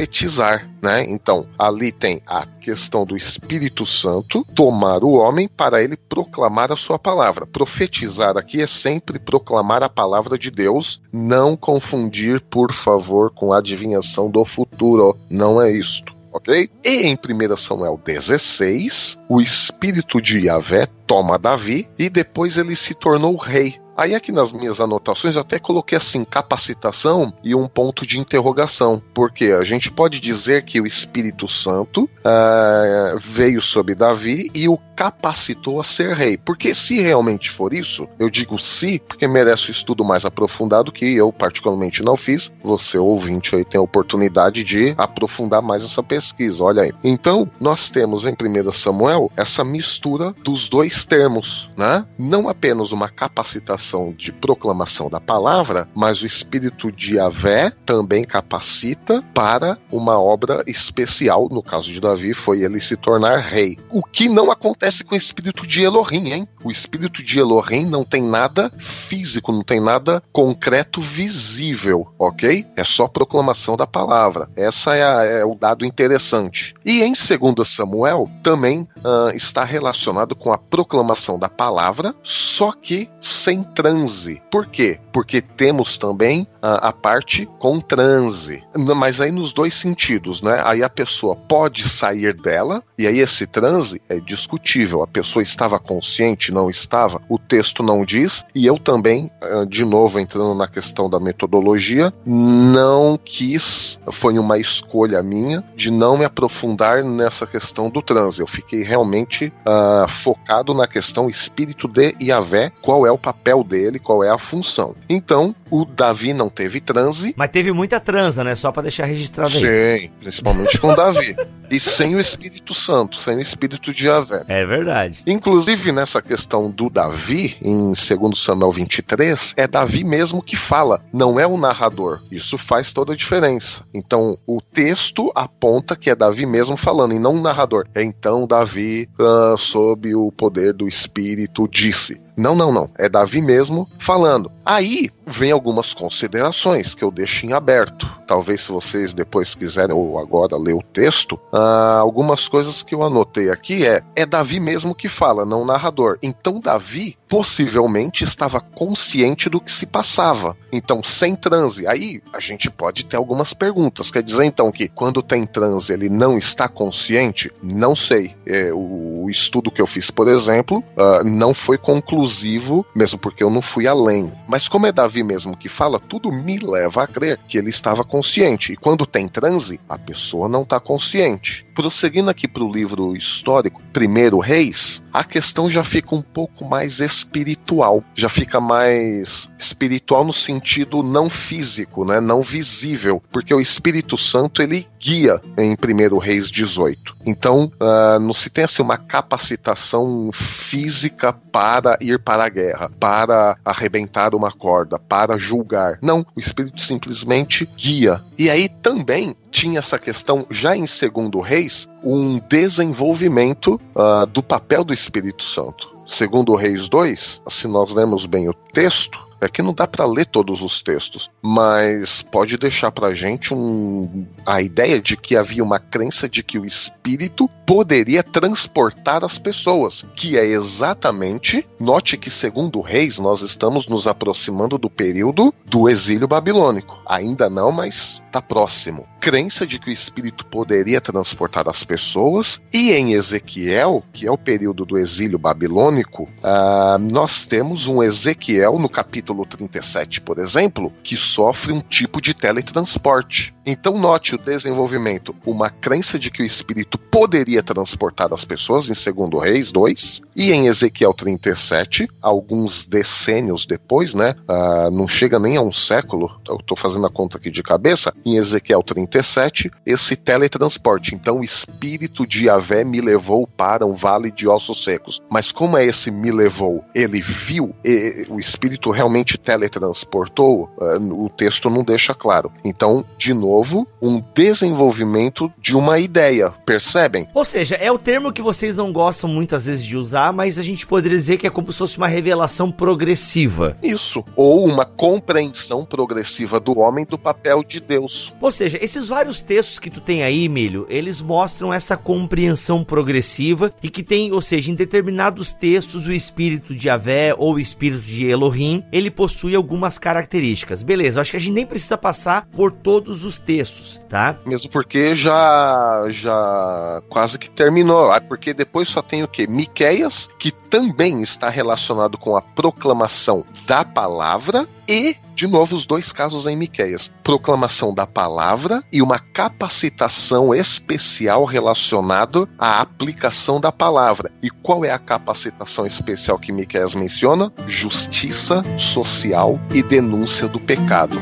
profetizar, 0.00 0.66
né? 0.80 1.04
Então, 1.06 1.46
ali 1.58 1.92
tem 1.92 2.22
a 2.26 2.46
questão 2.46 3.04
do 3.04 3.16
Espírito 3.16 3.84
Santo 3.84 4.46
tomar 4.54 5.04
o 5.04 5.12
homem 5.12 5.46
para 5.46 5.82
ele 5.82 5.94
proclamar 5.96 6.72
a 6.72 6.76
sua 6.76 6.98
palavra. 6.98 7.46
Profetizar 7.46 8.38
aqui 8.38 8.62
é 8.62 8.66
sempre 8.66 9.18
proclamar 9.18 9.82
a 9.82 9.90
palavra 9.90 10.38
de 10.38 10.50
Deus, 10.50 11.02
não 11.12 11.54
confundir, 11.54 12.40
por 12.40 12.72
favor, 12.72 13.30
com 13.30 13.52
a 13.52 13.58
adivinhação 13.58 14.30
do 14.30 14.42
futuro. 14.42 15.18
Não 15.28 15.60
é 15.60 15.70
isto. 15.70 16.14
Ok? 16.32 16.70
E 16.82 16.88
em 16.88 17.14
1 17.14 17.56
Samuel 17.56 18.00
16, 18.02 19.18
o 19.28 19.40
espírito 19.40 20.22
de 20.22 20.46
Yahvé 20.46 20.86
toma 21.06 21.38
Davi 21.38 21.88
e 21.98 22.08
depois 22.08 22.56
ele 22.56 22.74
se 22.74 22.94
tornou 22.94 23.36
rei. 23.36 23.78
Aí 24.00 24.14
aqui 24.14 24.32
nas 24.32 24.50
minhas 24.50 24.80
anotações 24.80 25.34
eu 25.34 25.42
até 25.42 25.58
coloquei 25.58 25.98
assim 25.98 26.24
capacitação 26.24 27.34
e 27.44 27.54
um 27.54 27.68
ponto 27.68 28.06
de 28.06 28.18
interrogação, 28.18 29.02
porque 29.12 29.52
a 29.52 29.62
gente 29.62 29.90
pode 29.90 30.20
dizer 30.20 30.64
que 30.64 30.80
o 30.80 30.86
Espírito 30.86 31.46
Santo 31.46 32.08
ah, 32.24 33.14
veio 33.18 33.60
sobre 33.60 33.94
Davi 33.94 34.50
e 34.54 34.66
o 34.70 34.78
capacitou 34.96 35.80
a 35.80 35.84
ser 35.84 36.14
rei. 36.14 36.38
Porque 36.38 36.74
se 36.74 37.00
realmente 37.00 37.50
for 37.50 37.74
isso, 37.74 38.06
eu 38.18 38.30
digo 38.30 38.58
se, 38.58 38.98
porque 38.98 39.26
merece 39.26 39.68
um 39.68 39.72
estudo 39.72 40.04
mais 40.04 40.24
aprofundado 40.24 40.92
que 40.92 41.14
eu 41.14 41.32
particularmente 41.32 42.02
não 42.02 42.16
fiz. 42.18 42.52
Você 42.62 42.98
ouvinte 42.98 43.54
aí 43.54 43.64
tem 43.64 43.78
a 43.78 43.82
oportunidade 43.82 44.62
de 44.62 44.94
aprofundar 44.98 45.60
mais 45.62 45.84
essa 45.84 46.02
pesquisa. 46.02 46.64
Olha 46.64 46.82
aí. 46.82 46.92
Então 47.04 47.50
nós 47.58 47.90
temos 47.90 48.26
em 48.26 48.32
1 48.32 48.72
Samuel 48.72 49.30
essa 49.36 49.64
mistura 49.64 50.34
dos 50.42 50.68
dois 50.68 51.04
termos, 51.04 51.70
né? 51.76 52.06
Não 52.18 52.46
apenas 52.46 52.92
uma 52.92 53.08
capacitação 53.08 53.89
de 54.16 54.32
proclamação 54.32 55.08
da 55.10 55.20
palavra, 55.20 55.88
mas 55.94 56.22
o 56.22 56.26
espírito 56.26 56.90
de 56.92 57.16
Yahvé 57.16 57.72
também 57.84 58.24
capacita 58.24 59.22
para 59.34 59.76
uma 59.90 60.18
obra 60.20 60.62
especial. 60.66 61.48
No 61.50 61.62
caso 61.62 61.90
de 61.92 62.00
Davi, 62.00 62.32
foi 62.34 62.62
ele 62.62 62.80
se 62.80 62.96
tornar 62.96 63.38
rei. 63.40 63.76
O 63.90 64.02
que 64.02 64.28
não 64.28 64.50
acontece 64.50 65.02
com 65.04 65.14
o 65.14 65.18
espírito 65.18 65.66
de 65.66 65.82
Elohim, 65.82 66.30
hein? 66.32 66.48
O 66.62 66.70
espírito 66.70 67.22
de 67.22 67.38
Elohim 67.38 67.84
não 67.86 68.04
tem 68.04 68.22
nada 68.22 68.70
físico, 68.78 69.50
não 69.52 69.62
tem 69.62 69.80
nada 69.80 70.22
concreto 70.32 71.00
visível, 71.00 72.08
ok? 72.18 72.66
É 72.76 72.84
só 72.84 73.08
proclamação 73.08 73.76
da 73.76 73.86
palavra. 73.86 74.48
Essa 74.54 74.94
é, 74.94 75.02
a- 75.02 75.24
é 75.24 75.44
o 75.44 75.54
dado 75.54 75.84
interessante. 75.84 76.74
E 76.84 77.02
em 77.02 77.12
2 77.14 77.68
Samuel 77.68 78.30
também 78.42 78.86
ah, 79.04 79.30
está 79.34 79.64
relacionado 79.64 80.36
com 80.36 80.52
a 80.52 80.58
proclamação 80.58 81.38
da 81.38 81.48
palavra, 81.48 82.14
só 82.22 82.72
que 82.72 83.08
sem 83.20 83.62
transe. 83.80 84.42
Por 84.50 84.66
quê? 84.66 84.98
Porque 85.10 85.40
temos 85.40 85.96
também 85.96 86.46
a 86.62 86.92
parte 86.92 87.48
com 87.58 87.80
transe. 87.80 88.62
Mas 88.96 89.20
aí 89.20 89.30
nos 89.30 89.52
dois 89.52 89.74
sentidos, 89.74 90.42
né? 90.42 90.60
Aí 90.64 90.82
a 90.82 90.88
pessoa 90.88 91.34
pode 91.34 91.88
sair 91.88 92.34
dela, 92.34 92.82
e 92.98 93.06
aí 93.06 93.20
esse 93.20 93.46
transe 93.46 94.00
é 94.08 94.18
discutível. 94.18 95.02
A 95.02 95.06
pessoa 95.06 95.42
estava 95.42 95.78
consciente, 95.78 96.52
não 96.52 96.68
estava? 96.68 97.20
O 97.28 97.38
texto 97.38 97.82
não 97.82 98.04
diz, 98.04 98.44
e 98.54 98.66
eu 98.66 98.78
também, 98.78 99.30
ah, 99.40 99.64
de 99.66 99.84
novo 99.84 100.18
entrando 100.18 100.54
na 100.54 100.68
questão 100.68 101.08
da 101.08 101.18
metodologia, 101.18 102.12
não 102.26 103.18
quis, 103.22 103.98
foi 104.12 104.38
uma 104.38 104.58
escolha 104.58 105.22
minha, 105.22 105.64
de 105.74 105.90
não 105.90 106.18
me 106.18 106.24
aprofundar 106.24 107.02
nessa 107.02 107.46
questão 107.46 107.88
do 107.88 108.02
transe. 108.02 108.40
Eu 108.40 108.46
fiquei 108.46 108.82
realmente 108.82 109.52
ah, 109.64 110.06
focado 110.08 110.74
na 110.74 110.86
questão 110.86 111.28
espírito 111.28 111.88
de 111.88 112.14
Yahvé, 112.20 112.70
qual 112.82 113.06
é 113.06 113.10
o 113.10 113.18
papel 113.18 113.64
dele, 113.64 113.98
qual 113.98 114.22
é 114.22 114.28
a 114.28 114.38
função. 114.38 114.94
Então, 115.08 115.54
o 115.70 115.84
Davi 115.84 116.34
não 116.34 116.49
teve 116.50 116.80
transe, 116.80 117.34
Mas 117.36 117.50
teve 117.50 117.72
muita 117.72 118.00
transa, 118.00 118.44
né? 118.44 118.56
Só 118.56 118.72
pra 118.72 118.82
deixar 118.82 119.04
registrado 119.04 119.56
aí. 119.56 120.00
Sim, 120.00 120.10
principalmente 120.20 120.78
com 120.78 120.94
Davi. 120.94 121.36
E 121.70 121.78
sem 121.78 122.16
o 122.16 122.20
Espírito 122.20 122.74
Santo, 122.74 123.20
sem 123.20 123.36
o 123.36 123.40
Espírito 123.40 123.92
de 123.92 124.06
Yahvé. 124.06 124.44
É 124.48 124.66
verdade. 124.66 125.22
Inclusive, 125.26 125.92
nessa 125.92 126.20
questão 126.20 126.70
do 126.70 126.90
Davi, 126.90 127.56
em 127.62 127.92
2 127.92 128.38
Samuel 128.38 128.72
23, 128.72 129.54
é 129.56 129.68
Davi 129.68 130.02
mesmo 130.02 130.42
que 130.42 130.56
fala, 130.56 131.00
não 131.12 131.38
é 131.38 131.46
o 131.46 131.56
narrador. 131.56 132.20
Isso 132.30 132.58
faz 132.58 132.92
toda 132.92 133.12
a 133.12 133.16
diferença. 133.16 133.84
Então, 133.94 134.36
o 134.46 134.60
texto 134.60 135.30
aponta 135.34 135.94
que 135.94 136.10
é 136.10 136.14
Davi 136.16 136.44
mesmo 136.44 136.76
falando, 136.76 137.14
e 137.14 137.18
não 137.18 137.34
o 137.34 137.40
narrador. 137.40 137.86
Então, 137.94 138.46
Davi, 138.46 139.08
ah, 139.18 139.54
sob 139.56 140.12
o 140.14 140.32
poder 140.32 140.72
do 140.72 140.88
Espírito, 140.88 141.68
disse. 141.68 142.20
Não, 142.40 142.56
não, 142.56 142.72
não. 142.72 142.88
É 142.96 143.06
Davi 143.06 143.42
mesmo 143.42 143.86
falando. 143.98 144.50
Aí 144.64 145.10
vem 145.26 145.52
algumas 145.52 145.92
considerações 145.92 146.94
que 146.94 147.04
eu 147.04 147.10
deixo 147.10 147.44
em 147.44 147.52
aberto. 147.52 148.10
Talvez 148.26 148.62
se 148.62 148.72
vocês 148.72 149.12
depois 149.12 149.54
quiserem 149.54 149.94
ou 149.94 150.18
agora 150.18 150.56
ler 150.56 150.74
o 150.74 150.82
texto, 150.82 151.38
ah, 151.52 151.98
algumas 152.00 152.48
coisas 152.48 152.82
que 152.82 152.94
eu 152.94 153.02
anotei 153.02 153.50
aqui 153.50 153.86
é 153.86 154.02
é 154.16 154.24
Davi 154.24 154.58
mesmo 154.58 154.94
que 154.94 155.06
fala, 155.06 155.44
não 155.44 155.62
o 155.62 155.66
narrador. 155.66 156.18
Então 156.22 156.60
Davi 156.60 157.18
possivelmente 157.28 158.24
estava 158.24 158.58
consciente 158.58 159.50
do 159.50 159.60
que 159.60 159.70
se 159.70 159.84
passava. 159.84 160.56
Então 160.72 161.02
sem 161.02 161.36
transe, 161.36 161.86
aí 161.86 162.22
a 162.32 162.40
gente 162.40 162.70
pode 162.70 163.04
ter 163.04 163.16
algumas 163.16 163.52
perguntas. 163.52 164.10
Quer 164.10 164.22
dizer 164.22 164.44
então 164.44 164.72
que 164.72 164.88
quando 164.88 165.22
tem 165.22 165.44
transe 165.44 165.92
ele 165.92 166.08
não 166.08 166.38
está 166.38 166.68
consciente? 166.68 167.52
Não 167.62 167.94
sei. 167.94 168.34
É, 168.46 168.72
o, 168.72 169.28
estudo 169.28 169.70
que 169.70 169.80
eu 169.80 169.86
fiz, 169.86 170.10
por 170.10 170.26
exemplo, 170.26 170.82
ah, 170.96 171.22
não 171.22 171.52
foi 171.54 171.76
conclusivo 171.78 172.29
exclusivo, 172.30 172.86
mesmo 172.94 173.18
porque 173.18 173.42
eu 173.42 173.50
não 173.50 173.60
fui 173.60 173.86
além. 173.86 174.32
Mas 174.46 174.68
como 174.68 174.86
é 174.86 174.92
Davi 174.92 175.22
mesmo 175.22 175.56
que 175.56 175.68
fala, 175.68 175.98
tudo 175.98 176.30
me 176.30 176.58
leva 176.58 177.02
a 177.02 177.06
crer 177.06 177.38
que 177.48 177.58
ele 177.58 177.70
estava 177.70 178.04
consciente. 178.04 178.72
E 178.72 178.76
quando 178.76 179.04
tem 179.04 179.28
transe, 179.28 179.80
a 179.88 179.98
pessoa 179.98 180.48
não 180.48 180.62
está 180.62 180.78
consciente. 180.78 181.66
Prosseguindo 181.74 182.30
aqui 182.30 182.46
para 182.46 182.62
o 182.62 182.70
livro 182.70 183.16
histórico, 183.16 183.82
Primeiro 183.92 184.38
Reis, 184.38 185.02
a 185.12 185.24
questão 185.24 185.68
já 185.68 185.82
fica 185.82 186.14
um 186.14 186.22
pouco 186.22 186.64
mais 186.64 187.00
espiritual, 187.00 188.04
já 188.14 188.28
fica 188.28 188.60
mais 188.60 189.50
espiritual 189.58 190.24
no 190.24 190.32
sentido 190.32 191.02
não 191.02 191.28
físico, 191.28 192.04
né, 192.04 192.20
não 192.20 192.42
visível, 192.42 193.22
porque 193.32 193.54
o 193.54 193.60
Espírito 193.60 194.16
Santo 194.16 194.62
ele 194.62 194.86
guia 195.00 195.40
em 195.56 195.74
Primeiro 195.74 196.18
Reis 196.18 196.50
18. 196.50 197.16
Então, 197.26 197.72
uh, 197.80 198.20
não 198.20 198.34
se 198.34 198.50
tem 198.50 198.64
assim 198.64 198.82
uma 198.82 198.98
capacitação 198.98 200.30
física 200.32 201.32
para 201.32 201.98
ir 202.00 202.19
para 202.20 202.44
a 202.44 202.48
guerra, 202.48 202.90
para 203.00 203.56
arrebentar 203.64 204.34
uma 204.34 204.52
corda, 204.52 204.98
para 204.98 205.38
julgar. 205.38 205.98
Não, 206.02 206.24
o 206.34 206.40
Espírito 206.40 206.80
simplesmente 206.80 207.68
guia. 207.76 208.22
E 208.38 208.48
aí 208.50 208.68
também 208.68 209.36
tinha 209.50 209.78
essa 209.78 209.98
questão 209.98 210.46
já 210.50 210.76
em 210.76 210.86
Segundo 210.86 211.40
Reis, 211.40 211.88
um 212.02 212.38
desenvolvimento 212.38 213.80
uh, 213.94 214.26
do 214.26 214.42
papel 214.42 214.84
do 214.84 214.92
Espírito 214.92 215.42
Santo. 215.42 216.00
Segundo 216.06 216.54
Reis 216.56 216.88
2, 216.88 217.42
se 217.46 217.68
nós 217.68 217.92
lemos 217.92 218.26
bem 218.26 218.48
o 218.48 218.54
texto, 218.54 219.18
é 219.40 219.48
que 219.48 219.62
não 219.62 219.72
dá 219.72 219.86
para 219.86 220.04
ler 220.04 220.26
todos 220.26 220.60
os 220.60 220.82
textos, 220.82 221.30
mas 221.40 222.20
pode 222.20 222.58
deixar 222.58 222.92
pra 222.92 223.14
gente 223.14 223.54
um, 223.54 224.26
a 224.44 224.60
ideia 224.60 225.00
de 225.00 225.16
que 225.16 225.36
havia 225.36 225.64
uma 225.64 225.78
crença 225.78 226.28
de 226.28 226.42
que 226.42 226.58
o 226.58 226.64
espírito 226.64 227.48
poderia 227.70 228.20
transportar 228.20 229.24
as 229.24 229.38
pessoas, 229.38 230.04
que 230.16 230.36
é 230.36 230.44
exatamente, 230.44 231.64
note 231.78 232.16
que 232.16 232.28
segundo 232.28 232.80
Reis 232.80 233.20
nós 233.20 233.42
estamos 233.42 233.86
nos 233.86 234.08
aproximando 234.08 234.76
do 234.76 234.90
período 234.90 235.54
do 235.66 235.88
exílio 235.88 236.26
babilônico. 236.26 236.98
Ainda 237.06 237.48
não, 237.48 237.70
mas 237.70 238.20
tá 238.32 238.42
próximo. 238.42 239.06
Crença 239.20 239.64
de 239.64 239.78
que 239.78 239.88
o 239.88 239.92
espírito 239.92 240.44
poderia 240.46 241.00
transportar 241.00 241.68
as 241.68 241.84
pessoas 241.84 242.60
e 242.72 242.90
em 242.90 243.12
Ezequiel, 243.12 244.02
que 244.12 244.26
é 244.26 244.30
o 244.30 244.38
período 244.38 244.84
do 244.84 244.98
exílio 244.98 245.38
babilônico, 245.38 246.24
uh, 246.24 246.98
nós 246.98 247.46
temos 247.46 247.86
um 247.86 248.02
Ezequiel 248.02 248.78
no 248.80 248.88
capítulo 248.88 249.46
37, 249.46 250.20
por 250.20 250.38
exemplo, 250.38 250.92
que 251.04 251.16
sofre 251.16 251.72
um 251.72 251.80
tipo 251.80 252.20
de 252.20 252.34
teletransporte. 252.34 253.54
Então, 253.64 253.98
note 253.98 254.34
o 254.34 254.38
desenvolvimento, 254.38 255.34
uma 255.46 255.70
crença 255.70 256.18
de 256.18 256.30
que 256.30 256.42
o 256.42 256.46
espírito 256.46 256.98
poderia 256.98 257.59
transportar 257.62 258.32
as 258.32 258.44
pessoas 258.44 258.90
em 258.90 259.12
2 259.12 259.42
Reis 259.42 259.70
2, 259.70 260.22
e 260.34 260.52
em 260.52 260.66
Ezequiel 260.66 261.12
37, 261.12 262.08
alguns 262.20 262.84
decênios 262.84 263.66
depois, 263.66 264.14
né? 264.14 264.34
Uh, 264.48 264.90
não 264.90 265.06
chega 265.06 265.38
nem 265.38 265.56
a 265.56 265.62
um 265.62 265.72
século, 265.72 266.40
eu 266.48 266.56
estou 266.56 266.76
fazendo 266.76 267.06
a 267.06 267.10
conta 267.10 267.38
aqui 267.38 267.50
de 267.50 267.62
cabeça, 267.62 268.12
em 268.24 268.36
Ezequiel 268.36 268.82
37, 268.82 269.70
esse 269.84 270.16
teletransporte. 270.16 271.14
Então, 271.14 271.40
o 271.40 271.44
espírito 271.44 272.26
de 272.26 272.46
Yahvé 272.46 272.84
me 272.84 273.00
levou 273.00 273.46
para 273.46 273.86
um 273.86 273.94
vale 273.94 274.30
de 274.30 274.48
ossos 274.48 274.82
secos. 274.82 275.22
Mas 275.28 275.52
como 275.52 275.76
é 275.76 275.84
esse 275.84 276.10
me 276.10 276.30
levou? 276.30 276.84
Ele 276.94 277.20
viu, 277.20 277.74
e, 277.84 278.26
o 278.28 278.38
espírito 278.38 278.90
realmente 278.90 279.38
teletransportou, 279.38 280.70
uh, 280.78 281.24
o 281.24 281.28
texto 281.28 281.68
não 281.68 281.82
deixa 281.82 282.14
claro. 282.14 282.52
Então, 282.64 283.04
de 283.18 283.34
novo, 283.34 283.86
um 284.00 284.22
desenvolvimento 284.34 285.52
de 285.58 285.76
uma 285.76 285.98
ideia, 285.98 286.50
percebem? 286.64 287.28
Ou 287.34 287.44
seja, 287.50 287.74
é 287.74 287.90
o 287.90 287.98
termo 287.98 288.32
que 288.32 288.40
vocês 288.40 288.76
não 288.76 288.92
gostam 288.92 289.28
muitas 289.28 289.66
vezes 289.66 289.84
de 289.84 289.96
usar, 289.96 290.32
mas 290.32 290.58
a 290.58 290.62
gente 290.62 290.86
poderia 290.86 291.18
dizer 291.18 291.36
que 291.36 291.46
é 291.46 291.50
como 291.50 291.72
se 291.72 291.78
fosse 291.78 291.98
uma 291.98 292.06
revelação 292.06 292.70
progressiva. 292.70 293.76
Isso. 293.82 294.24
Ou 294.36 294.64
uma 294.64 294.84
compreensão 294.84 295.84
progressiva 295.84 296.60
do 296.60 296.78
homem 296.78 297.04
do 297.04 297.18
papel 297.18 297.64
de 297.64 297.80
Deus. 297.80 298.32
Ou 298.40 298.52
seja, 298.52 298.78
esses 298.80 299.08
vários 299.08 299.42
textos 299.42 299.78
que 299.78 299.90
tu 299.90 300.00
tem 300.00 300.22
aí, 300.22 300.48
Milho, 300.48 300.86
eles 300.88 301.20
mostram 301.20 301.74
essa 301.74 301.96
compreensão 301.96 302.84
progressiva 302.84 303.72
e 303.82 303.90
que 303.90 304.02
tem, 304.02 304.32
ou 304.32 304.40
seja, 304.40 304.70
em 304.70 304.74
determinados 304.74 305.52
textos 305.52 306.06
o 306.06 306.12
espírito 306.12 306.74
de 306.74 306.88
Avé 306.88 307.34
ou 307.36 307.54
o 307.54 307.58
espírito 307.58 308.02
de 308.02 308.26
Elohim, 308.26 308.84
ele 308.92 309.10
possui 309.10 309.56
algumas 309.56 309.98
características. 309.98 310.82
Beleza, 310.82 311.20
acho 311.20 311.32
que 311.32 311.36
a 311.36 311.40
gente 311.40 311.52
nem 311.52 311.66
precisa 311.66 311.98
passar 311.98 312.46
por 312.52 312.70
todos 312.70 313.24
os 313.24 313.40
textos, 313.40 314.00
tá? 314.08 314.38
Mesmo 314.46 314.70
porque 314.70 315.14
já 315.14 316.06
já 316.10 317.02
quase 317.08 317.39
que 317.40 317.50
terminou. 317.50 318.12
Ah, 318.12 318.20
porque 318.20 318.54
depois 318.54 318.88
só 318.88 319.02
tem 319.02 319.24
o 319.24 319.28
que? 319.28 319.46
Miqueias, 319.46 320.28
que 320.38 320.52
também 320.52 321.22
está 321.22 321.48
relacionado 321.48 322.16
com 322.16 322.36
a 322.36 322.42
proclamação 322.42 323.44
da 323.66 323.84
palavra 323.84 324.68
e, 324.86 325.16
de 325.34 325.46
novo, 325.46 325.74
os 325.74 325.86
dois 325.86 326.12
casos 326.12 326.46
em 326.46 326.54
Miqueias. 326.54 327.10
Proclamação 327.24 327.94
da 327.94 328.06
palavra 328.06 328.84
e 328.92 329.00
uma 329.00 329.18
capacitação 329.18 330.54
especial 330.54 331.44
relacionada 331.44 332.48
à 332.58 332.80
aplicação 332.80 333.60
da 333.60 333.72
palavra. 333.72 334.30
E 334.42 334.50
qual 334.50 334.84
é 334.84 334.90
a 334.90 334.98
capacitação 334.98 335.86
especial 335.86 336.38
que 336.38 336.52
Miqueias 336.52 336.94
menciona? 336.94 337.52
Justiça 337.66 338.62
social 338.78 339.58
e 339.72 339.82
denúncia 339.82 340.46
do 340.46 340.60
pecado. 340.60 341.20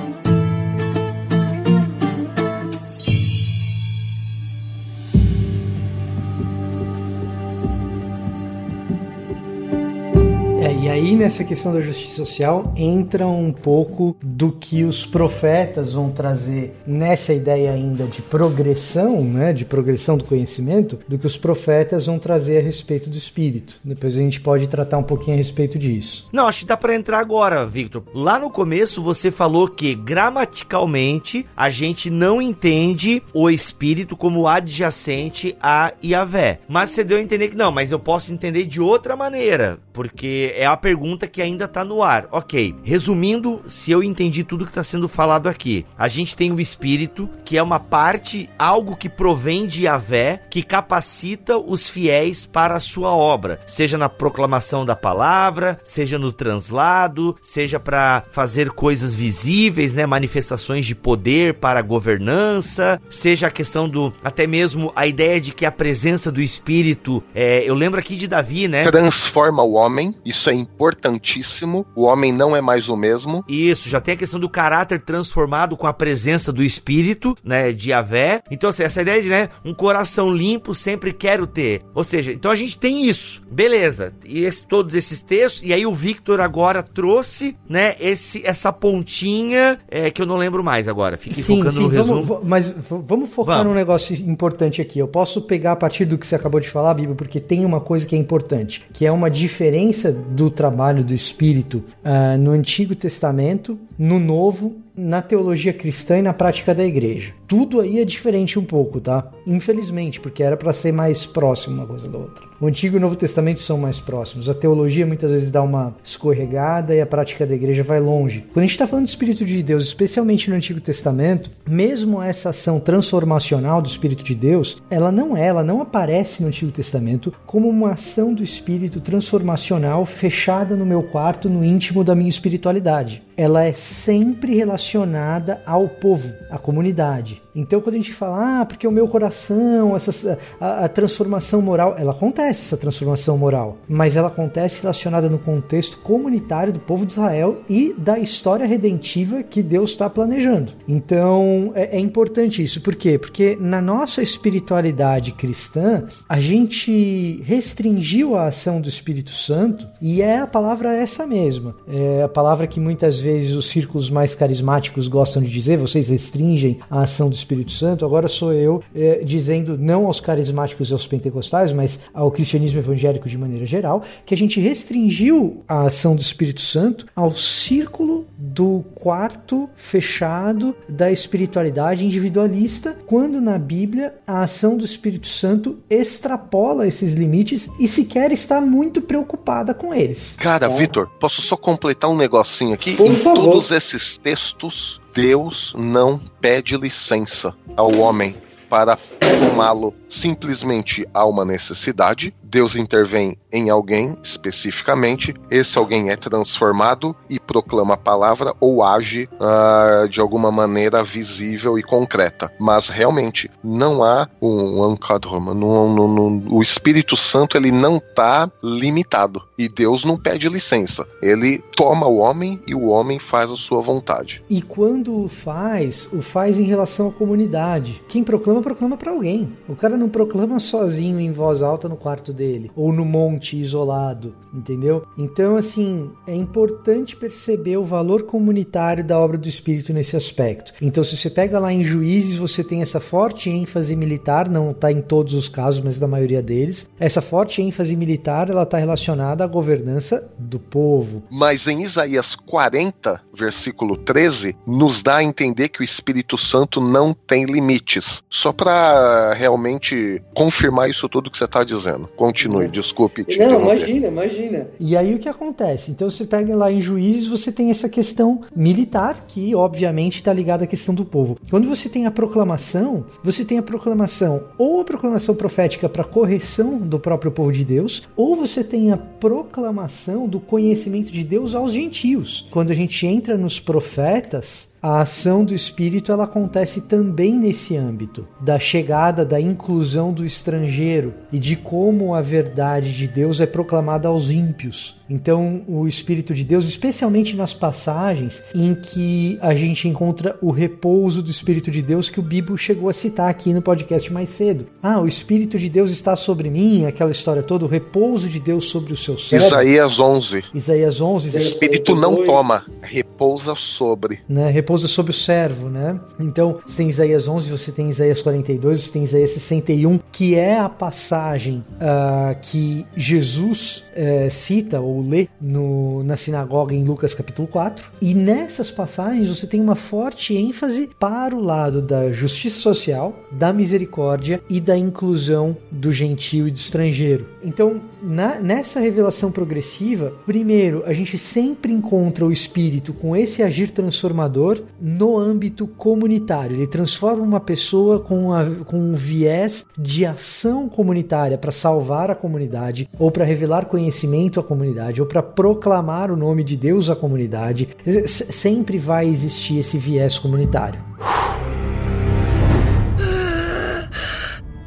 Aí 11.09 11.17
nessa 11.17 11.43
questão 11.43 11.73
da 11.73 11.81
justiça 11.81 12.17
social 12.17 12.71
entra 12.77 13.27
um 13.27 13.51
pouco 13.51 14.15
do 14.23 14.53
que 14.53 14.85
os 14.85 15.07
profetas 15.07 15.95
vão 15.95 16.11
trazer 16.11 16.75
nessa 16.87 17.33
ideia 17.33 17.73
ainda 17.73 18.05
de 18.05 18.21
progressão, 18.21 19.25
né, 19.25 19.55
de 19.55 19.65
progressão 19.65 20.19
do 20.19 20.25
conhecimento, 20.25 20.99
do 21.09 21.19
que 21.19 21.27
os 21.27 21.37
profetas 21.37 22.05
vão 22.05 22.19
trazer 22.19 22.59
a 22.59 22.63
respeito 22.63 23.09
do 23.09 23.17
espírito. 23.17 23.77
Depois 23.83 24.17
a 24.17 24.21
gente 24.21 24.41
pode 24.41 24.67
tratar 24.67 24.99
um 24.99 25.03
pouquinho 25.03 25.35
a 25.35 25.39
respeito 25.39 25.79
disso. 25.79 26.29
Não, 26.31 26.47
acho 26.47 26.61
que 26.61 26.67
dá 26.67 26.77
pra 26.77 26.95
entrar 26.95 27.21
agora, 27.21 27.65
Victor. 27.65 28.03
Lá 28.15 28.39
no 28.39 28.51
começo 28.51 29.03
você 29.03 29.31
falou 29.31 29.67
que 29.67 29.95
gramaticalmente 29.95 31.47
a 31.57 31.71
gente 31.71 32.11
não 32.11 32.43
entende 32.43 33.23
o 33.33 33.49
espírito 33.49 34.15
como 34.15 34.47
adjacente 34.47 35.57
a 35.61 35.93
Yahvé. 36.05 36.61
Mas 36.69 36.91
você 36.91 37.03
deu 37.03 37.17
a 37.17 37.23
entender 37.23 37.49
que 37.49 37.57
não, 37.57 37.73
mas 37.73 37.93
eu 37.93 37.99
posso 37.99 38.33
entender 38.33 38.67
de 38.67 38.81
outra 38.81 39.17
maneira, 39.17 39.79
porque 39.93 40.53
é 40.55 40.67
a 40.67 40.77
pergunta 40.77 40.98
que 41.27 41.43
ainda 41.43 41.69
tá 41.69 41.85
no 41.85 42.03
ar. 42.03 42.27
Ok, 42.31 42.75
resumindo, 42.83 43.61
se 43.69 43.91
eu 43.91 44.03
entendi 44.03 44.45
tudo 44.45 44.67
que 44.67 44.73
tá 44.73 44.83
sendo 44.83 45.09
falado 45.09 45.49
aqui, 45.49 45.85
a 45.97 46.09
gente 46.09 46.37
tem 46.37 46.53
o 46.53 46.61
espírito, 46.61 47.29
que 47.45 47.57
é 47.57 47.63
uma 47.63 47.81
parte, 47.81 48.49
algo 48.59 48.97
que 48.97 49.09
provém 49.09 49.67
de 49.67 49.85
Yahvé, 49.85 50.43
que 50.51 50.63
capacita 50.63 51.57
os 51.57 51.89
fiéis 51.89 52.47
para 52.47 52.77
a 52.77 52.81
sua 52.81 53.11
obra, 53.15 53.61
seja 53.67 53.97
na 53.99 54.09
proclamação 54.09 54.85
da 54.85 54.97
palavra, 54.97 55.81
seja 55.85 56.19
no 56.19 56.33
translado, 56.33 57.37
seja 57.43 57.79
para 57.79 58.23
fazer 58.31 58.71
coisas 58.71 59.15
visíveis, 59.15 59.95
né, 59.95 60.07
manifestações 60.07 60.87
de 60.87 60.95
poder 60.95 61.55
para 61.55 61.81
a 61.81 61.83
governança, 61.83 63.01
seja 63.11 63.47
a 63.47 63.51
questão 63.51 63.89
do 63.89 64.13
até 64.23 64.47
mesmo 64.47 64.93
a 64.95 65.07
ideia 65.07 65.41
de 65.41 65.53
que 65.53 65.67
a 65.67 65.73
presença 65.73 66.31
do 66.31 66.41
espírito, 66.41 67.23
é, 67.35 67.63
eu 67.65 67.75
lembro 67.75 67.99
aqui 67.99 68.17
de 68.17 68.27
Davi, 68.27 68.69
né? 68.69 68.85
Transforma 68.85 69.63
o 69.63 69.73
homem, 69.73 70.15
isso 70.25 70.51
é 70.51 70.55
importantíssimo. 70.89 71.87
O 71.95 72.03
homem 72.05 72.33
não 72.33 72.57
é 72.57 72.61
mais 72.61 72.89
o 72.89 72.97
mesmo. 72.97 73.45
Isso, 73.49 73.89
já 73.89 74.01
tem 74.01 74.15
a 74.15 74.17
questão 74.17 74.41
do 74.41 74.49
caráter 74.49 75.01
transformado 75.01 75.77
com 75.77 75.87
a 75.87 75.93
presença 75.93 76.53
do 76.53 76.63
espírito, 76.63 77.37
né, 77.45 77.73
de 77.73 77.93
Avé. 77.93 78.43
Então, 78.51 78.71
assim, 78.71 78.83
essa 78.83 79.03
ideia 79.03 79.21
de, 79.23 79.29
né, 79.29 79.49
um 79.65 79.75
coração 79.75 80.33
limpo 80.33 80.75
sempre 80.75 81.13
quero 81.13 81.47
ter. 81.47 81.83
Ou 81.95 82.05
seja, 82.05 82.33
então 82.33 82.51
a 82.51 82.57
gente 82.57 82.79
tem 82.79 83.07
isso. 83.09 83.43
Beleza. 83.51 84.13
E 84.27 84.45
esse- 84.45 84.67
todos 84.67 84.95
esses 84.95 85.21
textos, 85.21 85.63
e 85.63 85.73
aí 85.73 85.87
o 85.87 85.95
Victor 85.95 86.41
agora 86.41 86.83
trouxe, 86.83 87.57
né, 87.69 87.95
esse, 88.01 88.43
essa 88.47 88.73
pontinha 88.73 89.79
é, 89.91 90.11
que 90.11 90.21
eu 90.23 90.27
não 90.27 90.37
lembro 90.37 90.63
mais 90.65 90.89
agora. 90.89 91.17
Fiquei 91.17 91.43
focando 91.43 91.81
no 91.81 91.89
resumo. 91.89 92.23
vamos, 92.23 92.43
v- 92.43 92.49
mas 92.49 92.75
vamos 92.89 93.31
focar 93.31 93.59
Vamos. 93.59 93.73
num 93.73 93.79
negócio 93.79 94.15
importante 94.29 94.81
aqui. 94.81 94.99
Eu 94.99 95.09
posso 95.09 95.43
pegar 95.43 95.73
a 95.73 95.77
partir 95.77 96.05
do 96.05 96.17
que 96.19 96.27
você 96.27 96.35
acabou 96.35 96.61
de 96.61 96.69
falar, 96.69 96.95
Bíblia, 96.95 97.15
porque 97.15 97.41
tem 97.41 97.65
uma 97.65 97.81
coisa 97.81 98.07
que 98.07 98.15
é 98.15 98.19
importante, 98.19 98.85
que 98.93 99.07
é 99.07 99.13
uma 99.13 99.31
diferença 99.31 100.13
do 100.13 100.51
trabalho 100.51 100.78
do 101.03 101.13
Espírito 101.13 101.83
ah, 102.05 102.37
no 102.39 102.53
Antigo 102.53 102.95
Testamento, 102.95 103.79
no 103.99 104.19
Novo 104.19 104.77
na 104.99 105.23
teologia 105.23 105.73
cristã 105.73 106.19
e 106.19 106.23
na 106.23 106.35
prática 106.35 106.75
da 106.75 106.85
igreja. 106.85 107.33
Tudo 107.47 107.81
aí 107.81 108.01
é 108.01 108.05
diferente 108.05 108.59
um 108.59 108.65
pouco, 108.65 109.01
tá? 109.01 109.31
Infelizmente, 109.47 110.21
porque 110.21 110.43
era 110.43 110.57
para 110.57 110.73
ser 110.73 110.93
mais 110.93 111.25
próximo 111.25 111.77
uma 111.77 111.87
coisa 111.87 112.09
da 112.09 112.19
outra. 112.19 112.45
O 112.61 112.67
Antigo 112.67 112.97
e 112.97 112.99
o 112.99 113.01
Novo 113.01 113.15
Testamento 113.15 113.61
são 113.61 113.79
mais 113.79 114.01
próximos. 114.01 114.49
A 114.49 114.55
teologia 114.55 115.07
muitas 115.07 115.31
vezes 115.31 115.51
dá 115.51 115.63
uma 115.63 115.95
escorregada 116.03 116.95
e 116.95 117.01
a 117.01 117.07
prática 117.07 117.47
da 117.47 117.55
igreja 117.55 117.85
vai 117.85 118.01
longe. 118.01 118.45
Quando 118.53 118.59
a 118.59 118.67
gente 118.67 118.73
está 118.73 118.87
falando 118.87 119.05
do 119.05 119.09
Espírito 119.09 119.45
de 119.45 119.63
Deus, 119.63 119.85
especialmente 119.85 120.51
no 120.51 120.57
Antigo 120.57 120.81
Testamento, 120.81 121.51
mesmo 121.67 122.21
essa 122.21 122.51
ação 122.51 122.81
transformacional 122.81 123.81
do 123.81 123.89
Espírito 123.89 124.25
de 124.25 124.35
Deus, 124.35 124.83
ela 124.91 125.13
não 125.13 125.37
é, 125.37 125.47
ela 125.47 125.63
não 125.63 125.81
aparece 125.81 126.43
no 126.43 126.49
Antigo 126.49 126.73
Testamento 126.73 127.33
como 127.47 127.69
uma 127.69 127.93
ação 127.93 128.35
do 128.35 128.43
Espírito 128.43 129.01
transformacional 129.01 130.05
fechada 130.05 130.75
no 130.75 130.85
meu 130.85 131.05
quarto, 131.05 131.49
no 131.49 131.65
íntimo 131.65 132.03
da 132.03 132.15
minha 132.15 132.29
espiritualidade. 132.29 133.28
Ela 133.39 133.65
é 133.65 133.73
sempre 133.73 134.57
relacionada 134.57 135.63
ao 135.65 135.89
povo, 135.89 136.35
à 136.51 136.59
comunidade. 136.59 137.41
Então, 137.55 137.81
quando 137.81 137.95
a 137.95 137.99
gente 137.99 138.13
fala, 138.13 138.61
ah, 138.61 138.67
porque 138.67 138.87
o 138.87 138.91
meu 138.91 139.07
coração, 139.07 139.95
essa, 139.95 140.37
a, 140.61 140.85
a 140.85 140.89
transformação 140.89 141.63
moral, 141.63 141.95
ela 141.97 142.11
acontece, 142.11 142.67
essa 142.67 142.77
transformação 142.77 143.39
moral, 143.39 143.79
mas 143.89 144.17
ela 144.17 144.27
acontece 144.27 144.83
relacionada 144.83 145.29
no 145.29 145.39
contexto 145.39 145.99
comunitário 145.99 146.73
do 146.73 146.81
povo 146.81 147.07
de 147.07 147.13
Israel 147.13 147.63
e 147.69 147.95
da 147.97 148.19
história 148.19 148.67
redentiva 148.67 149.43
que 149.45 149.63
Deus 149.63 149.91
está 149.91 150.11
planejando. 150.11 150.73
Então, 150.87 151.71
é, 151.77 151.97
é 151.97 152.01
importante 152.01 152.61
isso. 152.61 152.81
Por 152.81 152.97
quê? 152.97 153.19
Porque 153.19 153.57
na 153.61 153.81
nossa 153.81 154.21
espiritualidade 154.21 155.33
cristã, 155.33 156.05
a 156.29 156.41
gente 156.41 157.41
restringiu 157.45 158.37
a 158.37 158.47
ação 158.47 158.81
do 158.81 158.89
Espírito 158.89 159.31
Santo 159.31 159.87
e 160.01 160.23
é 160.23 160.39
a 160.39 160.47
palavra 160.47 160.93
essa 160.93 161.25
mesma. 161.25 161.77
É 161.89 162.23
a 162.23 162.29
palavra 162.29 162.67
que 162.67 162.81
muitas 162.81 163.21
vezes 163.21 163.28
os 163.37 163.67
círculos 163.67 164.11
mais 164.11 164.35
carismáticos 164.35 165.09
gostam 165.09 165.43
de 165.43 165.49
dizer, 165.49 165.77
vocês 165.77 166.09
restringem 166.09 166.79
a 166.91 167.03
ação 167.03 167.29
do 167.29 167.35
Espírito 167.35 167.73
Santo. 167.73 168.05
Agora 168.05 168.29
sou 168.29 168.53
eu 168.53 168.83
é, 168.95 169.23
dizendo 169.25 169.77
não 169.77 170.07
aos 170.07 170.21
carismáticos 170.21 170.91
e 170.91 170.93
aos 170.93 171.07
pentecostais, 171.07 171.73
mas 171.73 172.01
ao 172.15 172.31
cristianismo 172.31 172.79
evangélico 172.79 173.29
de 173.29 173.37
maneira 173.37 173.67
geral, 173.67 174.03
que 174.25 174.35
a 174.35 174.37
gente 174.37 174.61
restringiu 174.61 175.63
a 175.69 175.83
ação 175.83 176.15
do 176.15 176.23
Espírito 176.23 176.61
Santo 176.61 177.07
ao 177.15 177.35
círculo 177.37 178.27
do 178.37 178.85
quarto 178.95 179.69
fechado 179.77 180.75
da 180.89 181.11
espiritualidade 181.11 182.05
individualista, 182.05 182.97
quando 183.07 183.41
na 183.41 183.59
Bíblia 183.59 184.15
a 184.27 184.43
ação 184.43 184.77
do 184.77 184.85
Espírito 184.85 185.29
Santo 185.29 185.79
extrapola 185.91 186.87
esses 186.87 187.15
limites 187.15 187.69
e 187.79 187.87
sequer 187.87 188.33
está 188.33 188.61
muito 188.61 189.01
preocupada 189.01 189.75
com 189.75 189.93
eles. 189.93 190.37
Cara, 190.39 190.69
Vitor, 190.69 191.09
posso 191.21 191.43
só 191.43 191.57
completar 191.57 192.11
um 192.11 192.17
negocinho 192.17 192.75
aqui? 192.75 192.97
Por. 192.97 193.18
Todos 193.23 193.71
esses 193.71 194.19
textos, 194.19 195.01
Deus 195.15 195.75
não 195.77 196.19
pede 196.41 196.77
licença 196.77 197.55
ao 197.77 197.93
homem 197.99 198.35
para 198.69 198.97
tomá-lo 198.97 199.95
simplesmente 200.09 201.07
há 201.15 201.25
uma 201.25 201.45
necessidade. 201.45 202.35
Deus 202.51 202.77
intervém 202.77 203.37
em 203.53 203.69
alguém 203.71 204.17
especificamente, 204.23 205.35
esse 205.51 205.79
alguém 205.79 206.11
é 206.11 206.17
transformado 206.17 207.15
e 207.29 207.39
proclama 207.39 207.95
a 207.95 207.97
palavra 207.99 208.55
ou 208.61 208.83
age 208.83 209.29
ah, 209.41 210.07
de 210.09 210.21
alguma 210.21 210.51
maneira 210.51 211.03
visível 211.05 211.79
e 211.79 211.83
concreta. 211.83 212.51
Mas 212.59 212.89
realmente 212.89 213.51
não 213.63 214.03
há 214.03 214.29
um 214.41 214.93
encadroma, 214.93 215.55
não- 215.55 216.43
o 216.51 216.63
Espírito 216.63 217.17
Santo 217.17 217.57
ele 217.57 217.71
não 217.71 217.97
está 217.99 218.51
limitado 218.63 219.43
e 219.59 219.69
Deus 219.69 220.05
não 220.05 220.17
pede 220.17 220.49
licença. 220.49 221.07
Ele 221.23 221.59
toma 221.77 222.07
o 222.07 222.17
homem 222.19 222.61
e 222.67 222.75
o 222.75 222.87
homem 222.89 223.19
faz 223.19 223.51
a 223.51 223.57
sua 223.57 223.83
vontade. 223.83 224.43
E 224.49 224.63
quando 224.63 225.29
faz, 225.29 226.09
o 226.13 226.23
faz 226.23 226.59
em 226.59 226.65
relação 226.65 227.09
à 227.09 227.13
comunidade. 227.13 228.03
Quem 228.09 228.23
proclama, 228.25 228.63
proclama 228.63 228.97
para 228.97 229.11
alguém. 229.13 229.53
O 229.69 229.75
cara 229.75 229.97
não 229.97 230.09
proclama 230.09 230.59
sozinho 230.59 231.19
em 231.21 231.31
voz 231.33 231.63
alta 231.63 231.89
no 231.89 231.97
quarto 231.97 232.33
dele 232.39 232.71
ou 232.77 232.93
no 232.93 233.05
monte 233.05 233.59
isolado, 233.59 234.35
entendeu? 234.55 235.05
Então, 235.19 235.57
assim, 235.57 236.11
é 236.27 236.35
importante 236.35 237.17
perceber 237.17 237.77
o 237.77 237.85
valor 237.85 238.23
comunitário 238.23 239.05
da 239.05 239.19
obra 239.19 239.37
do 239.37 239.49
Espírito 239.49 239.93
nesse 239.93 240.17
aspecto. 240.17 240.73
Então, 240.81 241.03
se 241.03 241.17
você 241.17 241.29
pega 241.29 241.59
lá 241.59 241.73
em 241.73 241.83
Juízes, 241.83 242.37
você 242.37 242.63
tem 242.63 242.81
essa 242.81 243.01
forte 243.01 243.51
ênfase 243.51 243.97
militar, 243.97 244.49
não 244.49 244.71
está 244.71 244.93
em 244.93 245.03
todos 245.03 245.35
os 245.35 245.49
casos, 245.49 245.81
mas 245.81 245.99
na 245.99 246.07
maioria 246.07 246.41
deles. 246.41 246.89
Essa 247.01 247.21
forte 247.21 247.61
ênfase 247.61 247.97
militar, 247.97 248.49
ela 248.49 248.63
está 248.63 248.79
relacionada 248.79 249.43
à 249.43 249.47
governança 249.47 250.33
do 250.39 250.61
povo. 250.61 251.23
Mas 251.31 251.67
em 251.67 251.83
Isaías 251.83 252.37
40, 252.37 253.21
versículo 253.35 253.97
13, 253.97 254.57
nos 254.67 255.03
dá 255.03 255.17
a 255.17 255.25
entender 255.25 255.69
que 255.69 255.81
o 255.81 255.85
Espírito 255.85 256.39
Santo 256.39 256.81
não 256.81 257.13
tem 257.13 257.45
limites. 257.45 258.23
Só 258.31 258.53
para 258.53 259.33
realmente 259.35 260.23
confirmar 260.35 260.89
isso 260.89 261.09
tudo 261.09 261.31
que 261.31 261.39
você 261.39 261.45
está 261.45 261.65
dizendo. 261.65 262.09
Continue, 262.29 262.69
desculpe 262.69 263.25
te 263.25 263.39
Não, 263.39 263.63
imagina, 263.63 264.09
imagina. 264.09 264.69
E 264.79 264.95
aí 264.95 265.15
o 265.15 265.19
que 265.19 265.31
acontece? 265.31 265.91
Então 265.91 266.11
você 266.11 266.27
pega 266.27 266.55
lá 266.55 266.71
em 266.71 266.79
Juízes, 266.79 267.27
você 267.27 267.51
tem 267.51 267.71
essa 267.71 267.89
questão 267.89 268.43
militar, 268.55 269.25
que 269.27 269.55
obviamente 269.55 270.17
está 270.17 270.31
ligada 270.31 270.65
à 270.65 270.67
questão 270.67 270.95
do 270.95 271.07
povo. 271.07 271.39
Quando 271.49 271.67
você 271.67 271.89
tem 271.89 272.05
a 272.05 272.11
proclamação, 272.11 273.07
você 273.25 273.47
tem 273.47 273.57
a 273.57 273.63
proclamação 273.63 274.45
ou 274.59 274.83
a 274.83 274.85
proclamação 274.85 275.35
profética 275.35 275.89
para 275.89 276.05
correção 276.05 276.77
do 276.77 276.99
próprio 277.01 277.33
povo 277.33 277.51
de 277.51 277.65
Deus, 277.65 278.03
ou 278.15 278.37
você 278.37 278.63
tem 278.63 278.93
a 278.93 278.99
proclamação 278.99 280.29
do 280.29 280.39
conhecimento 280.39 281.11
de 281.11 281.25
Deus 281.25 281.55
aos 281.55 281.73
gentios. 281.73 282.47
Quando 282.51 282.73
a 282.73 282.75
gente 282.75 283.07
entra 283.07 283.39
nos 283.39 283.59
profetas, 283.59 284.68
a 284.83 285.01
ação 285.01 285.45
do 285.45 285.55
Espírito 285.55 286.13
ela 286.13 286.25
acontece 286.25 286.83
também 286.83 287.35
nesse 287.35 287.77
âmbito 287.77 288.27
da 288.41 288.59
chegada, 288.59 289.25
da 289.25 289.41
inclusão 289.41 290.13
do 290.13 290.25
estrangeiro 290.25 291.15
e 291.33 291.39
de 291.39 291.57
como 291.57 292.15
a 292.15 292.21
verdade 292.21 292.97
de 292.97 293.07
Deus 293.07 293.41
é 293.41 293.47
proclamada 293.47 294.09
aos 294.09 294.31
ímpios. 294.31 294.97
Então, 295.11 295.63
o 295.67 295.89
Espírito 295.89 296.35
de 296.35 296.45
Deus, 296.45 296.69
especialmente 296.69 297.35
nas 297.35 297.55
passagens 297.55 298.43
em 298.55 298.75
que 298.75 299.39
a 299.41 299.55
gente 299.55 299.89
encontra 299.89 300.37
o 300.43 300.51
repouso 300.51 301.23
do 301.23 301.31
Espírito 301.31 301.71
de 301.71 301.81
Deus 301.81 302.11
que 302.11 302.21
o 302.21 302.23
Bibo 302.23 302.59
chegou 302.59 302.91
a 302.91 302.93
citar 302.93 303.31
aqui 303.31 303.55
no 303.55 303.63
podcast 303.63 304.13
mais 304.13 304.29
cedo. 304.29 304.67
Ah, 304.83 305.01
o 305.01 305.07
Espírito 305.07 305.59
de 305.59 305.69
Deus 305.71 305.91
está 305.91 306.15
sobre 306.15 306.51
mim, 306.51 306.85
aquela 306.85 307.11
história 307.11 307.43
toda, 307.43 307.65
o 307.65 307.69
repouso 307.69 308.29
de 308.29 308.39
Deus 308.39 308.67
sobre 308.67 308.93
o 308.93 308.97
seu 308.97 309.17
servo. 309.19 309.47
Isaías 309.47 309.99
11. 309.99 310.45
Isaías 310.55 311.01
11, 311.01 311.27
O 311.27 311.29
Isaías 311.29 311.49
Espírito 311.49 311.95
não 311.95 312.15
42 312.17 312.27
toma, 312.27 312.65
repousa 312.83 313.55
sobre. 313.55 314.21
né? 314.29 314.51
Repousa 314.69 314.87
sobre 314.87 315.13
o 315.13 315.15
servo, 315.15 315.71
né? 315.71 315.99
Então, 316.21 316.59
você 316.67 316.77
tem 316.77 316.91
Isaías 316.91 317.27
11, 317.27 317.51
você 317.51 317.73
tem 317.73 317.89
Isaías 317.89 318.21
42, 318.21 318.83
você 318.83 318.91
tem 318.93 319.03
Isaías 319.03 319.31
61, 319.31 319.99
que 320.13 320.35
é 320.35 320.59
a 320.59 320.69
passagem 320.69 321.65
ah, 321.81 322.37
que 322.43 322.85
Jesus 322.95 323.85
eh, 323.97 324.29
cita 324.31 324.79
ou 324.79 325.01
lê 325.01 325.27
no- 325.41 326.03
na 326.05 326.19
sinagoga 326.19 326.75
em 326.75 326.85
Lucas 326.85 327.15
capítulo 327.15 327.49
4. 327.49 327.91
E 328.03 328.13
nessas 328.13 328.71
passagens 328.71 329.31
você 329.31 329.47
tem 329.47 329.59
uma 329.59 329.75
forte 329.75 330.37
ênfase 330.37 330.91
para 331.01 331.35
o 331.35 331.41
lado 331.43 331.81
da 331.81 332.13
justiça 332.13 332.61
social, 332.61 333.19
da 333.33 333.55
misericórdia 333.55 334.43
e 334.51 334.61
da 334.61 334.77
inclusão 334.77 335.57
do 335.73 335.91
gentil 335.91 336.47
e 336.47 336.51
do 336.51 336.59
estrangeiro. 336.59 337.27
Então, 337.43 337.81
na- 338.03 338.41
nessa 338.41 338.81
revelação 338.81 339.31
progressiva, 339.31 340.13
primeiro, 340.27 340.83
a 340.87 340.93
gente 340.93 341.17
sempre 341.19 341.73
encontra 341.73 342.25
o 342.25 342.33
Espírito 342.33 342.93
com 342.93 343.17
esse 343.17 343.43
agir 343.43 343.71
transformador 343.71 344.63
no 344.81 345.17
âmbito 345.19 345.67
comunitário. 345.67 346.57
Ele 346.57 346.67
transforma 346.67 347.23
uma 347.23 347.41
pessoa 347.41 348.01
com, 348.01 348.29
com 348.65 348.79
um 348.79 348.95
viés 348.95 349.67
de 349.77 350.05
ação 350.07 350.69
comunitária 350.69 351.37
para 351.39 351.51
salvar 351.51 352.11
a 352.11 352.15
comunidade, 352.15 352.89
ou 352.99 353.11
para 353.11 353.25
revelar 353.25 353.67
conhecimento 353.67 354.41
à 354.41 354.43
comunidade, 354.43 355.01
ou 355.01 355.07
para 355.07 355.23
proclamar 355.23 356.11
o 356.11 356.17
nome 356.17 356.45
de 356.45 356.57
Deus 356.57 356.89
à 356.91 356.97
comunidade. 356.97 357.69
S- 357.87 358.33
Sempre 358.33 358.79
vai 358.79 359.09
existir 359.09 359.59
esse 359.59 359.77
viés 359.79 360.19
comunitário. 360.19 360.81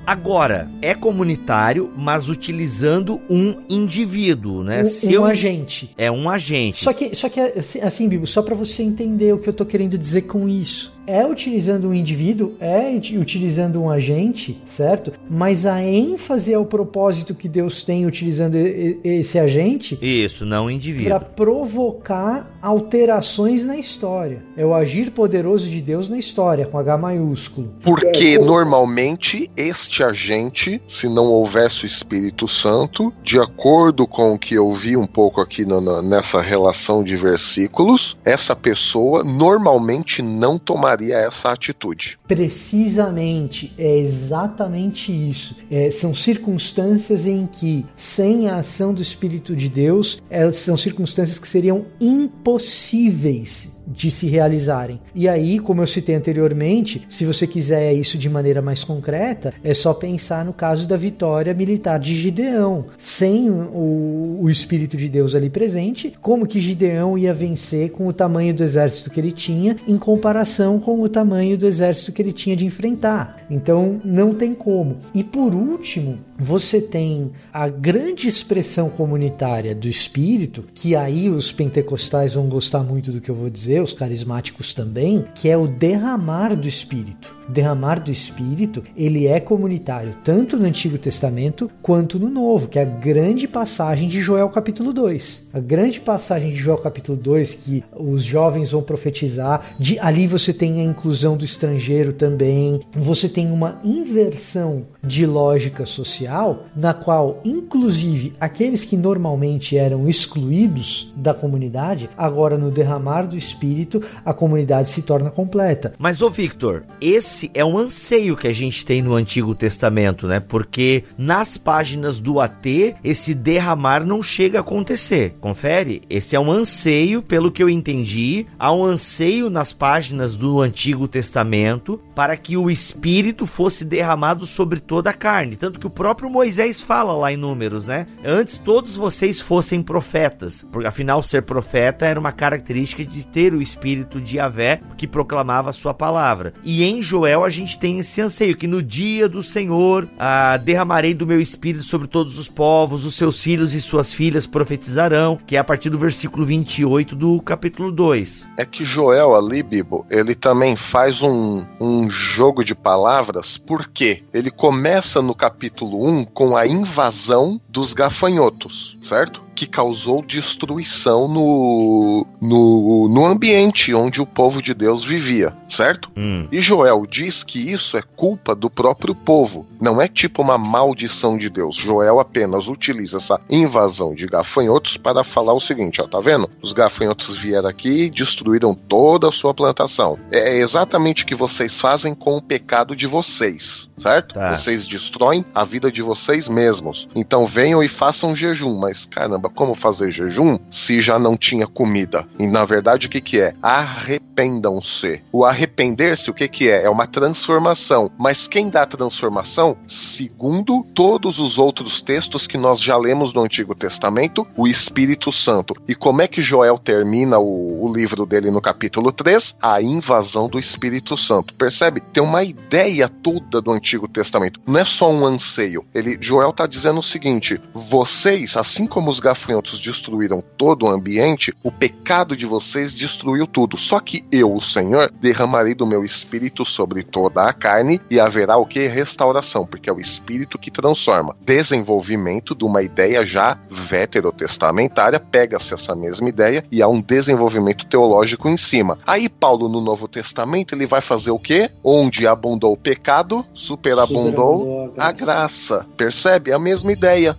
Agora, 0.05 0.69
é 0.81 0.93
comunitário, 0.93 1.91
mas 1.95 2.27
utilizando 2.27 3.21
um 3.29 3.55
indivíduo, 3.69 4.63
né? 4.63 4.83
Um, 4.83 4.85
Se 4.87 5.07
um 5.07 5.11
eu- 5.11 5.25
agente. 5.25 5.93
É 5.97 6.11
um 6.11 6.29
agente. 6.29 6.83
Só 6.83 6.91
que, 6.91 7.13
só 7.15 7.29
que 7.29 7.39
assim, 7.39 8.09
Bibo, 8.09 8.25
só 8.25 8.41
para 8.41 8.55
você 8.55 8.81
entender 8.83 9.33
o 9.33 9.37
que 9.37 9.47
eu 9.47 9.53
tô 9.53 9.65
querendo 9.65 9.97
dizer 9.97 10.23
com 10.23 10.49
isso. 10.49 10.91
É 11.11 11.25
utilizando 11.25 11.89
um 11.89 11.93
indivíduo, 11.93 12.53
é 12.59 12.91
ut- 12.95 13.17
utilizando 13.17 13.81
um 13.81 13.89
agente, 13.89 14.57
certo? 14.65 15.11
Mas 15.29 15.65
a 15.65 15.83
ênfase 15.83 16.53
ao 16.53 16.65
propósito 16.65 17.35
que 17.35 17.49
Deus 17.49 17.83
tem 17.83 18.05
utilizando 18.05 18.55
esse 19.03 19.37
agente 19.39 19.97
Isso, 20.01 20.45
não 20.45 20.65
o 20.65 20.71
indivíduo. 20.71 21.09
para 21.09 21.19
provocar 21.19 22.57
alterações 22.61 23.65
na 23.65 23.77
história. 23.77 24.43
É 24.55 24.65
o 24.65 24.73
agir 24.73 25.11
poderoso 25.11 25.69
de 25.69 25.81
Deus 25.81 26.07
na 26.09 26.17
história, 26.17 26.65
com 26.65 26.77
H 26.77 26.97
maiúsculo. 26.97 27.73
Porque 27.81 28.37
normalmente 28.37 29.49
este 29.57 30.03
agente, 30.03 30.81
se 30.87 31.07
não 31.07 31.25
houvesse 31.25 31.83
o 31.83 31.87
Espírito 31.87 32.47
Santo, 32.47 33.13
de 33.23 33.39
acordo 33.39 34.07
com 34.07 34.33
o 34.33 34.39
que 34.39 34.55
eu 34.55 34.71
vi 34.71 34.95
um 34.95 35.05
pouco 35.07 35.41
aqui 35.41 35.65
no- 35.65 35.81
no- 35.81 36.01
nessa 36.01 36.41
relação 36.41 37.03
de 37.03 37.15
versículos, 37.17 38.17
essa 38.23 38.55
pessoa 38.55 39.23
normalmente 39.23 40.21
não 40.21 40.57
tomaria 40.57 41.00
essa 41.09 41.51
atitude. 41.51 42.19
Precisamente, 42.27 43.73
é 43.77 43.97
exatamente 43.97 45.11
isso. 45.11 45.55
É, 45.71 45.89
são 45.89 46.13
circunstâncias 46.13 47.25
em 47.25 47.47
que, 47.47 47.85
sem 47.95 48.49
a 48.49 48.57
ação 48.57 48.93
do 48.93 49.01
Espírito 49.01 49.55
de 49.55 49.69
Deus, 49.69 50.21
elas 50.29 50.57
são 50.57 50.75
circunstâncias 50.75 51.39
que 51.39 51.47
seriam 51.47 51.85
impossíveis 51.99 53.70
de 53.87 54.11
se 54.11 54.27
realizarem. 54.27 54.99
E 55.13 55.27
aí, 55.27 55.59
como 55.59 55.81
eu 55.81 55.87
citei 55.87 56.15
anteriormente, 56.15 57.05
se 57.09 57.25
você 57.25 57.45
quiser 57.47 57.93
isso 57.93 58.17
de 58.17 58.29
maneira 58.29 58.61
mais 58.61 58.83
concreta, 58.83 59.53
é 59.63 59.73
só 59.73 59.93
pensar 59.93 60.45
no 60.45 60.53
caso 60.53 60.87
da 60.87 60.97
vitória 60.97 61.53
militar 61.53 61.99
de 61.99 62.15
Gideão. 62.15 62.85
Sem 62.97 63.49
o, 63.49 64.39
o 64.41 64.49
Espírito 64.49 64.97
de 64.97 65.09
Deus 65.09 65.35
ali 65.35 65.49
presente, 65.49 66.13
como 66.21 66.47
que 66.47 66.59
Gideão 66.59 67.17
ia 67.17 67.33
vencer 67.33 67.91
com 67.91 68.07
o 68.07 68.13
tamanho 68.13 68.53
do 68.53 68.63
exército 68.63 69.09
que 69.09 69.19
ele 69.19 69.31
tinha 69.31 69.75
em 69.87 69.97
comparação 69.97 70.79
com 70.79 71.01
o 71.01 71.09
tamanho 71.09 71.57
do 71.57 71.67
exército 71.67 72.11
que 72.11 72.21
ele 72.21 72.31
tinha 72.31 72.55
de 72.55 72.65
enfrentar? 72.65 73.37
Então, 73.49 73.99
não 74.03 74.33
tem 74.33 74.53
como. 74.53 74.97
E 75.13 75.23
por 75.23 75.53
último, 75.53 76.19
você 76.41 76.81
tem 76.81 77.31
a 77.53 77.69
grande 77.69 78.27
expressão 78.27 78.89
comunitária 78.89 79.75
do 79.75 79.87
Espírito, 79.87 80.63
que 80.73 80.95
aí 80.95 81.29
os 81.29 81.51
pentecostais 81.51 82.33
vão 82.33 82.47
gostar 82.47 82.81
muito 82.81 83.11
do 83.11 83.21
que 83.21 83.29
eu 83.29 83.35
vou 83.35 83.49
dizer, 83.49 83.81
os 83.81 83.93
carismáticos 83.93 84.73
também, 84.73 85.23
que 85.35 85.47
é 85.47 85.55
o 85.55 85.67
derramar 85.67 86.55
do 86.55 86.67
Espírito. 86.67 87.35
Derramar 87.47 87.99
do 87.99 88.11
Espírito, 88.11 88.81
ele 88.97 89.27
é 89.27 89.39
comunitário 89.39 90.15
tanto 90.23 90.57
no 90.57 90.65
Antigo 90.65 90.97
Testamento 90.97 91.69
quanto 91.81 92.17
no 92.17 92.29
Novo, 92.29 92.67
que 92.67 92.79
é 92.79 92.81
a 92.81 92.85
grande 92.85 93.47
passagem 93.47 94.07
de 94.07 94.21
Joel 94.21 94.49
capítulo 94.49 94.91
2. 94.91 95.49
A 95.53 95.59
grande 95.59 95.99
passagem 95.99 96.49
de 96.49 96.55
Joel 96.55 96.77
capítulo 96.77 97.17
2, 97.17 97.55
que 97.55 97.83
os 97.95 98.23
jovens 98.23 98.71
vão 98.71 98.81
profetizar, 98.81 99.75
de, 99.77 99.99
ali 99.99 100.25
você 100.25 100.53
tem 100.53 100.79
a 100.79 100.83
inclusão 100.83 101.37
do 101.37 101.45
estrangeiro 101.45 102.13
também, 102.13 102.79
você 102.93 103.29
tem 103.29 103.51
uma 103.51 103.79
inversão 103.83 104.83
de 105.03 105.25
lógica 105.25 105.85
social, 105.85 106.30
na 106.75 106.93
qual, 106.93 107.41
inclusive, 107.43 108.33
aqueles 108.39 108.83
que 108.85 108.95
normalmente 108.95 109.77
eram 109.77 110.07
excluídos 110.07 111.13
da 111.15 111.33
comunidade, 111.33 112.09
agora 112.17 112.57
no 112.57 112.71
derramar 112.71 113.23
do 113.23 113.37
Espírito, 113.37 114.01
a 114.23 114.33
comunidade 114.33 114.89
se 114.89 115.01
torna 115.01 115.29
completa. 115.29 115.93
Mas, 115.97 116.21
ô 116.21 116.29
Victor, 116.29 116.83
esse 116.99 117.51
é 117.53 117.65
um 117.65 117.77
anseio 117.77 118.37
que 118.37 118.47
a 118.47 118.53
gente 118.53 118.85
tem 118.85 119.01
no 119.01 119.15
Antigo 119.15 119.53
Testamento, 119.53 120.27
né? 120.27 120.39
Porque 120.39 121.03
nas 121.17 121.57
páginas 121.57 122.19
do 122.19 122.39
AT, 122.39 122.95
esse 123.03 123.33
derramar 123.33 124.05
não 124.05 124.23
chega 124.23 124.59
a 124.59 124.61
acontecer. 124.61 125.35
Confere? 125.41 126.03
Esse 126.09 126.35
é 126.35 126.39
um 126.39 126.51
anseio, 126.51 127.21
pelo 127.21 127.51
que 127.51 127.61
eu 127.61 127.69
entendi, 127.69 128.45
há 128.57 128.73
um 128.73 128.85
anseio 128.85 129.49
nas 129.49 129.73
páginas 129.73 130.35
do 130.35 130.61
Antigo 130.61 131.07
Testamento 131.07 131.99
para 132.15 132.37
que 132.37 132.55
o 132.55 132.69
Espírito 132.69 133.45
fosse 133.45 133.83
derramado 133.83 134.45
sobre 134.45 134.79
toda 134.79 135.09
a 135.09 135.13
carne. 135.13 135.55
Tanto 135.55 135.79
que 135.79 135.87
o 135.87 135.89
próprio 135.89 136.20
Moisés 136.29 136.81
fala 136.81 137.13
lá 137.13 137.31
em 137.31 137.37
Números, 137.37 137.87
né? 137.87 138.07
Antes 138.23 138.57
todos 138.57 138.95
vocês 138.95 139.39
fossem 139.39 139.81
profetas, 139.81 140.65
porque 140.71 140.87
afinal 140.87 141.23
ser 141.23 141.43
profeta 141.43 142.05
era 142.05 142.19
uma 142.19 142.31
característica 142.31 143.03
de 143.03 143.25
ter 143.25 143.53
o 143.53 143.61
Espírito 143.61 144.19
de 144.19 144.37
Yahvé 144.37 144.79
que 144.97 145.07
proclamava 145.07 145.69
a 145.69 145.73
sua 145.73 145.93
palavra. 145.93 146.53
E 146.63 146.83
em 146.83 147.01
Joel 147.01 147.43
a 147.43 147.49
gente 147.49 147.79
tem 147.79 147.99
esse 147.99 148.21
anseio 148.21 148.55
que 148.55 148.67
no 148.67 148.81
dia 148.81 149.27
do 149.27 149.41
Senhor 149.41 150.07
ah, 150.19 150.57
derramarei 150.57 151.13
do 151.13 151.27
meu 151.27 151.39
Espírito 151.39 151.83
sobre 151.83 152.07
todos 152.07 152.37
os 152.37 152.47
povos, 152.47 153.05
os 153.05 153.15
seus 153.15 153.41
filhos 153.41 153.73
e 153.73 153.81
suas 153.81 154.13
filhas 154.13 154.45
profetizarão, 154.45 155.37
que 155.45 155.55
é 155.55 155.59
a 155.59 155.63
partir 155.63 155.89
do 155.89 155.97
versículo 155.97 156.45
28 156.45 157.15
do 157.15 157.41
capítulo 157.41 157.91
2. 157.91 158.47
É 158.57 158.65
que 158.65 158.83
Joel 158.83 159.35
ali, 159.35 159.63
Bibo, 159.63 160.05
ele 160.09 160.35
também 160.35 160.75
faz 160.75 161.21
um, 161.21 161.65
um 161.79 162.09
jogo 162.09 162.63
de 162.63 162.75
palavras, 162.75 163.57
porque 163.57 164.23
ele 164.33 164.51
começa 164.51 165.21
no 165.21 165.35
capítulo 165.35 166.00
1 166.01 166.25
com 166.25 166.57
a 166.57 166.65
invasão 166.65 167.61
dos 167.69 167.93
gafanhotos, 167.93 168.97
certo? 169.01 169.43
Que 169.61 169.67
causou 169.67 170.23
destruição 170.23 171.27
no, 171.27 172.25
no, 172.41 173.07
no 173.07 173.25
ambiente 173.27 173.93
onde 173.93 174.19
o 174.19 174.25
povo 174.25 174.59
de 174.59 174.73
Deus 174.73 175.03
vivia, 175.03 175.55
certo? 175.69 176.11
Hum. 176.17 176.47
E 176.51 176.59
Joel 176.59 177.05
diz 177.05 177.43
que 177.43 177.71
isso 177.71 177.95
é 177.95 178.01
culpa 178.01 178.55
do 178.55 178.71
próprio 178.71 179.13
povo, 179.13 179.67
não 179.79 180.01
é 180.01 180.07
tipo 180.07 180.41
uma 180.41 180.57
maldição 180.57 181.37
de 181.37 181.47
Deus. 181.47 181.75
Joel 181.75 182.19
apenas 182.19 182.67
utiliza 182.67 183.17
essa 183.17 183.39
invasão 183.51 184.15
de 184.15 184.25
gafanhotos 184.25 184.97
para 184.97 185.23
falar 185.23 185.53
o 185.53 185.59
seguinte: 185.59 186.01
ó, 186.01 186.07
tá 186.07 186.19
vendo? 186.19 186.49
Os 186.59 186.73
gafanhotos 186.73 187.37
vieram 187.37 187.69
aqui 187.69 188.05
e 188.05 188.09
destruíram 188.09 188.73
toda 188.73 189.29
a 189.29 189.31
sua 189.31 189.53
plantação. 189.53 190.17
É 190.31 190.57
exatamente 190.57 191.23
o 191.23 191.27
que 191.27 191.35
vocês 191.35 191.79
fazem 191.79 192.15
com 192.15 192.35
o 192.35 192.41
pecado 192.41 192.95
de 192.95 193.05
vocês, 193.05 193.91
certo? 193.95 194.33
Tá. 194.33 194.55
Vocês 194.55 194.87
destroem 194.87 195.45
a 195.53 195.63
vida 195.63 195.91
de 195.91 196.01
vocês 196.01 196.49
mesmos. 196.49 197.07
Então 197.13 197.45
venham 197.45 197.83
e 197.83 197.87
façam 197.87 198.35
jejum. 198.35 198.79
Mas 198.79 199.05
caramba, 199.05 199.50
como 199.53 199.75
fazer 199.75 200.11
jejum 200.11 200.57
se 200.69 200.99
já 200.99 201.19
não 201.19 201.35
tinha 201.35 201.67
comida? 201.67 202.27
E 202.39 202.47
na 202.47 202.65
verdade 202.65 203.07
o 203.07 203.09
que 203.09 203.21
que 203.21 203.39
é? 203.39 203.53
Arrependam-se. 203.61 205.21
O 205.31 205.45
arrepender-se 205.45 206.29
o 206.29 206.33
que 206.33 206.47
que 206.47 206.69
é? 206.69 206.83
É 206.83 206.89
uma 206.89 207.07
transformação. 207.07 208.11
Mas 208.17 208.47
quem 208.47 208.69
dá 208.69 208.83
a 208.83 208.87
transformação? 208.87 209.77
Segundo 209.87 210.83
todos 210.93 211.39
os 211.39 211.57
outros 211.57 212.01
textos 212.01 212.47
que 212.47 212.57
nós 212.57 212.79
já 212.79 212.97
lemos 212.97 213.33
no 213.33 213.41
Antigo 213.41 213.75
Testamento, 213.75 214.47
o 214.55 214.67
Espírito 214.67 215.31
Santo. 215.31 215.73
E 215.87 215.95
como 215.95 216.21
é 216.21 216.27
que 216.27 216.41
Joel 216.41 216.77
termina 216.77 217.39
o, 217.39 217.85
o 217.85 217.93
livro 217.93 218.25
dele 218.25 218.51
no 218.51 218.61
capítulo 218.61 219.11
3? 219.11 219.57
A 219.61 219.81
invasão 219.81 220.47
do 220.47 220.59
Espírito 220.59 221.17
Santo. 221.17 221.53
Percebe? 221.53 222.01
Tem 222.13 222.23
uma 222.23 222.43
ideia 222.43 223.07
toda 223.07 223.61
do 223.61 223.71
Antigo 223.71 224.07
Testamento. 224.07 224.59
Não 224.65 224.79
é 224.79 224.85
só 224.85 225.11
um 225.11 225.25
anseio. 225.25 225.85
Ele, 225.93 226.17
Joel 226.19 226.49
está 226.49 226.65
dizendo 226.67 226.99
o 226.99 227.03
seguinte: 227.03 227.59
vocês, 227.73 228.55
assim 228.55 228.87
como 228.87 229.09
os 229.09 229.19
gafanhotos 229.31 229.79
destruíram 229.79 230.43
todo 230.57 230.85
o 230.85 230.89
ambiente, 230.89 231.53
o 231.63 231.71
pecado 231.71 232.35
de 232.35 232.45
vocês 232.45 232.93
destruiu 232.93 233.47
tudo. 233.47 233.77
Só 233.77 233.99
que 233.99 234.25
eu, 234.31 234.53
o 234.53 234.61
Senhor, 234.61 235.11
derramarei 235.21 235.73
do 235.73 235.87
meu 235.87 236.03
espírito 236.03 236.65
sobre 236.65 237.03
toda 237.03 237.43
a 237.43 237.53
carne 237.53 238.01
e 238.09 238.19
haverá 238.19 238.57
o 238.57 238.65
que? 238.65 238.87
Restauração, 238.87 239.65
porque 239.65 239.89
é 239.89 239.93
o 239.93 239.99
espírito 239.99 240.59
que 240.59 240.69
transforma. 240.69 241.35
Desenvolvimento 241.41 242.53
de 242.53 242.65
uma 242.65 242.83
ideia 242.83 243.25
já 243.25 243.57
veterotestamentária, 243.69 245.19
pega-se 245.19 245.73
essa 245.73 245.95
mesma 245.95 246.27
ideia 246.27 246.63
e 246.71 246.81
há 246.81 246.87
um 246.87 247.01
desenvolvimento 247.01 247.85
teológico 247.85 248.49
em 248.49 248.57
cima. 248.57 248.99
Aí 249.07 249.29
Paulo 249.29 249.69
no 249.69 249.79
Novo 249.79 250.07
Testamento 250.07 250.75
ele 250.75 250.85
vai 250.85 251.01
fazer 251.01 251.31
o 251.31 251.39
quê? 251.39 251.71
Onde 251.83 252.27
abundou 252.27 252.73
o 252.73 252.77
pecado, 252.77 253.45
superabundou 253.53 254.31
Superabundou 254.31 254.93
a 254.97 255.11
graça. 255.11 255.85
Percebe? 255.95 256.51
É 256.51 256.53
a 256.53 256.59
mesma 256.59 256.91
ideia. 256.91 257.37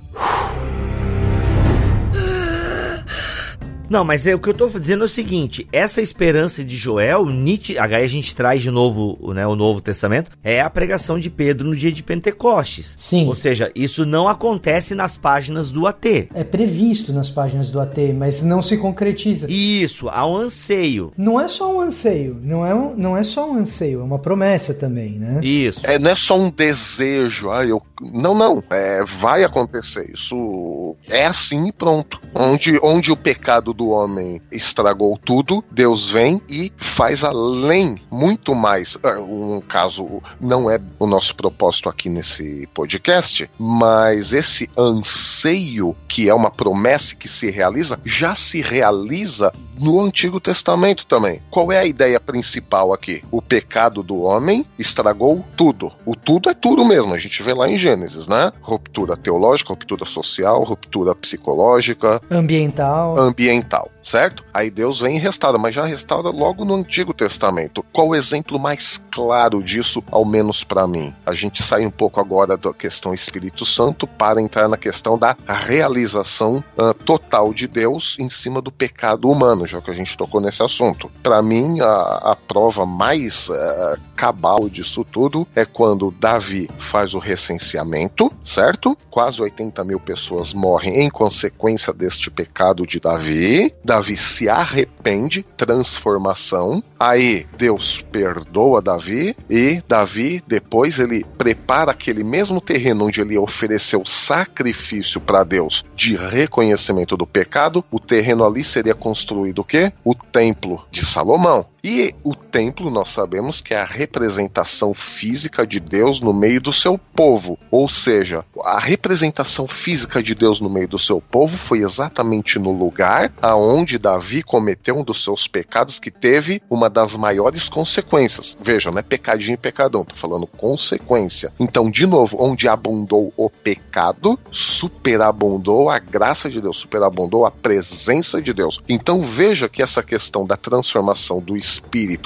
Não, 3.93 4.07
mas 4.07 4.27
é 4.27 4.35
o 4.35 4.39
que 4.39 4.49
eu 4.49 4.55
tô 4.55 4.69
dizendo 4.71 5.03
é 5.03 5.05
o 5.05 5.09
seguinte: 5.09 5.69
essa 5.71 6.01
esperança 6.01 6.65
de 6.65 6.79
Joel, 6.79 7.27
Nietzsche, 7.27 7.79
aí 7.79 7.95
a 7.95 8.07
gente 8.07 8.35
traz 8.35 8.63
de 8.63 8.71
novo 8.71 9.19
né, 9.35 9.47
o 9.47 9.55
Novo 9.55 9.83
Testamento, 9.83 10.31
é 10.43 10.63
a 10.63 10.71
pregação 10.71 11.19
de 11.19 11.29
Pedro 11.29 11.69
no 11.69 11.77
dia 11.77 11.93
de 11.93 12.03
Pentecostes. 12.03 12.95
Sim. 12.99 13.27
Ou 13.27 13.35
seja, 13.35 13.71
isso 13.75 14.07
não 14.07 14.29
acontece 14.29 14.95
nas 14.95 15.19
páginas 15.19 15.71
do 15.71 15.87
AT. 15.87 16.31
É 16.35 16.43
previsto 16.43 17.13
nas 17.13 17.29
páginas 17.29 17.69
do 17.69 17.79
AT, 17.79 17.99
mas 18.17 18.43
não 18.43 18.63
se 18.63 18.79
concretiza. 18.79 19.47
Isso, 19.51 20.09
há 20.09 20.27
um 20.27 20.39
anseio. 20.39 21.13
Não 21.15 21.39
é 21.39 21.47
só 21.47 21.77
um 21.77 21.83
anseio, 21.83 22.41
não 22.43 22.65
é, 22.65 22.75
um, 22.75 22.97
não 22.97 23.15
é 23.15 23.23
só 23.23 23.47
um 23.47 23.59
anseio, 23.59 24.01
é 24.01 24.05
uma 24.05 24.19
promessa 24.19 24.73
também, 24.73 25.19
né? 25.19 25.39
Isso. 25.43 25.87
É, 25.87 25.99
não 25.99 26.11
é 26.11 26.17
só 26.17 26.41
um 26.41 26.49
desejo. 26.49 27.51
Ah, 27.51 27.63
eu... 27.67 27.83
Não, 28.01 28.35
não. 28.35 28.65
É, 28.71 29.05
vai 29.05 29.45
acontecer. 29.45 30.11
Isso 30.15 30.97
é 31.11 31.27
assim 31.27 31.69
e 31.69 31.73
pronto. 31.73 32.19
Onde, 32.35 32.79
onde 32.83 33.13
o 33.13 33.17
pecado 33.17 33.75
do 33.75 33.82
homem 33.89 34.41
estragou 34.51 35.19
tudo, 35.23 35.65
Deus 35.71 36.11
vem 36.11 36.41
e 36.49 36.73
faz 36.77 37.25
além, 37.25 38.01
muito 38.11 38.55
mais. 38.55 38.99
Ah, 39.03 39.21
Um 39.21 39.61
caso 39.61 40.23
não 40.41 40.71
é 40.71 40.81
o 40.99 41.07
nosso 41.07 41.35
propósito 41.35 41.89
aqui 41.89 42.09
nesse 42.09 42.69
podcast, 42.75 43.49
mas 43.59 44.33
esse 44.33 44.69
anseio, 44.77 45.97
que 46.09 46.29
é 46.29 46.35
uma 46.35 46.51
promessa 46.51 47.15
que 47.15 47.29
se 47.29 47.51
realiza, 47.51 47.99
já 48.05 48.35
se 48.35 48.61
realiza 48.61 49.53
no 49.83 50.01
Antigo 50.01 50.41
Testamento 50.41 51.05
também. 51.07 51.43
Qual 51.51 51.73
é 51.73 51.79
a 51.79 51.85
ideia 51.85 52.21
principal 52.21 52.93
aqui? 52.93 53.23
O 53.31 53.43
pecado 53.43 54.03
do 54.03 54.23
homem 54.23 54.65
estragou 54.79 55.45
tudo. 55.57 55.91
O 56.07 56.15
tudo 56.15 56.49
é 56.49 56.55
tudo 56.55 56.85
mesmo, 56.85 57.13
a 57.13 57.19
gente 57.19 57.43
vê 57.43 57.53
lá 57.53 57.69
em 57.69 57.77
Gênesis, 57.77 58.29
né? 58.29 58.53
Ruptura 58.63 59.17
teológica, 59.17 59.71
ruptura 59.71 60.05
social, 60.05 60.63
ruptura 60.63 61.15
psicológica, 61.15 62.21
Ambiental. 62.31 63.19
ambiental, 63.19 63.91
certo? 64.03 64.45
Aí 64.53 64.71
Deus 64.71 65.01
vem 65.01 65.17
e 65.17 65.21
restaura, 65.21 65.59
mas 65.59 65.75
já 65.75 65.85
restaura 65.85 66.31
logo 66.31 66.65
no 66.65 66.75
Antigo 66.75 67.15
Testamento. 67.15 67.85
Qual 67.93 68.09
o 68.09 68.15
exemplo 68.15 68.59
mais 68.59 69.03
claro 69.11 69.63
disso, 69.63 70.03
ao 70.11 70.25
menos 70.25 70.65
para 70.65 70.87
mim? 70.87 71.15
A 71.25 71.35
gente 71.35 71.63
sai 71.63 71.87
um 71.87 71.91
pouco 71.91 72.21
agora 72.21 72.57
da 72.57 72.73
questão 72.73 73.15
Espírito 73.15 73.65
Santo 73.65 74.07
para 74.07 74.41
entrar 74.41 74.69
na 74.69 74.77
questão 74.77 75.19
da 75.19 75.37
realização 75.47 76.63
ah, 76.77 76.95
total 76.95 77.53
de 77.53 77.67
Deus 77.67 78.17
em 78.19 78.29
cima 78.29 78.61
do 78.61 78.73
pecado 78.73 79.31
humano, 79.31 79.67
já 79.67 79.81
que 79.81 79.91
a 79.91 79.95
gente 79.95 80.17
tocou 80.17 80.41
nesse 80.41 80.63
assunto. 80.63 81.11
Para 81.23 81.43
mim, 81.43 81.81
a, 81.81 82.33
a 82.33 82.37
prova 82.37 82.85
mais 82.85 83.51
ah, 83.51 83.97
cabal 84.17 84.69
disso 84.69 85.05
tudo 85.05 85.47
é 85.55 85.65
quando 85.65 86.11
Davi 86.11 86.69
faz 86.79 87.15
o 87.15 87.19
recenseamento, 87.19 88.33
certo? 88.45 88.97
Quase 89.11 89.43
80 89.43 89.85
mil 89.85 90.01
pessoas 90.01 90.55
morrem 90.55 91.01
em 91.01 91.11
consequência 91.11 91.93
deste 91.93 92.31
pecado 92.31 92.87
de 92.87 93.01
Davi. 93.01 93.75
Davi 93.93 94.17
se 94.17 94.49
arrepende, 94.49 95.43
transformação. 95.55 96.83
Aí 96.99 97.47
Deus 97.59 98.01
perdoa 98.01 98.81
Davi 98.81 99.37
e 99.51 99.83
Davi 99.87 100.43
depois 100.47 100.99
ele 100.99 101.27
prepara 101.37 101.91
aquele 101.91 102.25
mesmo 102.25 102.59
terreno 102.59 103.05
onde 103.05 103.21
ele 103.21 103.37
ofereceu 103.37 104.03
sacrifício 104.07 105.21
para 105.21 105.45
Deus 105.45 105.85
de 105.95 106.17
reconhecimento 106.17 107.19
do 107.19 107.27
pecado. 107.27 107.85
O 107.91 108.01
terreno 108.01 108.47
ali 108.47 108.65
seria 108.65 108.95
construído 108.95 109.59
o 109.59 109.65
quê? 109.65 109.93
O 110.03 110.15
templo 110.15 110.87
de 110.91 111.05
Salomão. 111.05 111.67
E 111.85 112.15
o 112.23 112.33
templo 112.33 112.93
nós 112.93 113.09
sabemos 113.09 113.61
que 113.61 113.75
é 113.75 113.81
a 113.81 113.85
representação 113.85 114.95
física 114.95 115.67
de 115.67 115.81
Deus 115.81 116.21
no 116.21 116.33
meio 116.33 116.61
do 116.61 116.73
seu 116.73 116.97
povo. 116.97 117.59
Ou 117.73 117.89
seja, 117.89 118.45
a 118.65 118.79
representação 118.79 119.67
física 119.67 120.23
de 120.23 120.33
Deus 120.33 120.61
no 120.61 120.71
meio 120.71 120.87
do 120.87 120.99
seu 120.99 121.21
povo 121.21 121.57
foi 121.57 121.81
exatamente 121.81 122.57
no 122.57 122.71
lugar 122.71 123.33
aonde 123.43 123.99
Davi 123.99 124.45
cometeu 124.45 124.97
um 124.97 125.03
dos 125.03 125.25
seus 125.25 125.49
pecados 125.49 125.99
que 125.99 126.09
teve 126.09 126.63
uma 126.71 126.89
das 126.89 127.17
maiores 127.17 127.69
consequências. 127.69 128.57
Veja, 128.61 128.93
não 128.93 129.01
é 129.01 129.03
pecadinho 129.03 129.55
e 129.55 129.59
pecadão, 129.59 130.05
tô 130.05 130.15
falando 130.15 130.47
consequência. 130.47 131.53
Então, 131.59 131.91
de 131.91 132.07
novo, 132.07 132.37
onde 132.41 132.69
abundou 132.69 133.35
o 133.37 133.51
pecado, 133.51 134.39
superabundou 134.53 135.91
a 135.91 135.99
graça 135.99 136.49
de 136.49 136.61
Deus, 136.61 136.77
superabundou 136.77 137.45
a 137.45 137.51
presença 137.51 138.41
de 138.41 138.53
Deus. 138.53 138.81
Então, 138.89 139.21
veja 139.21 139.69
que 139.69 139.83
essa 139.83 140.01
questão 140.01 140.47
da 140.47 140.57
transformação 140.57 141.41
do 141.41 141.57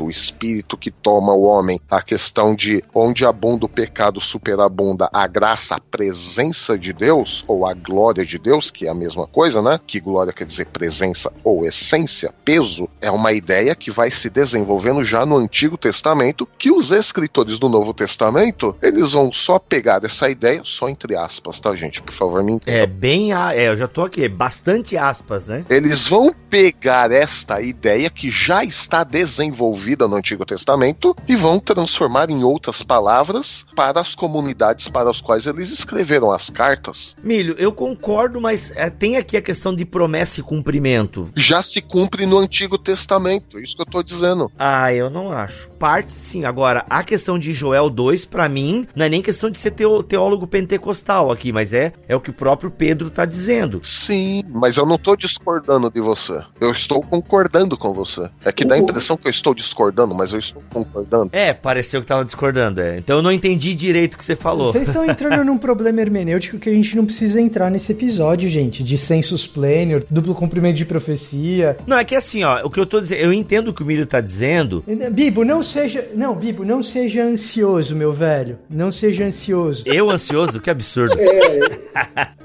o 0.00 0.10
espírito 0.10 0.76
que 0.76 0.90
toma 0.90 1.32
o 1.32 1.42
homem, 1.42 1.80
a 1.90 2.02
questão 2.02 2.54
de 2.54 2.82
onde 2.94 3.24
abunda 3.24 3.66
o 3.66 3.68
pecado, 3.68 4.20
superabunda 4.20 5.08
a 5.12 5.26
graça, 5.26 5.74
a 5.76 5.80
presença 5.80 6.78
de 6.78 6.92
Deus, 6.92 7.44
ou 7.46 7.66
a 7.66 7.74
glória 7.74 8.24
de 8.24 8.38
Deus, 8.38 8.70
que 8.70 8.86
é 8.86 8.90
a 8.90 8.94
mesma 8.94 9.26
coisa, 9.26 9.60
né? 9.62 9.80
Que 9.86 10.00
glória 10.00 10.32
quer 10.32 10.44
dizer 10.46 10.66
presença 10.66 11.32
ou 11.44 11.66
essência, 11.66 12.32
peso, 12.44 12.88
é 13.00 13.10
uma 13.10 13.32
ideia 13.32 13.74
que 13.74 13.90
vai 13.90 14.10
se 14.10 14.28
desenvolvendo 14.30 15.02
já 15.04 15.24
no 15.26 15.36
Antigo 15.36 15.76
Testamento, 15.76 16.48
que 16.58 16.70
os 16.70 16.90
escritores 16.90 17.58
do 17.58 17.68
Novo 17.68 17.92
Testamento, 17.92 18.76
eles 18.82 19.12
vão 19.12 19.32
só 19.32 19.58
pegar 19.58 20.04
essa 20.04 20.28
ideia, 20.28 20.60
só 20.64 20.88
entre 20.88 21.16
aspas, 21.16 21.60
tá, 21.60 21.74
gente? 21.74 22.00
Por 22.02 22.14
favor, 22.14 22.42
me 22.42 22.52
entendam. 22.52 22.80
É 22.82 22.86
bem. 22.86 23.32
a- 23.32 23.54
É, 23.54 23.68
eu 23.68 23.76
já 23.76 23.88
tô 23.88 24.02
aqui, 24.02 24.28
bastante 24.28 24.96
aspas, 24.96 25.48
né? 25.48 25.64
Eles 25.70 26.06
vão 26.06 26.34
pegar 26.50 27.10
esta 27.10 27.60
ideia 27.60 28.10
que 28.10 28.30
já 28.30 28.64
está 28.64 29.02
desenvolvida 29.04 29.35
no 29.38 30.16
Antigo 30.16 30.44
Testamento 30.44 31.14
e 31.28 31.36
vão 31.36 31.58
transformar 31.58 32.30
em 32.30 32.42
outras 32.42 32.82
palavras 32.82 33.66
para 33.74 34.00
as 34.00 34.14
comunidades 34.14 34.88
para 34.88 35.10
as 35.10 35.20
quais 35.20 35.46
eles 35.46 35.70
escreveram 35.70 36.30
as 36.30 36.50
cartas. 36.50 37.14
Milho, 37.22 37.54
eu 37.58 37.72
concordo, 37.72 38.40
mas 38.40 38.72
é, 38.74 38.88
tem 38.90 39.16
aqui 39.16 39.36
a 39.36 39.42
questão 39.42 39.74
de 39.74 39.84
promessa 39.84 40.40
e 40.40 40.42
cumprimento. 40.42 41.28
Já 41.36 41.62
se 41.62 41.80
cumpre 41.80 42.26
no 42.26 42.38
Antigo 42.38 42.78
Testamento, 42.78 43.58
é 43.58 43.62
isso 43.62 43.76
que 43.76 43.82
eu 43.82 43.86
tô 43.86 44.02
dizendo. 44.02 44.50
Ah, 44.58 44.92
eu 44.92 45.10
não 45.10 45.32
acho. 45.32 45.68
Parte 45.78 46.12
sim. 46.12 46.44
Agora, 46.44 46.84
a 46.88 47.04
questão 47.04 47.38
de 47.38 47.52
Joel 47.52 47.90
2, 47.90 48.24
pra 48.24 48.48
mim, 48.48 48.86
não 48.94 49.04
é 49.04 49.08
nem 49.08 49.22
questão 49.22 49.50
de 49.50 49.58
ser 49.58 49.72
teólogo 49.72 50.46
pentecostal 50.46 51.30
aqui, 51.30 51.52
mas 51.52 51.72
é, 51.72 51.92
é 52.08 52.16
o 52.16 52.20
que 52.20 52.30
o 52.30 52.34
próprio 52.34 52.70
Pedro 52.70 53.10
tá 53.10 53.24
dizendo. 53.24 53.80
Sim, 53.82 54.42
mas 54.48 54.76
eu 54.76 54.86
não 54.86 54.98
tô 54.98 55.16
discordando 55.16 55.90
de 55.90 56.00
você. 56.00 56.42
Eu 56.60 56.72
estou 56.72 57.02
concordando 57.02 57.76
com 57.76 57.92
você. 57.92 58.30
É 58.44 58.52
que 58.52 58.64
dá 58.64 58.74
a 58.74 58.78
impressão 58.78 59.16
que 59.16 59.25
eu 59.28 59.30
estou 59.30 59.54
discordando, 59.54 60.14
mas 60.14 60.32
eu 60.32 60.38
estou 60.38 60.62
concordando. 60.70 61.30
É, 61.32 61.52
pareceu 61.52 62.00
que 62.00 62.06
tava 62.06 62.24
discordando, 62.24 62.80
é. 62.80 62.98
Então 62.98 63.16
eu 63.16 63.22
não 63.22 63.32
entendi 63.32 63.74
direito 63.74 64.14
o 64.14 64.18
que 64.18 64.24
você 64.24 64.36
falou. 64.36 64.72
Vocês 64.72 64.88
estão 64.88 65.04
entrando 65.04 65.44
num 65.44 65.58
problema 65.58 66.00
hermenêutico 66.00 66.58
que 66.58 66.68
a 66.68 66.72
gente 66.72 66.96
não 66.96 67.04
precisa 67.04 67.40
entrar 67.40 67.70
nesse 67.70 67.92
episódio, 67.92 68.48
gente. 68.48 68.82
De 68.82 68.96
sensus 68.98 69.46
plenior, 69.46 70.04
duplo 70.10 70.34
cumprimento 70.34 70.76
de 70.76 70.84
profecia. 70.84 71.76
Não, 71.86 71.98
é 71.98 72.04
que 72.04 72.14
assim, 72.14 72.44
ó, 72.44 72.64
o 72.64 72.70
que 72.70 72.80
eu 72.80 72.86
tô 72.86 73.00
dizendo, 73.00 73.20
eu 73.20 73.32
entendo 73.32 73.68
o 73.68 73.74
que 73.74 73.82
o 73.82 73.86
Milho 73.86 74.06
tá 74.06 74.20
dizendo. 74.20 74.84
Bibo, 75.12 75.44
não 75.44 75.62
seja. 75.62 76.08
Não, 76.14 76.34
Bibo, 76.34 76.64
não 76.64 76.82
seja 76.82 77.22
ansioso, 77.22 77.94
meu 77.94 78.12
velho. 78.12 78.58
Não 78.68 78.92
seja 78.92 79.24
ansioso. 79.24 79.84
Eu 79.86 80.10
ansioso, 80.10 80.60
que 80.60 80.70
absurdo. 80.70 81.16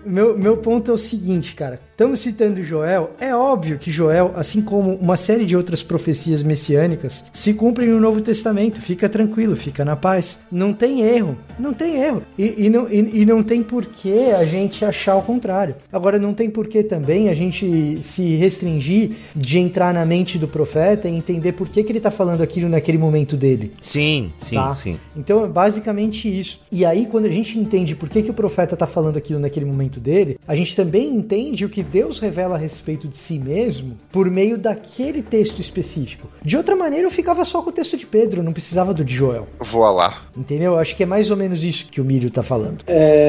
Meu, 0.04 0.36
meu 0.36 0.58
ponto 0.58 0.90
é 0.90 0.94
o 0.94 0.98
seguinte, 0.98 1.54
cara. 1.54 1.80
Estamos 1.92 2.20
citando 2.20 2.64
Joel. 2.64 3.12
É 3.20 3.36
óbvio 3.36 3.78
que 3.78 3.92
Joel, 3.92 4.32
assim 4.36 4.60
como 4.62 4.96
uma 4.96 5.16
série 5.16 5.46
de 5.46 5.56
outras 5.56 5.84
profecias 5.84 6.42
messiânicas, 6.42 7.26
se 7.32 7.54
cumprem 7.54 7.90
no 7.90 8.00
Novo 8.00 8.22
Testamento. 8.22 8.82
Fica 8.82 9.08
tranquilo, 9.08 9.56
fica 9.56 9.86
na 9.86 9.96
paz. 9.96 10.40
Não 10.52 10.74
tem 10.74 11.02
erro. 11.02 11.38
Não 11.60 11.74
tem 11.74 11.98
erro. 12.02 12.24
E, 12.40 12.66
e 12.66 12.70
não, 12.72 12.88
e, 12.90 13.22
e 13.22 13.26
não 13.26 13.44
tem 13.44 13.62
porquê 13.62 14.34
a 14.36 14.44
gente 14.46 14.84
achar 14.84 15.16
o 15.16 15.22
contrário. 15.22 15.76
Agora, 15.94 16.18
não 16.18 16.34
tem 16.34 16.50
porquê 16.50 16.82
também 16.82 17.30
a 17.30 17.36
gente 17.36 18.00
se 18.02 18.36
restringir 18.36 19.12
de 19.36 19.60
entrar 19.60 19.94
na 19.94 20.04
mente 20.04 20.40
do 20.40 20.48
profeta 20.48 21.08
e 21.08 21.16
entender 21.16 21.52
por 21.52 21.70
que, 21.70 21.84
que 21.84 21.92
ele 21.92 22.00
tá 22.00 22.10
falando 22.10 22.42
aquilo 22.42 22.68
naquele 22.68 22.98
momento 22.98 23.38
dele. 23.38 23.74
Sim, 23.80 24.32
sim, 24.42 24.56
Tá? 24.56 24.74
sim. 24.74 24.98
Então 25.16 25.46
é 25.46 25.48
basicamente 25.48 26.28
isso. 26.28 26.62
E 26.72 26.84
aí, 26.84 27.06
quando 27.06 27.26
a 27.26 27.30
gente 27.32 27.60
entende 27.60 27.96
por 27.96 28.10
que, 28.10 28.24
que 28.24 28.32
o 28.32 28.34
profeta 28.34 28.74
está 28.74 28.88
falando 28.88 29.18
aquilo 29.18 29.40
naquele 29.40 29.66
momento 29.68 30.00
dele, 30.00 30.40
a 30.48 30.56
gente 30.56 30.76
também 30.76 31.14
entende 31.14 31.64
o 31.64 31.70
que 31.70 31.91
Deus 31.92 32.20
revela 32.20 32.56
a 32.56 32.58
respeito 32.58 33.08
de 33.08 33.18
si 33.18 33.38
mesmo 33.38 34.00
por 34.12 34.30
meio 34.30 34.58
daquele 34.58 35.22
texto 35.22 35.60
específico. 35.60 36.30
De 36.44 36.56
outra 36.56 36.76
maneira, 36.76 37.06
eu 37.06 37.12
ficava 37.12 37.44
só 37.44 37.62
com 37.62 37.70
o 37.70 37.74
texto 37.74 37.98
de 37.98 38.06
Pedro, 38.06 38.42
não 38.42 38.54
precisava 38.54 38.94
do 38.94 39.04
de 39.04 39.14
Joel. 39.14 39.48
Vou 39.60 39.82
lá. 39.92 40.22
Entendeu? 40.36 40.78
Acho 40.78 40.96
que 40.96 41.04
é 41.04 41.06
mais 41.06 41.30
ou 41.30 41.38
menos 41.38 41.64
isso 41.64 41.88
que 41.88 42.00
o 42.00 42.06
Mírio 42.06 42.32
tá 42.32 42.42
falando. 42.42 42.86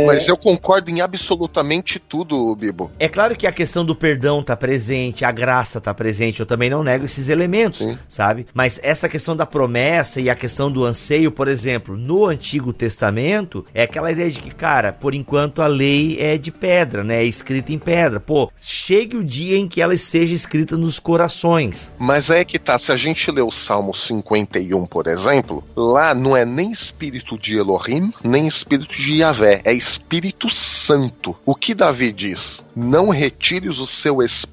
Mas 0.06 0.28
eu 0.28 0.36
concordo 0.36 0.90
em 0.90 1.00
absolutamente 1.00 1.98
tudo, 1.98 2.54
Bibo. 2.54 2.90
É 2.98 3.08
claro 3.08 3.34
que 3.34 3.46
a 3.46 3.52
questão 3.52 3.84
do 3.84 3.96
perdão 3.96 4.42
tá 4.42 4.56
presente, 4.56 5.24
a 5.24 5.32
graça 5.32 5.80
tá 5.80 5.92
presente, 5.92 6.40
eu 6.40 6.46
também 6.46 6.70
não 6.70 6.84
nego 6.84 7.04
esses 7.04 7.28
elementos, 7.28 7.80
Sim. 7.80 7.98
sabe? 8.08 8.46
Mas 8.54 8.78
essa 8.82 9.08
questão 9.08 9.36
da 9.36 9.44
promessa 9.46 10.20
e 10.20 10.30
a 10.30 10.34
questão 10.34 10.70
do 10.70 10.84
anseio, 10.84 11.32
por 11.32 11.48
exemplo, 11.48 11.96
no 11.96 12.26
Antigo 12.26 12.72
Testamento, 12.72 13.66
é 13.74 13.82
aquela 13.82 14.12
ideia 14.12 14.30
de 14.30 14.40
que, 14.40 14.50
cara, 14.50 14.92
por 14.92 15.14
enquanto 15.14 15.62
a 15.62 15.66
lei 15.66 16.16
é 16.20 16.38
de 16.38 16.50
pedra, 16.50 17.02
né? 17.02 17.22
É 17.22 17.24
escrita 17.24 17.72
em 17.72 17.78
pedra. 17.78 18.20
Pô, 18.20 18.41
chegue 18.56 19.16
o 19.16 19.24
dia 19.24 19.56
em 19.56 19.68
que 19.68 19.80
ela 19.80 19.96
seja 19.96 20.34
escrita 20.34 20.76
nos 20.76 20.98
corações. 20.98 21.92
Mas 21.98 22.30
é 22.30 22.44
que 22.44 22.58
tá, 22.58 22.78
se 22.78 22.92
a 22.92 22.96
gente 22.96 23.30
ler 23.30 23.42
o 23.42 23.50
Salmo 23.50 23.94
51, 23.94 24.86
por 24.86 25.06
exemplo, 25.06 25.62
lá 25.76 26.14
não 26.14 26.36
é 26.36 26.44
nem 26.44 26.70
espírito 26.70 27.38
de 27.38 27.56
Elohim, 27.56 28.12
nem 28.24 28.46
espírito 28.46 28.94
de 28.94 29.18
Yahvé, 29.18 29.60
é 29.64 29.72
Espírito 29.72 30.48
Santo. 30.48 31.36
O 31.44 31.54
que 31.54 31.74
Davi 31.74 32.12
diz? 32.12 32.64
Não 32.74 33.08
retires 33.08 33.78
o 33.78 33.86
seu 33.86 34.22
Espírito 34.22 34.51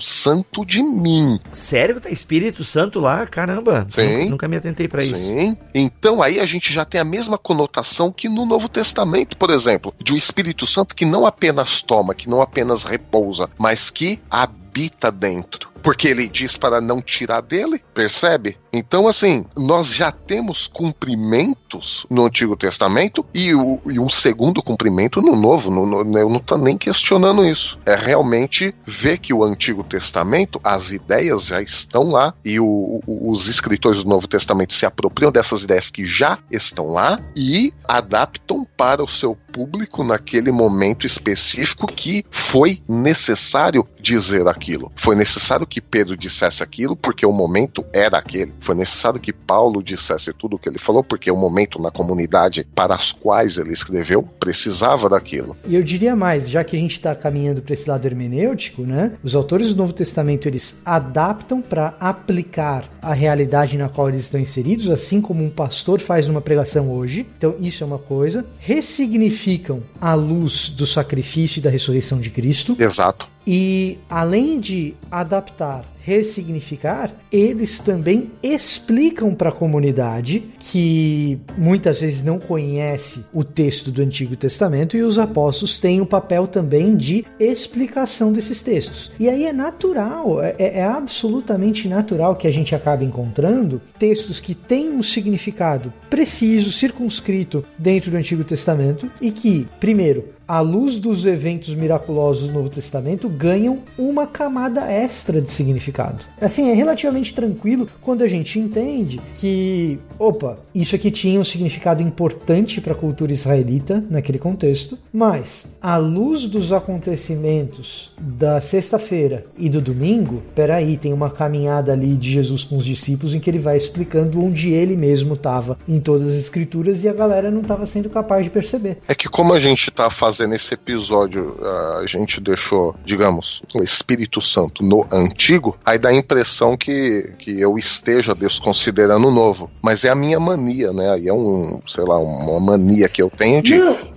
Santo 0.00 0.64
de 0.64 0.82
mim. 0.82 1.38
Sério 1.52 2.00
tá 2.00 2.10
Espírito 2.10 2.64
Santo 2.64 3.00
lá? 3.00 3.26
Caramba. 3.26 3.86
Sim. 3.90 4.06
Nunca, 4.06 4.30
nunca 4.30 4.48
me 4.48 4.56
atentei 4.56 4.88
pra 4.88 5.02
isso. 5.02 5.16
Sim. 5.16 5.56
Então 5.74 6.22
aí 6.22 6.38
a 6.38 6.46
gente 6.46 6.72
já 6.72 6.84
tem 6.84 7.00
a 7.00 7.04
mesma 7.04 7.38
conotação 7.38 8.12
que 8.12 8.28
no 8.28 8.44
Novo 8.44 8.68
Testamento, 8.68 9.36
por 9.36 9.50
exemplo, 9.50 9.94
de 10.02 10.12
um 10.12 10.16
Espírito 10.16 10.66
Santo 10.66 10.94
que 10.94 11.04
não 11.04 11.26
apenas 11.26 11.80
toma, 11.80 12.14
que 12.14 12.28
não 12.28 12.42
apenas 12.42 12.84
repousa, 12.84 13.48
mas 13.58 13.90
que 13.90 14.20
habita 14.30 14.65
dentro. 15.12 15.70
Porque 15.82 16.08
ele 16.08 16.26
diz 16.26 16.56
para 16.56 16.80
não 16.80 17.00
tirar 17.00 17.40
dele, 17.42 17.80
percebe? 17.94 18.56
Então, 18.72 19.06
assim, 19.06 19.44
nós 19.56 19.94
já 19.94 20.10
temos 20.10 20.66
cumprimentos 20.66 22.04
no 22.10 22.26
Antigo 22.26 22.56
Testamento 22.56 23.24
e, 23.32 23.54
o- 23.54 23.80
e 23.86 23.98
um 23.98 24.08
segundo 24.08 24.60
cumprimento 24.62 25.22
no 25.22 25.36
Novo. 25.36 25.70
No- 25.70 25.86
no- 26.04 26.18
eu 26.18 26.28
não 26.28 26.38
estou 26.38 26.58
nem 26.58 26.76
questionando 26.76 27.44
isso. 27.44 27.78
É 27.86 27.94
realmente 27.94 28.74
ver 28.84 29.18
que 29.18 29.32
o 29.32 29.44
Antigo 29.44 29.84
Testamento, 29.84 30.60
as 30.64 30.90
ideias 30.90 31.46
já 31.46 31.62
estão 31.62 32.10
lá 32.10 32.34
e 32.44 32.58
o- 32.58 33.00
o- 33.06 33.30
os 33.30 33.46
escritores 33.46 34.02
do 34.02 34.08
Novo 34.08 34.26
Testamento 34.26 34.74
se 34.74 34.84
apropriam 34.86 35.30
dessas 35.30 35.62
ideias 35.62 35.88
que 35.88 36.04
já 36.04 36.38
estão 36.50 36.90
lá 36.90 37.20
e 37.36 37.72
adaptam 37.86 38.66
para 38.76 39.04
o 39.04 39.08
seu 39.08 39.36
público 39.52 40.02
naquele 40.02 40.50
momento 40.50 41.06
específico 41.06 41.86
que 41.86 42.24
foi 42.30 42.82
necessário 42.88 43.86
dizer 44.00 44.46
aquilo. 44.48 44.65
Foi 44.96 45.14
necessário 45.14 45.66
que 45.66 45.80
Pedro 45.80 46.16
dissesse 46.16 46.62
aquilo 46.62 46.96
porque 46.96 47.24
o 47.24 47.32
momento 47.32 47.84
era 47.92 48.18
aquele. 48.18 48.52
Foi 48.60 48.74
necessário 48.74 49.20
que 49.20 49.32
Paulo 49.32 49.82
dissesse 49.82 50.32
tudo 50.32 50.56
o 50.56 50.58
que 50.58 50.68
ele 50.68 50.78
falou 50.78 51.04
porque 51.04 51.30
o 51.30 51.36
momento 51.36 51.80
na 51.80 51.90
comunidade 51.90 52.66
para 52.74 52.94
as 52.94 53.12
quais 53.12 53.58
ele 53.58 53.72
escreveu 53.72 54.22
precisava 54.22 55.08
daquilo. 55.08 55.56
E 55.66 55.74
eu 55.74 55.82
diria 55.82 56.16
mais, 56.16 56.48
já 56.48 56.64
que 56.64 56.76
a 56.76 56.78
gente 56.78 56.96
está 56.96 57.14
caminhando 57.14 57.62
para 57.62 57.74
esse 57.74 57.88
lado 57.88 58.06
hermenêutico, 58.06 58.82
né? 58.82 59.12
Os 59.22 59.34
autores 59.34 59.72
do 59.72 59.76
Novo 59.76 59.92
Testamento 59.92 60.48
eles 60.48 60.80
adaptam 60.84 61.60
para 61.60 61.94
aplicar 62.00 62.84
a 63.00 63.12
realidade 63.12 63.76
na 63.76 63.88
qual 63.88 64.08
eles 64.08 64.22
estão 64.22 64.40
inseridos, 64.40 64.90
assim 64.90 65.20
como 65.20 65.44
um 65.44 65.50
pastor 65.50 66.00
faz 66.00 66.26
numa 66.26 66.40
pregação 66.40 66.90
hoje. 66.90 67.26
Então 67.38 67.54
isso 67.60 67.84
é 67.84 67.86
uma 67.86 67.98
coisa. 67.98 68.44
Ressignificam 68.58 69.82
à 70.00 70.14
luz 70.14 70.68
do 70.70 70.86
sacrifício 70.86 71.60
e 71.60 71.62
da 71.62 71.70
ressurreição 71.70 72.20
de 72.20 72.30
Cristo. 72.30 72.76
Exato. 72.78 73.35
E 73.46 73.98
além 74.10 74.58
de 74.58 74.94
adaptar, 75.10 75.84
ressignificar, 76.06 77.10
eles 77.32 77.80
também 77.80 78.30
explicam 78.40 79.34
para 79.34 79.48
a 79.48 79.52
comunidade 79.52 80.44
que 80.60 81.36
muitas 81.58 82.00
vezes 82.00 82.22
não 82.22 82.38
conhece 82.38 83.24
o 83.32 83.42
texto 83.42 83.90
do 83.90 84.00
Antigo 84.00 84.36
Testamento 84.36 84.96
e 84.96 85.02
os 85.02 85.18
apóstolos 85.18 85.80
têm 85.80 86.00
o 86.00 86.06
papel 86.06 86.46
também 86.46 86.94
de 86.94 87.24
explicação 87.40 88.32
desses 88.32 88.62
textos. 88.62 89.10
E 89.18 89.28
aí 89.28 89.46
é 89.46 89.52
natural, 89.52 90.40
é, 90.40 90.54
é 90.58 90.84
absolutamente 90.84 91.88
natural 91.88 92.36
que 92.36 92.46
a 92.46 92.52
gente 92.52 92.72
acabe 92.72 93.04
encontrando 93.04 93.82
textos 93.98 94.38
que 94.38 94.54
têm 94.54 94.90
um 94.90 95.02
significado 95.02 95.92
preciso, 96.08 96.70
circunscrito 96.70 97.64
dentro 97.76 98.12
do 98.12 98.16
Antigo 98.16 98.44
Testamento 98.44 99.10
e 99.20 99.32
que, 99.32 99.66
primeiro, 99.80 100.36
à 100.46 100.60
luz 100.60 100.98
dos 100.98 101.26
eventos 101.26 101.74
miraculosos 101.74 102.48
do 102.48 102.54
Novo 102.54 102.70
Testamento, 102.70 103.28
ganham 103.28 103.80
uma 103.98 104.26
camada 104.26 104.90
extra 104.90 105.40
de 105.40 105.50
significado. 105.50 105.95
Assim, 106.40 106.70
é 106.70 106.74
relativamente 106.74 107.34
tranquilo 107.34 107.88
quando 108.00 108.22
a 108.22 108.26
gente 108.26 108.58
entende 108.58 109.20
que, 109.36 109.98
opa, 110.18 110.58
isso 110.74 110.94
aqui 110.94 111.10
tinha 111.10 111.40
um 111.40 111.44
significado 111.44 112.02
importante 112.02 112.80
para 112.80 112.92
a 112.92 112.96
cultura 112.96 113.32
israelita 113.32 114.04
naquele 114.10 114.38
contexto, 114.38 114.98
mas 115.12 115.66
à 115.80 115.96
luz 115.96 116.46
dos 116.46 116.72
acontecimentos 116.72 118.10
da 118.18 118.60
sexta-feira 118.60 119.46
e 119.56 119.68
do 119.68 119.80
domingo, 119.80 120.42
peraí, 120.54 120.96
tem 120.96 121.12
uma 121.12 121.30
caminhada 121.30 121.92
ali 121.92 122.14
de 122.14 122.32
Jesus 122.32 122.64
com 122.64 122.76
os 122.76 122.84
discípulos 122.84 123.34
em 123.34 123.40
que 123.40 123.48
ele 123.48 123.58
vai 123.58 123.76
explicando 123.76 124.42
onde 124.42 124.72
ele 124.72 124.96
mesmo 124.96 125.34
estava 125.34 125.78
em 125.88 126.00
todas 126.00 126.28
as 126.28 126.34
escrituras 126.34 127.04
e 127.04 127.08
a 127.08 127.12
galera 127.12 127.50
não 127.50 127.62
estava 127.62 127.86
sendo 127.86 128.10
capaz 128.10 128.44
de 128.44 128.50
perceber. 128.50 128.98
É 129.08 129.14
que 129.14 129.28
como 129.28 129.52
a 129.52 129.58
gente 129.58 129.90
tá 129.90 130.10
fazendo 130.10 130.54
esse 130.54 130.74
episódio, 130.74 131.56
a 132.00 132.06
gente 132.06 132.40
deixou, 132.40 132.94
digamos, 133.04 133.62
o 133.74 133.82
Espírito 133.82 134.40
Santo 134.40 134.84
no 134.84 135.06
antigo, 135.10 135.76
aí 135.86 135.98
dá 135.98 136.08
a 136.08 136.14
impressão 136.14 136.76
que, 136.76 137.30
que 137.38 137.60
eu 137.60 137.78
esteja 137.78 138.34
desconsiderando 138.34 139.28
o 139.28 139.30
novo. 139.30 139.70
Mas 139.80 140.04
é 140.04 140.10
a 140.10 140.16
minha 140.16 140.40
mania, 140.40 140.92
né? 140.92 141.12
Aí 141.12 141.28
é 141.28 141.32
um, 141.32 141.80
sei 141.86 142.04
lá, 142.04 142.18
uma 142.18 142.58
mania 142.58 143.08
que 143.08 143.22
eu 143.22 143.30
tenho 143.30 143.62
de. 143.62 143.76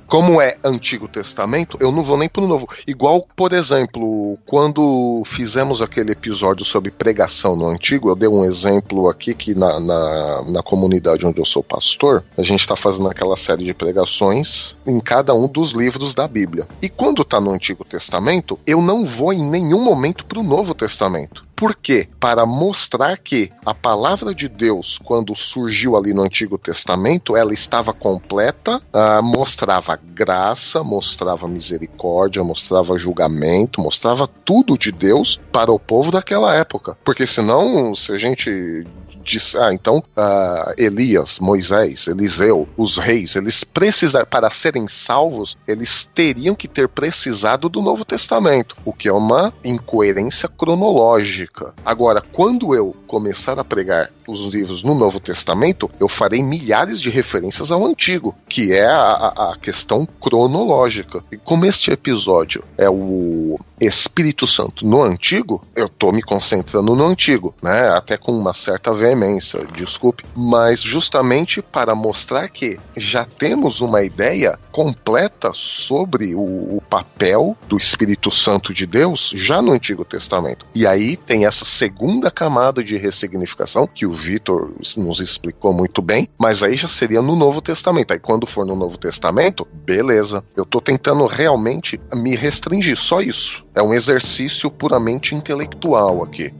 Como 0.10 0.42
é 0.42 0.58
Antigo 0.64 1.08
Testamento, 1.08 1.78
eu 1.80 1.92
não 1.92 2.02
vou 2.02 2.18
nem 2.18 2.28
pro 2.28 2.48
Novo. 2.48 2.68
Igual, 2.88 3.28
por 3.36 3.54
exemplo, 3.54 4.40
quando 4.44 5.22
fizemos 5.24 5.84
aquele 5.84 6.14
episódio 6.14 6.66
sobre 6.66 6.90
pregação 6.90 7.56
no 7.56 7.70
Antigo, 7.70 8.10
eu 8.10 8.16
dei 8.16 8.28
um 8.28 8.44
exemplo 8.44 9.08
aqui 9.08 9.36
que 9.36 9.54
na, 9.54 9.80
na, 9.80 10.42
na 10.48 10.64
comunidade 10.64 11.28
onde 11.28 11.40
eu 11.40 11.46
sou 11.46 11.62
pastor, 11.62 12.24
a 12.36 12.42
gente 12.42 12.62
está 12.62 12.76
fazendo 12.76 13.08
aquela 13.08 13.38
série 13.38 13.64
de 13.64 13.74
pregações 13.74 14.76
em 14.84 15.00
cada 15.00 15.36
um 15.36 15.48
dos 15.48 15.74
livros 15.74 16.16
da 16.16 16.28
Bíblia. 16.28 16.68
E 16.82 16.90
quando 16.90 17.24
tá 17.24 17.40
no 17.40 17.52
Antigo 17.52 17.86
Testamento, 17.86 18.60
eu 18.66 18.82
não 18.82 19.06
vou 19.06 19.32
em 19.32 19.48
nenhum 19.48 19.84
momento 19.84 20.26
pro 20.26 20.42
Novo 20.42 20.74
Testamento. 20.74 21.48
Por 21.60 21.76
quê? 21.76 22.08
Para 22.22 22.46
mostrar 22.46 23.18
que 23.18 23.52
a 23.66 23.74
palavra 23.74 24.34
de 24.34 24.48
Deus, 24.48 24.98
quando 24.98 25.36
surgiu 25.36 25.98
ali 25.98 26.14
no 26.14 26.22
Antigo 26.22 26.58
Testamento, 26.58 27.36
ela 27.36 27.54
estava 27.54 27.92
completa, 27.92 28.82
ah, 28.94 29.22
mostrava 29.22 29.99
graça, 30.04 30.84
mostrava 30.84 31.48
misericórdia, 31.48 32.44
mostrava 32.44 32.98
julgamento, 32.98 33.82
mostrava 33.82 34.28
tudo 34.28 34.78
de 34.78 34.92
Deus 34.92 35.40
para 35.52 35.72
o 35.72 35.80
povo 35.80 36.12
daquela 36.12 36.56
época. 36.56 36.98
Porque 37.04 37.26
senão, 37.26 37.96
se 37.96 38.12
a 38.12 38.18
gente 38.18 38.86
diz, 39.30 39.56
ah, 39.56 39.74
então 39.74 40.04
ah, 40.16 40.74
Elias, 40.78 41.40
Moisés, 41.40 42.08
Eliseu, 42.08 42.68
os 42.78 42.98
reis, 42.98 43.36
eles 43.36 43.64
precisam 43.64 44.26
para 44.26 44.50
serem 44.50 44.88
salvos, 44.88 45.58
eles 45.68 46.10
teriam 46.14 46.56
que 46.56 46.68
ter 46.68 46.88
precisado 46.88 47.70
do 47.70 47.82
Novo 47.82 48.04
Testamento, 48.06 48.76
o 48.86 48.92
que 48.94 49.08
é 49.08 49.14
uma 49.14 49.54
incoerência 49.64 50.48
cronológica. 50.50 51.74
Agora, 51.86 52.22
quando 52.22 52.74
eu 52.76 52.96
começar 53.08 53.60
a 53.60 53.64
pregar 53.64 54.10
os 54.28 54.46
livros 54.48 54.84
no 54.84 54.94
Novo 54.94 55.20
Testamento, 55.20 55.90
eu 56.00 56.08
farei 56.08 56.44
milhares 56.44 57.02
de 57.02 57.10
referências 57.10 57.72
ao 57.72 57.86
Antigo, 57.86 58.36
que 58.48 58.74
é 58.74 58.86
a, 58.86 59.02
a- 59.36 59.52
a 59.54 59.58
questão 59.58 60.06
cronológica. 60.20 61.24
E 61.32 61.38
como 61.38 61.66
este 61.66 61.92
episódio 61.92 62.64
é 62.78 62.90
o 62.90 63.60
Espírito 63.80 64.46
Santo 64.46 64.86
no 64.86 65.02
Antigo, 65.02 65.64
eu 65.76 65.88
tô 65.88 66.12
me 66.12 66.22
concentrando 66.22 66.96
no 66.96 67.06
Antigo, 67.06 67.54
né? 67.62 67.90
Até 67.90 68.18
com 68.18 68.32
uma 68.32 68.54
certa 68.54 68.94
veemência, 68.94 69.66
desculpe, 69.74 70.24
mas 70.36 70.82
justamente 70.82 71.62
para 71.62 71.96
mostrar 71.96 72.50
que 72.50 72.80
já 72.96 73.26
temos 73.26 73.82
uma 73.82 74.02
ideia 74.04 74.58
completa 74.72 75.52
sobre 75.54 76.36
o, 76.36 76.78
o 76.78 76.84
papel 76.90 77.58
do 77.68 77.78
Espírito 77.78 78.32
Santo 78.32 78.74
de 78.74 78.86
Deus 78.86 79.34
já 79.36 79.62
no 79.62 79.72
Antigo 79.72 80.06
Testamento. 80.06 80.66
E 80.74 80.86
aí 80.86 81.16
tem 81.18 81.46
essa 81.46 81.66
segunda 81.66 82.32
camada 82.32 82.84
de 82.84 82.98
ressignificação 82.98 83.88
que 83.88 84.06
o 84.06 84.12
Vitor 84.12 84.72
nos 84.98 85.20
explicou 85.20 85.74
muito 85.74 86.02
bem, 86.02 86.30
mas 86.38 86.64
aí 86.64 86.76
já 86.76 86.88
seria 86.88 87.22
no 87.22 87.36
Novo 87.36 87.62
Testamento. 87.62 88.12
Aí 88.12 88.20
quando 88.20 88.46
for 88.46 88.66
no 88.66 88.76
Novo 88.76 88.98
Testamento, 88.98 89.68
beleza. 89.86 90.44
Eu 90.56 90.66
tô 90.66 90.80
tentando 90.82 91.26
realmente 91.26 92.00
me 92.14 92.36
restringir, 92.36 92.98
só 92.98 93.22
isso. 93.22 93.66
É 93.74 93.82
um 93.82 93.94
exercício 93.94 94.70
puramente 94.70 95.36
intelectual 95.36 96.24
aqui. 96.24 96.54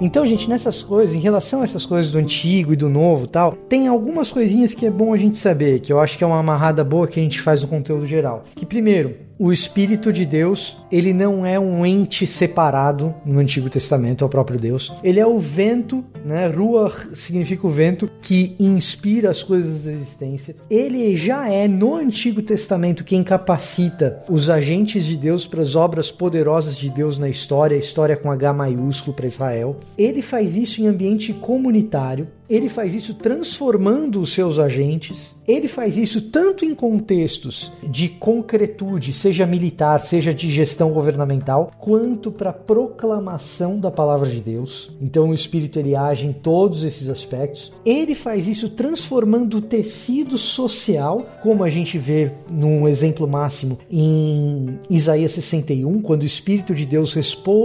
Então, 0.00 0.26
gente, 0.26 0.48
nessas 0.48 0.82
coisas, 0.82 1.14
em 1.14 1.20
relação 1.20 1.60
a 1.60 1.64
essas 1.64 1.86
coisas 1.86 2.10
do 2.10 2.18
antigo 2.18 2.72
e 2.72 2.76
do 2.76 2.88
novo 2.88 3.26
tal, 3.28 3.52
tem 3.68 3.86
algumas 3.86 4.30
coisinhas 4.30 4.74
que 4.74 4.86
é 4.86 4.90
bom 4.90 5.14
a 5.14 5.16
gente 5.16 5.36
saber, 5.36 5.80
que 5.80 5.92
eu 5.92 6.00
acho 6.00 6.18
que 6.18 6.24
é 6.24 6.26
uma 6.26 6.40
amarrada 6.40 6.82
boa 6.82 7.06
que 7.06 7.20
a 7.20 7.22
gente 7.22 7.40
faz 7.40 7.62
no 7.62 7.68
conteúdo 7.68 8.04
geral. 8.04 8.42
Que 8.56 8.66
primeiro, 8.66 9.14
o 9.38 9.52
Espírito 9.52 10.12
de 10.12 10.24
Deus, 10.24 10.76
ele 10.90 11.12
não 11.12 11.44
é 11.44 11.58
um 11.58 11.84
ente 11.84 12.26
separado 12.26 13.14
no 13.24 13.40
Antigo 13.40 13.68
Testamento, 13.68 14.22
é 14.22 14.26
o 14.26 14.30
próprio 14.30 14.58
Deus. 14.58 14.92
Ele 15.02 15.18
é 15.18 15.26
o 15.26 15.38
vento, 15.38 16.04
né? 16.24 16.46
Ruach 16.46 17.16
significa 17.16 17.66
o 17.66 17.70
vento 17.70 18.08
que 18.22 18.54
inspira 18.60 19.30
as 19.30 19.42
coisas 19.42 19.84
da 19.84 19.92
existência. 19.92 20.54
Ele 20.70 21.16
já 21.16 21.48
é 21.48 21.66
no 21.66 21.96
Antigo 21.96 22.42
Testamento 22.42 23.04
quem 23.04 23.24
capacita 23.24 24.22
os 24.28 24.48
agentes 24.48 25.04
de 25.04 25.16
Deus 25.16 25.46
para 25.46 25.62
as 25.62 25.74
obras 25.74 26.10
poderosas 26.10 26.76
de 26.76 26.88
Deus 26.88 27.18
na 27.18 27.28
história, 27.28 27.76
a 27.76 27.80
história 27.80 28.16
com 28.16 28.30
H 28.30 28.52
maiúsculo 28.52 29.14
para 29.14 29.26
Israel. 29.26 29.80
Ele 29.98 30.22
faz 30.22 30.56
isso 30.56 30.80
em 30.80 30.86
ambiente 30.86 31.32
comunitário. 31.32 32.28
Ele 32.48 32.68
faz 32.68 32.94
isso 32.94 33.14
transformando 33.14 34.20
os 34.20 34.32
seus 34.32 34.58
agentes. 34.58 35.36
Ele 35.48 35.66
faz 35.66 35.96
isso 35.96 36.30
tanto 36.30 36.64
em 36.64 36.74
contextos 36.74 37.72
de 37.82 38.08
concretude, 38.08 39.14
seja 39.14 39.33
militar, 39.44 40.00
seja 40.00 40.32
de 40.32 40.50
gestão 40.50 40.92
governamental, 40.92 41.70
quanto 41.78 42.30
para 42.30 42.52
proclamação 42.52 43.80
da 43.80 43.90
palavra 43.90 44.30
de 44.30 44.40
Deus. 44.40 44.90
Então 45.00 45.30
o 45.30 45.34
Espírito 45.34 45.78
ele 45.78 45.96
age 45.96 46.26
em 46.26 46.32
todos 46.32 46.84
esses 46.84 47.08
aspectos. 47.08 47.72
Ele 47.84 48.14
faz 48.14 48.46
isso 48.46 48.68
transformando 48.68 49.56
o 49.56 49.60
tecido 49.60 50.38
social, 50.38 51.26
como 51.42 51.64
a 51.64 51.68
gente 51.68 51.98
vê 51.98 52.30
num 52.48 52.86
exemplo 52.86 53.26
máximo 53.26 53.78
em 53.90 54.78
Isaías 54.88 55.32
61, 55.32 56.00
quando 56.00 56.22
o 56.22 56.26
Espírito 56.26 56.74
de 56.74 56.86
Deus 56.86 57.14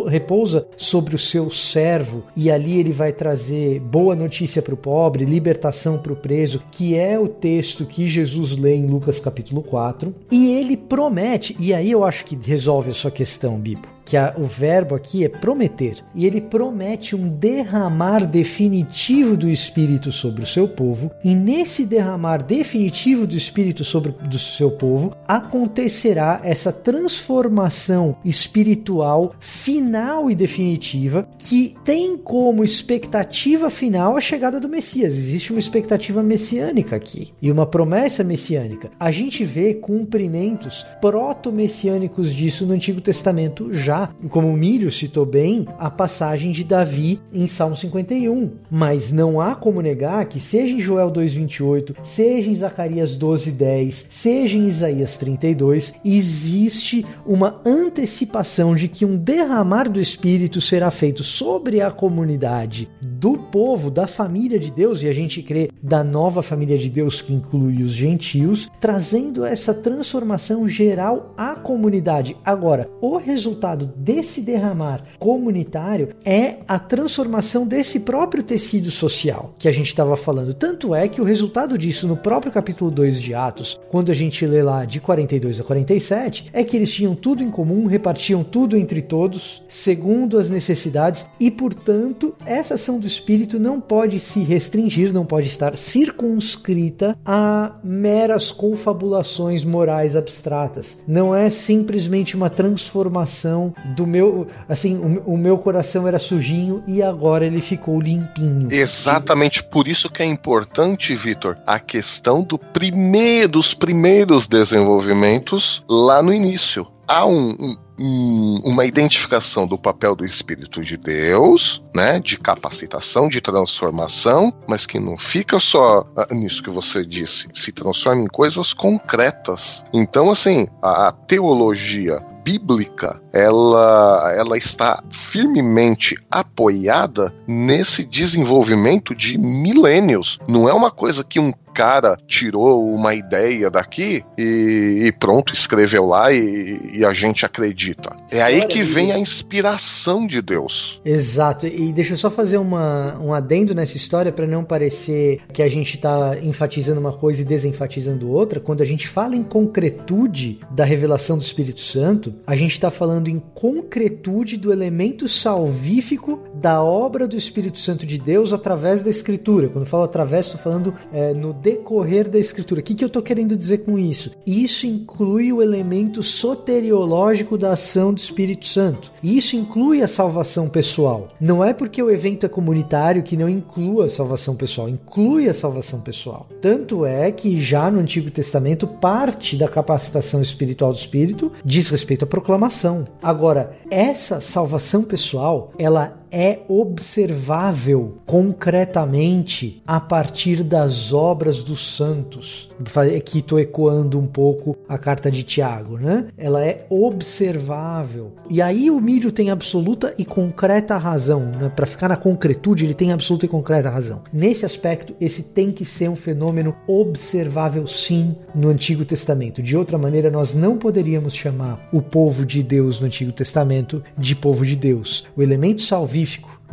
repousa 0.08 0.68
sobre 0.78 1.16
o 1.16 1.20
seu 1.20 1.52
servo 1.52 2.24
e 2.36 2.50
ali 2.50 2.80
ele 2.80 2.92
vai 2.92 3.12
trazer 3.12 3.80
boa 3.80 4.16
notícia 4.16 4.62
para 4.62 4.74
o 4.74 4.78
pobre, 4.78 5.26
libertação 5.26 5.98
para 5.98 6.14
o 6.14 6.16
preso, 6.16 6.62
que 6.72 6.96
é 6.96 7.20
o 7.20 7.28
texto 7.28 7.86
que 7.86 8.08
Jesus 8.08 8.56
lê 8.58 8.76
em 8.76 8.88
Lucas 8.88 9.20
capítulo 9.20 9.62
4. 9.62 10.14
E 10.32 10.54
ele 10.54 10.78
promete, 10.78 11.49
e 11.58 11.74
aí 11.74 11.91
eu 11.91 12.04
acho 12.04 12.26
que 12.26 12.36
resolve 12.36 12.91
a 12.91 12.93
sua 12.93 13.12
questão, 13.12 13.60
Bibo. 13.60 13.99
Que 14.10 14.18
a- 14.18 14.34
o 14.36 14.43
verbo 14.45 14.95
aqui 14.95 15.24
é 15.24 15.30
prometer. 15.30 16.03
E 16.16 16.26
ele 16.26 16.41
promete 16.41 17.16
um 17.16 17.30
derramar 17.30 18.26
definitivo 18.26 19.38
do 19.38 19.47
Espírito 19.47 20.12
sobre 20.12 20.41
o 20.41 20.47
seu 20.47 20.68
povo. 20.68 21.12
E 21.24 21.36
nesse 21.36 21.86
derramar 21.86 22.41
definitivo 22.41 23.28
do 23.28 23.36
Espírito 23.36 23.86
sobre 23.86 24.12
do 24.12 24.39
seu 24.39 24.72
povo, 24.72 25.16
acontecerá 25.28 26.41
essa 26.43 26.72
transformação 26.72 28.16
espiritual 28.26 29.36
final 29.39 30.32
e 30.32 30.34
definitiva 30.34 31.28
que 31.38 31.76
tem 31.86 32.18
como 32.18 32.64
expectativa 32.64 33.70
final 33.70 34.18
a 34.18 34.22
chegada 34.22 34.60
do 34.60 34.68
Messias. 34.68 35.14
Existe 35.14 35.51
uma 35.51 35.60
expectativa 35.60 36.24
messiânica 36.24 36.95
aqui 36.95 37.30
e 37.39 37.51
uma 37.51 37.68
promessa 37.68 38.24
messiânica. 38.24 38.89
A 38.99 39.12
gente 39.12 39.45
vê 39.45 39.76
cumprimentos 39.76 40.84
proto-messiânicos 40.99 42.34
disso 42.34 42.66
no 42.66 42.74
Antigo 42.74 43.01
Testamento 43.01 43.72
já, 43.72 43.99
como 44.30 44.47
o 44.47 44.58
Milho 44.58 44.91
citou 44.91 45.26
bem, 45.26 45.68
a 45.78 45.89
passagem 45.89 46.52
de 46.52 46.64
Davi 46.64 47.20
em 47.34 47.47
Salmo 47.47 47.76
51. 47.76 48.52
Mas 48.70 49.12
não 49.12 49.41
há 49.41 49.56
como 49.56 49.82
negar 49.82 50.26
que 50.26 50.39
seja 50.39 50.74
em 50.74 50.80
Joel 50.80 51.12
2:28, 51.12 51.95
seja 52.04 52.50
em 52.50 52.56
Zacarias 52.56 53.18
12:10, 53.18 54.08
seja 54.10 54.58
em 54.58 54.68
Isaías 54.68 55.18
32, 55.18 55.93
existe 56.04 57.06
uma 57.26 57.60
antecipação 57.66 58.76
de 58.76 58.88
que 58.88 59.06
um 59.06 59.18
derramar 59.18 59.89
do 59.89 60.00
Espírito 60.00 60.62
será 60.62 60.91
feito 60.91 61.24
sobre 61.24 61.82
a 61.82 61.91
comunidade 61.91 62.89
do 63.02 63.34
povo, 63.34 63.89
da 63.89 64.08
família 64.08 64.60
de 64.60 64.72
Deus, 64.72 65.04
e 65.04 65.08
a 65.08 65.14
gente 65.14 65.41
crê 65.41 65.70
da 65.82 66.04
nova 66.04 66.41
família 66.41 66.78
de 66.78 66.89
Deus 66.89 67.22
que 67.22 67.34
inclui 67.34 67.84
os 67.84 67.91
gentios, 67.91 68.70
trazendo 68.80 69.45
essa 69.45 69.74
transformação 69.74 70.68
geral 70.68 71.34
à 71.38 71.56
comunidade. 71.56 72.36
Agora, 72.45 72.89
o 73.02 73.18
resultado 73.18 73.79
desse 73.86 74.42
derramar 74.42 75.04
comunitário 75.18 76.10
é 76.26 76.58
a 76.68 76.80
transformação 76.80 77.66
desse 77.66 78.02
próprio 78.02 78.44
tecido 78.44 78.92
social 78.92 79.54
que 79.58 79.68
a 79.68 79.72
gente 79.72 79.88
estava 79.88 80.16
falando. 80.16 80.54
Tanto 80.54 80.94
é 80.94 81.08
que 81.08 81.22
o 81.22 81.24
resultado 81.26 81.78
disso 81.78 82.08
no 82.08 82.18
próprio 82.18 82.52
capítulo 82.52 82.92
2 82.92 83.22
de 83.22 83.34
Atos, 83.34 83.80
quando 83.90 84.12
a 84.12 84.16
gente 84.16 84.46
lê 84.46 84.62
lá 84.62 84.86
de 84.86 85.00
42 85.00 85.60
a 85.60 85.64
47, 85.64 86.50
é 86.54 86.64
que 86.64 86.76
eles 86.76 86.92
tinham 86.92 87.16
tudo 87.16 87.44
em 87.44 87.50
comum, 87.50 87.86
repartiam 87.86 88.44
tudo 88.44 88.78
entre 88.78 89.02
todos, 89.02 89.64
segundo 89.68 90.38
as 90.38 90.50
necessidades, 90.50 91.28
e 91.40 91.50
portanto, 91.50 92.34
essa 92.46 92.76
ação 92.76 93.00
do 93.00 93.08
Espírito 93.08 93.60
não 93.60 93.80
pode 93.80 94.20
se 94.20 94.42
restringir, 94.42 95.14
não 95.14 95.26
pode 95.26 95.48
estar 95.48 95.78
circunscrita 95.78 97.18
a 97.26 97.76
meras 97.84 98.52
confabulações 98.52 99.64
morais 99.64 100.16
abstratas. 100.16 101.04
Não 101.08 101.36
é 101.36 101.50
simplesmente 101.50 102.36
uma 102.36 102.50
transformação 102.50 103.69
do 103.96 104.06
meu, 104.08 104.48
assim, 104.68 104.98
o, 104.98 105.34
o 105.34 105.38
meu 105.38 105.58
coração 105.58 106.08
era 106.08 106.20
sujinho 106.20 106.84
e 106.88 107.02
agora 107.02 107.46
ele 107.46 107.62
ficou 107.62 108.00
limpinho. 108.02 108.72
Exatamente 108.72 109.64
por 109.64 109.88
isso 109.88 110.10
que 110.10 110.22
é 110.22 110.26
importante, 110.26 111.16
Vitor, 111.16 111.58
a 111.66 111.80
questão 111.80 112.42
do 112.44 112.58
primeiro, 112.58 113.50
dos 113.50 113.74
primeiros 113.74 114.48
desenvolvimentos 114.48 115.84
lá 115.90 116.22
no 116.22 116.34
início. 116.34 116.86
Há 117.08 117.26
um, 117.26 117.50
um- 117.60 117.76
um- 118.00 118.62
uma 118.64 118.86
identificação 118.86 119.66
do 119.66 119.78
papel 119.80 120.16
do 120.16 120.24
Espírito 120.24 120.84
de 120.84 120.96
Deus, 120.96 121.84
né, 121.96 122.20
de 122.20 122.38
capacitação, 122.38 123.28
de 123.28 123.42
transformação, 123.42 124.54
mas 124.68 124.86
que 124.86 125.00
não 125.00 125.18
fica 125.18 125.60
só 125.60 126.06
ah, 126.16 126.28
nisso 126.32 126.62
que 126.62 126.70
você 126.70 127.04
disse, 127.04 127.48
se 127.54 127.72
transforma 127.72 128.22
em 128.22 128.28
coisas 128.28 128.74
concretas. 128.74 129.84
Então, 129.92 130.30
assim, 130.30 130.68
a, 130.84 131.08
a 131.08 131.12
teologia 131.12 132.20
bíblica, 132.50 133.22
ela, 133.32 134.34
ela 134.36 134.58
está 134.58 135.04
firmemente 135.12 136.16
apoiada 136.32 137.32
nesse 137.47 138.04
desenvolvimento 138.04 139.14
de 139.14 139.38
milênios. 139.38 140.39
Não 140.47 140.68
é 140.68 140.74
uma 140.74 140.89
coisa 140.89 141.24
que 141.24 141.39
um 141.39 141.52
cara 141.74 142.18
tirou 142.28 142.94
uma 142.94 143.14
ideia 143.14 143.70
daqui 143.70 144.24
e, 144.38 145.04
e 145.06 145.12
pronto, 145.12 145.54
escreveu 145.54 146.06
lá 146.06 146.32
e, 146.32 146.80
e 146.94 147.06
a 147.06 147.14
gente 147.14 147.46
acredita. 147.46 148.16
É 148.32 148.42
aí 148.42 148.66
que 148.68 148.84
vem 148.84 149.12
a 149.12 149.18
inspiração 149.18 150.28
de 150.28 150.42
Deus. 150.42 151.02
Exato, 151.04 151.68
e 151.68 151.92
deixa 151.94 152.14
eu 152.14 152.18
só 152.18 152.30
fazer 152.30 152.58
uma, 152.58 153.18
um 153.20 153.34
adendo 153.34 153.74
nessa 153.74 153.98
história 153.98 154.32
para 154.32 154.48
não 154.48 154.64
parecer 154.64 155.42
que 155.54 155.62
a 155.62 155.70
gente 155.70 155.96
está 155.96 156.38
enfatizando 156.42 157.00
uma 157.00 157.14
coisa 157.14 157.42
e 157.42 157.46
desenfatizando 157.46 158.30
outra. 158.30 158.60
Quando 158.60 158.82
a 158.82 158.86
gente 158.86 159.08
fala 159.08 159.36
em 159.36 159.44
concretude 159.44 160.60
da 160.72 160.84
revelação 160.84 161.38
do 161.38 161.44
Espírito 161.44 161.82
Santo, 161.82 162.34
a 162.46 162.56
gente 162.56 162.74
está 162.74 162.92
falando 162.92 163.30
em 163.30 163.40
concretude 163.40 164.58
do 164.58 164.72
elemento 164.72 165.28
salvífico 165.28 166.44
da 166.54 166.84
obra 166.84 167.28
do 167.28 167.38
Espírito 167.38 167.80
Santo 167.80 168.06
de 168.06 168.18
Deus 168.18 168.54
através 168.54 169.04
da 169.04 169.10
Escritura. 169.10 169.68
Quando 169.68 169.86
eu 169.86 169.90
falo 169.90 170.04
através, 170.04 170.46
estou 170.46 170.62
falando 170.62 170.94
é, 171.14 171.34
no 171.34 171.54
decorrer 171.62 172.30
da 172.30 172.39
Escritura. 172.39 172.82
O 172.82 172.84
que, 172.84 172.95
que 172.95 173.03
eu 173.03 173.07
estou 173.07 173.22
querendo 173.22 173.55
dizer 173.55 173.80
com 173.80 173.97
isso? 173.97 174.32
Isso 174.45 174.86
inclui 174.86 175.51
o 175.51 175.62
elemento 175.62 176.24
soteriológico 176.24 177.57
da 177.57 177.74
ação 177.74 178.14
do 178.14 178.20
Espírito 178.20 178.68
Santo. 178.68 179.12
Isso 179.24 179.55
inclui 179.55 180.01
a 180.01 180.07
salvação 180.07 180.70
pessoal. 180.70 181.28
Não 181.39 181.64
é 181.64 181.74
porque 181.74 182.01
o 182.01 182.10
evento 182.10 182.45
é 182.45 182.49
comunitário 182.49 183.24
que 183.24 183.38
não 183.38 183.49
inclua 183.49 184.05
a 184.05 184.10
salvação 184.10 184.55
pessoal, 184.55 184.89
inclui 184.89 185.47
a 185.47 185.53
salvação 185.53 186.01
pessoal. 186.01 186.47
Tanto 186.62 187.05
é 187.05 187.32
que 187.32 187.60
já 187.62 187.89
no 187.91 187.99
Antigo 187.99 188.32
Testamento, 188.32 188.88
parte 188.88 189.55
da 189.55 189.68
capacitação 189.68 190.41
espiritual 190.41 190.91
do 190.91 190.97
Espírito 190.97 191.51
diz 191.64 191.89
respeito 191.89 192.24
à 192.26 192.28
proclamação. 192.28 193.05
Agora, 193.22 193.78
essa 193.89 194.41
salvação 194.41 195.03
pessoal, 195.03 195.72
ela 195.78 196.20
é 196.32 196.60
observável 196.68 198.20
concretamente 198.26 199.82
a 199.86 200.00
partir 200.00 200.64
das 200.64 201.12
obras 201.12 201.64
dos 201.64 201.96
santos. 201.96 202.70
Aqui 203.16 203.40
estou 203.40 203.60
ecoando 203.60 204.20
um 204.20 204.28
pouco 204.28 204.78
a 204.88 204.98
carta 204.98 205.32
de 205.32 205.44
Tiago, 205.44 205.98
né? 205.98 206.28
Ela 206.38 206.64
é 206.64 206.86
observável. 206.90 208.34
E 208.50 208.62
aí 208.62 208.92
o 208.92 209.00
milho 209.00 209.32
tem 209.32 209.50
absoluta 209.50 210.14
e 210.18 210.24
concreta 210.24 210.98
razão, 210.98 211.52
né? 211.60 211.72
Para 211.76 211.86
ficar 211.86 212.08
na 212.08 212.16
concretude, 212.16 212.86
ele 212.86 212.94
tem 212.94 213.12
absoluta 213.12 213.46
e 213.46 213.50
concreta 213.50 213.90
razão. 213.90 214.22
Nesse 214.32 214.66
aspecto, 214.66 215.16
esse 215.20 215.44
tem 215.44 215.72
que 215.72 215.86
ser 215.86 216.10
um 216.10 216.16
fenômeno 216.16 216.76
observável, 216.88 217.88
sim, 217.88 218.36
no 218.54 218.70
Antigo 218.70 219.04
Testamento. 219.04 219.62
De 219.62 219.76
outra 219.76 219.98
maneira, 219.98 220.30
nós 220.30 220.56
não 220.56 220.78
poderíamos 220.78 221.36
chamar 221.36 221.90
o 221.92 222.02
povo 222.02 222.46
de 222.46 222.62
Deus 222.62 223.00
no 223.00 223.08
Antigo 223.08 223.32
Testamento 223.32 224.04
de 224.18 224.36
povo 224.36 224.66
de 224.66 224.76
Deus. 224.76 225.26
O 225.36 225.42
elemento 225.42 225.82
salvífico 225.82 226.19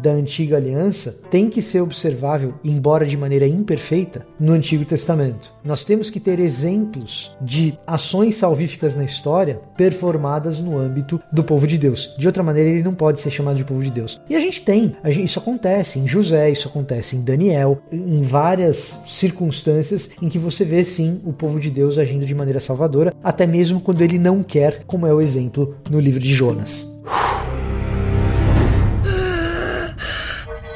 da 0.00 0.10
antiga 0.10 0.56
aliança 0.58 1.16
tem 1.30 1.48
que 1.48 1.62
ser 1.62 1.80
observável, 1.80 2.54
embora 2.62 3.06
de 3.06 3.16
maneira 3.16 3.46
imperfeita, 3.46 4.26
no 4.38 4.52
Antigo 4.52 4.84
Testamento. 4.84 5.54
Nós 5.64 5.86
temos 5.86 6.10
que 6.10 6.20
ter 6.20 6.38
exemplos 6.38 7.34
de 7.40 7.78
ações 7.86 8.36
salvíficas 8.36 8.94
na 8.94 9.04
história 9.04 9.58
performadas 9.74 10.60
no 10.60 10.78
âmbito 10.78 11.18
do 11.32 11.42
povo 11.42 11.66
de 11.66 11.78
Deus. 11.78 12.14
De 12.18 12.26
outra 12.26 12.42
maneira, 12.42 12.68
ele 12.68 12.82
não 12.82 12.94
pode 12.94 13.20
ser 13.20 13.30
chamado 13.30 13.56
de 13.56 13.64
povo 13.64 13.82
de 13.82 13.90
Deus. 13.90 14.20
E 14.28 14.36
a 14.36 14.38
gente 14.38 14.60
tem, 14.60 14.94
a 15.02 15.10
gente- 15.10 15.24
isso 15.24 15.38
acontece 15.38 15.98
em 15.98 16.06
José, 16.06 16.50
isso 16.50 16.68
acontece 16.68 17.16
em 17.16 17.22
Daniel, 17.24 17.80
em 17.90 18.22
várias 18.22 18.98
circunstâncias 19.08 20.10
em 20.20 20.28
que 20.28 20.38
você 20.38 20.64
vê 20.64 20.84
sim 20.84 21.20
o 21.24 21.32
povo 21.32 21.58
de 21.58 21.70
Deus 21.70 21.98
agindo 21.98 22.26
de 22.26 22.34
maneira 22.34 22.60
salvadora, 22.60 23.14
até 23.22 23.46
mesmo 23.46 23.80
quando 23.80 24.02
ele 24.02 24.18
não 24.18 24.42
quer, 24.42 24.84
como 24.86 25.06
é 25.06 25.12
o 25.14 25.20
exemplo 25.20 25.76
no 25.90 26.00
livro 26.00 26.20
de 26.20 26.34
Jonas. 26.34 26.95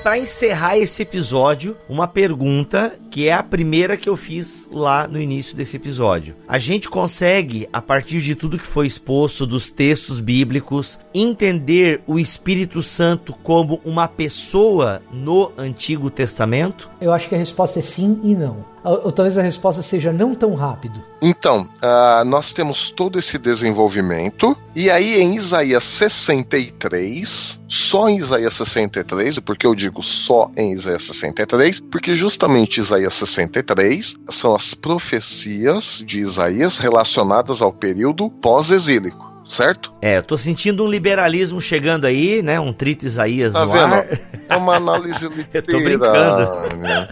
Para 0.03 0.18
encerrar 0.18 0.78
esse 0.78 1.03
episódio, 1.03 1.76
uma 1.86 2.09
pergunta 2.09 2.94
que 3.11 3.28
é 3.28 3.34
a 3.34 3.42
primeira 3.42 3.98
que 3.98 4.09
eu 4.09 4.16
fiz 4.16 4.66
lá 4.72 5.07
no 5.07 5.20
início 5.20 5.55
desse 5.55 5.76
episódio. 5.76 6.34
A 6.48 6.59
gente 6.59 6.88
consegue, 6.88 7.68
a 7.70 7.82
partir 7.82 8.22
de 8.22 8.34
tudo 8.34 8.57
que 8.57 8.64
foi 8.64 8.86
exposto 8.86 9.46
dos 9.46 9.70
textos 9.70 10.18
bíblicos, 10.18 10.98
entender 11.12 12.03
o 12.07 12.18
Espírito 12.18 12.82
Santo 12.82 13.34
como 13.42 13.78
uma 13.84 14.09
pessoa 14.09 15.03
no 15.12 15.53
Antigo 15.59 16.09
Testamento? 16.09 16.90
Eu 16.98 17.12
acho 17.12 17.28
que 17.28 17.34
a 17.34 17.38
resposta 17.38 17.78
é 17.78 17.82
sim 17.82 18.18
e 18.22 18.34
não. 18.34 18.64
Ou, 18.83 19.12
talvez 19.12 19.37
a 19.37 19.43
resposta 19.43 19.83
seja 19.83 20.12
não 20.12 20.35
tão 20.35 20.55
rápido. 20.55 21.03
Então, 21.20 21.68
ah, 21.83 22.22
nós 22.24 22.53
temos 22.53 22.91
todo 22.91 23.18
esse 23.18 23.37
desenvolvimento, 23.39 24.57
e 24.74 24.91
aí 24.91 25.20
em 25.20 25.37
Isaías 25.37 25.85
63, 25.85 27.61
só 27.68 28.09
em 28.09 28.16
Isaías 28.16 28.55
63, 28.55 29.37
e 29.37 29.41
por 29.41 29.57
que 29.57 29.66
eu 29.66 29.74
digo 29.74 30.03
só 30.03 30.51
em 30.57 30.72
Isaías 30.72 31.03
63? 31.03 31.81
Porque 31.81 32.14
justamente 32.14 32.81
Isaías 32.81 33.14
63 33.14 34.16
são 34.31 34.55
as 34.55 34.72
profecias 34.74 36.03
de 36.07 36.20
Isaías 36.20 36.78
relacionadas 36.78 37.61
ao 37.61 37.72
período 37.72 38.31
pós-exílico. 38.31 39.28
Certo? 39.45 39.93
É, 40.01 40.18
eu 40.18 40.22
tô 40.22 40.39
sentindo 40.39 40.85
um 40.85 40.89
liberalismo 40.89 41.61
chegando 41.61 42.05
aí, 42.05 42.41
né? 42.41 42.61
Um 42.61 42.72
trito 42.72 43.05
Isaías 43.05 43.53
Tá 43.53 43.66
no 43.66 43.72
vendo? 43.72 43.95
ar. 43.95 44.20
É 44.49 44.57
uma 44.57 44.76
análise 44.76 45.28
Eu 45.53 45.62
tô 45.62 45.81
brincando. 45.81 46.68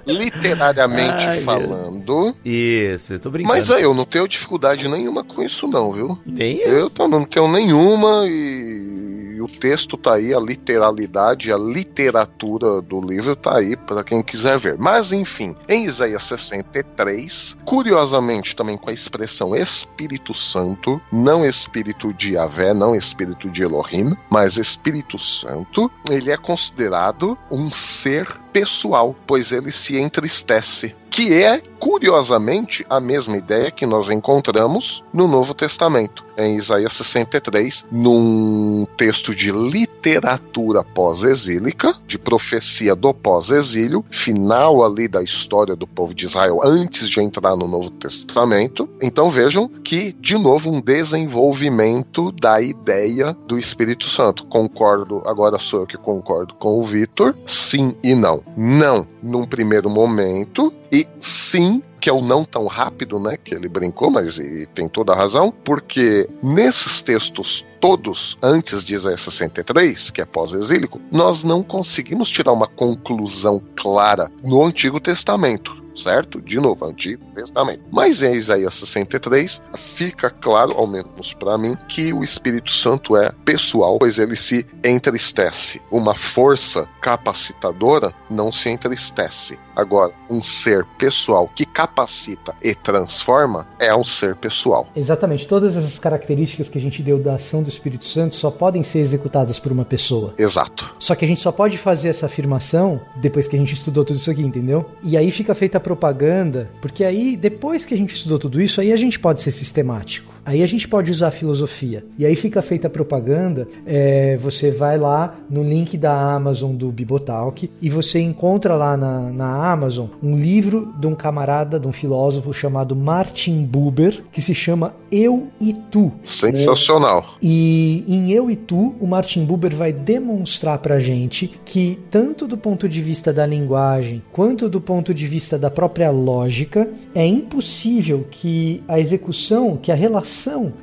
literariamente 0.06 1.26
Ai, 1.26 1.42
falando. 1.42 2.36
Isso, 2.44 3.14
eu 3.14 3.20
tô 3.20 3.30
brincando. 3.30 3.54
Mas 3.56 3.72
aí, 3.72 3.84
eu 3.84 3.94
não 3.94 4.06
tenho 4.06 4.28
dificuldade 4.28 4.88
nenhuma 4.88 5.24
com 5.24 5.42
isso, 5.44 5.68
não, 5.68 5.92
viu? 5.92 6.18
Nem 6.26 6.58
eu. 6.58 6.92
Eu 6.98 7.08
não 7.08 7.24
tenho 7.24 7.48
nenhuma 7.48 8.26
e, 8.28 9.31
o 9.42 9.48
texto 9.48 9.98
tá 9.98 10.16
aí, 10.16 10.34
a 10.34 10.40
literalidade, 10.40 11.52
a 11.52 11.58
literatura 11.58 12.82
do 12.82 13.02
livro 13.02 13.36
tá 13.36 13.58
aí 13.58 13.76
para 13.76 14.04
quem 14.04 14.22
quiser 14.22 14.58
ver. 14.58 14.78
Mas 14.78 15.12
enfim, 15.12 15.56
em 15.68 15.86
Isaías 15.86 16.24
63, 16.24 17.58
curiosamente 17.66 18.56
também 18.56 18.78
com 18.78 18.90
a 18.90 18.94
expressão 18.94 19.56
Espírito 19.56 20.34
Santo, 20.34 21.02
não 21.12 21.46
Espírito 21.46 22.14
de 22.14 22.34
Yahvé, 22.34 22.74
não 22.74 22.96
Espírito 22.96 23.50
de 23.50 23.64
Elohim, 23.64 24.16
mas 24.30 24.58
Espírito 24.58 25.18
Santo, 25.18 25.92
ele 26.10 26.32
é 26.32 26.38
considerado 26.38 27.38
um 27.50 27.72
ser 27.72 28.28
pessoal, 28.52 29.16
pois 29.26 29.52
ele 29.52 29.72
se 29.72 29.98
entristece 29.98 30.96
que 31.12 31.34
é, 31.34 31.62
curiosamente, 31.78 32.86
a 32.90 33.00
mesma 33.00 33.36
ideia 33.36 33.70
que 33.70 33.86
nós 33.86 34.10
encontramos 34.10 35.04
no 35.14 35.28
Novo 35.28 35.54
Testamento, 35.54 36.26
em 36.38 36.56
Isaías 36.56 36.94
63, 36.94 37.86
num 37.92 38.88
texto 38.96 39.31
de 39.36 39.52
literatura 39.52 40.84
pós-exílica, 40.84 41.96
de 42.08 42.18
profecia 42.18 42.96
do 42.96 43.14
pós-exílio, 43.14 44.04
final 44.10 44.84
ali 44.84 45.08
da 45.08 45.22
história 45.24 45.76
do 45.76 45.88
povo 45.88 46.14
de 46.14 46.26
Israel 46.26 46.60
antes 46.64 47.10
de 47.10 47.22
entrar 47.22 47.56
no 47.56 47.68
Novo 47.68 47.90
Testamento. 47.90 48.90
Então 49.02 49.30
vejam 49.30 49.68
que, 49.68 50.14
de 50.14 50.38
novo, 50.38 50.72
um 50.72 50.82
desenvolvimento 50.82 52.32
da 52.32 52.62
ideia 52.62 53.36
do 53.48 53.58
Espírito 53.58 54.08
Santo. 54.08 54.46
Concordo, 54.46 55.22
agora 55.26 55.60
sou 55.60 55.82
eu 55.82 55.88
que 55.88 55.98
concordo 55.98 56.54
com 56.56 56.80
o 56.80 56.84
Vitor, 56.84 57.36
sim 57.46 57.96
e 58.04 58.16
não. 58.16 58.44
Não, 58.56 59.08
num 59.22 59.46
primeiro 59.46 59.90
momento, 59.90 60.74
e 60.92 61.08
sim, 61.20 61.82
que 62.00 62.10
é 62.10 62.14
o 62.14 62.22
não 62.22 62.44
tão 62.44 62.66
rápido, 62.68 63.20
né? 63.20 63.38
Que 63.38 63.56
ele 63.56 63.70
brincou, 63.70 64.10
mas 64.10 64.40
e 64.40 64.66
tem 64.66 64.90
toda 64.90 65.14
a 65.14 65.16
razão, 65.16 65.54
porque 65.64 66.28
nesses 66.44 67.02
textos 67.02 67.66
todos 67.82 68.38
antes 68.44 68.86
de 68.86 68.94
Isaías 68.94 69.22
63, 69.22 70.12
que 70.12 70.22
é 70.22 70.26
pós-exílico, 70.26 71.02
nós 71.12 71.44
não 71.44 71.64
conseguimos 71.64 72.30
tirar 72.30 72.54
uma 72.54 72.68
conclusão 72.68 73.62
clara 73.76 74.32
no 74.44 74.64
Antigo 74.64 75.00
Testamento. 75.00 75.81
Certo? 75.96 76.42
De 76.42 76.60
novo, 76.60 76.86
Antigo 76.86 77.24
Testamento. 77.36 77.84
Mas 77.92 78.22
em 78.22 78.36
Isaías 78.36 78.74
63 78.76 79.62
fica 79.78 80.30
claro, 80.30 80.74
ao 80.78 80.88
menos 80.88 81.34
para 81.34 81.58
mim, 81.58 81.78
que 81.88 82.14
o 82.14 82.24
Espírito 82.24 82.72
Santo 82.72 83.16
é 83.16 83.32
pessoal, 83.46 84.00
pois 84.00 84.18
ele 84.18 84.36
se 84.36 84.66
entristece. 84.84 85.82
Uma 85.92 86.16
força 86.16 86.88
capacitadora 87.02 88.14
não 88.30 88.52
se 88.52 88.70
entristece. 88.70 89.58
Agora, 89.76 90.14
um 90.30 90.44
ser 90.44 90.86
pessoal 90.98 91.50
que 91.56 91.66
capacita 91.66 92.54
e 92.62 92.76
transforma 92.76 93.68
é 93.80 93.96
um 93.96 94.04
ser 94.04 94.36
pessoal. 94.36 94.88
Exatamente, 94.96 95.48
todas 95.48 95.78
essas 95.78 95.98
características 95.98 96.70
que 96.70 96.78
a 96.78 96.82
gente 96.82 97.02
deu 97.02 97.18
da 97.18 97.36
ação 97.36 97.64
do 97.64 97.70
Espírito 97.70 98.06
Santo 98.06 98.36
só 98.36 98.52
podem 98.52 98.84
ser 98.84 99.00
executadas 99.00 99.60
por 99.60 99.72
uma 99.72 99.86
pessoa. 99.86 100.34
Exato. 100.38 100.94
Só 101.00 101.16
que 101.16 101.26
a 101.26 101.28
gente 101.28 101.42
só 101.42 101.52
pode 101.52 101.78
fazer 101.78 102.10
essa 102.10 102.26
afirmação 102.26 103.02
depois 103.16 103.48
que 103.48 103.56
a 103.56 103.60
gente 103.60 103.74
estudou 103.74 104.04
tudo 104.04 104.18
isso 104.18 104.30
aqui, 104.30 104.42
entendeu? 104.42 104.90
E 105.02 105.18
aí 105.18 105.32
fica 105.32 105.56
feita 105.56 105.78
a 105.78 105.81
propaganda, 105.82 106.70
porque 106.82 107.04
aí, 107.04 107.36
depois 107.36 107.84
que 107.84 107.94
a 107.94 107.98
gente 107.98 108.14
estudou 108.14 108.40
tudo 108.40 108.62
isso, 108.62 108.80
aí 108.80 108.94
a 108.94 108.98
gente 108.98 109.20
pode 109.20 109.42
ser 109.42 109.52
sistemático. 109.52 110.31
Aí 110.46 110.64
a 110.64 110.66
gente 110.66 110.88
pode 110.88 111.12
usar 111.12 111.28
a 111.28 111.32
filosofia. 111.32 112.04
E 112.18 112.26
aí 112.26 112.36
fica 112.36 112.62
feita 112.62 112.88
a 112.88 112.90
propaganda. 112.90 113.68
é, 113.86 114.38
você 114.38 114.72
vai 114.72 114.98
lá 114.98 115.36
no 115.50 115.64
link 115.64 115.98
da 115.98 116.34
Amazon 116.34 116.76
do 116.76 116.92
Bibotalk 116.92 117.70
e 117.82 117.90
você 117.90 118.20
encontra 118.20 118.76
lá 118.76 118.98
na, 118.98 119.32
na 119.32 119.72
Amazon 119.72 120.08
um 120.22 120.38
livro 120.38 120.94
de 121.00 121.08
um 121.08 121.16
camarada, 121.16 121.80
de 121.80 121.88
um 121.88 121.92
filósofo 121.92 122.54
chamado 122.54 122.96
Martin 122.96 123.64
Buber, 123.64 124.24
que 124.32 124.42
se 124.42 124.54
chama 124.54 124.94
Eu 125.12 125.48
e 125.60 125.74
Tu. 125.74 126.12
Sensacional. 126.24 127.36
E 127.42 128.04
em 128.08 128.32
Eu 128.32 128.50
e 128.50 128.56
Tu, 128.56 128.96
o 129.00 129.08
Martin 129.08 129.46
Buber 129.46 129.76
vai 129.76 129.92
demonstrar 129.92 130.80
pra 130.80 131.00
gente 131.00 131.60
que, 131.66 132.00
tanto 132.10 132.48
do 132.48 132.58
ponto 132.58 132.88
de 132.88 133.02
vista 133.02 133.32
da 133.32 133.46
linguagem, 133.46 134.22
quanto 134.32 134.70
do 134.70 134.82
ponto 134.82 135.14
de 135.14 135.28
vista 135.28 135.58
da 135.58 135.70
própria 135.70 136.10
lógica, 136.10 136.88
é 137.14 137.26
impossível 137.26 138.26
que 138.30 138.84
a 138.88 139.00
execução, 139.00 139.78
que 139.78 139.92
a 139.92 139.96
relação 139.96 140.31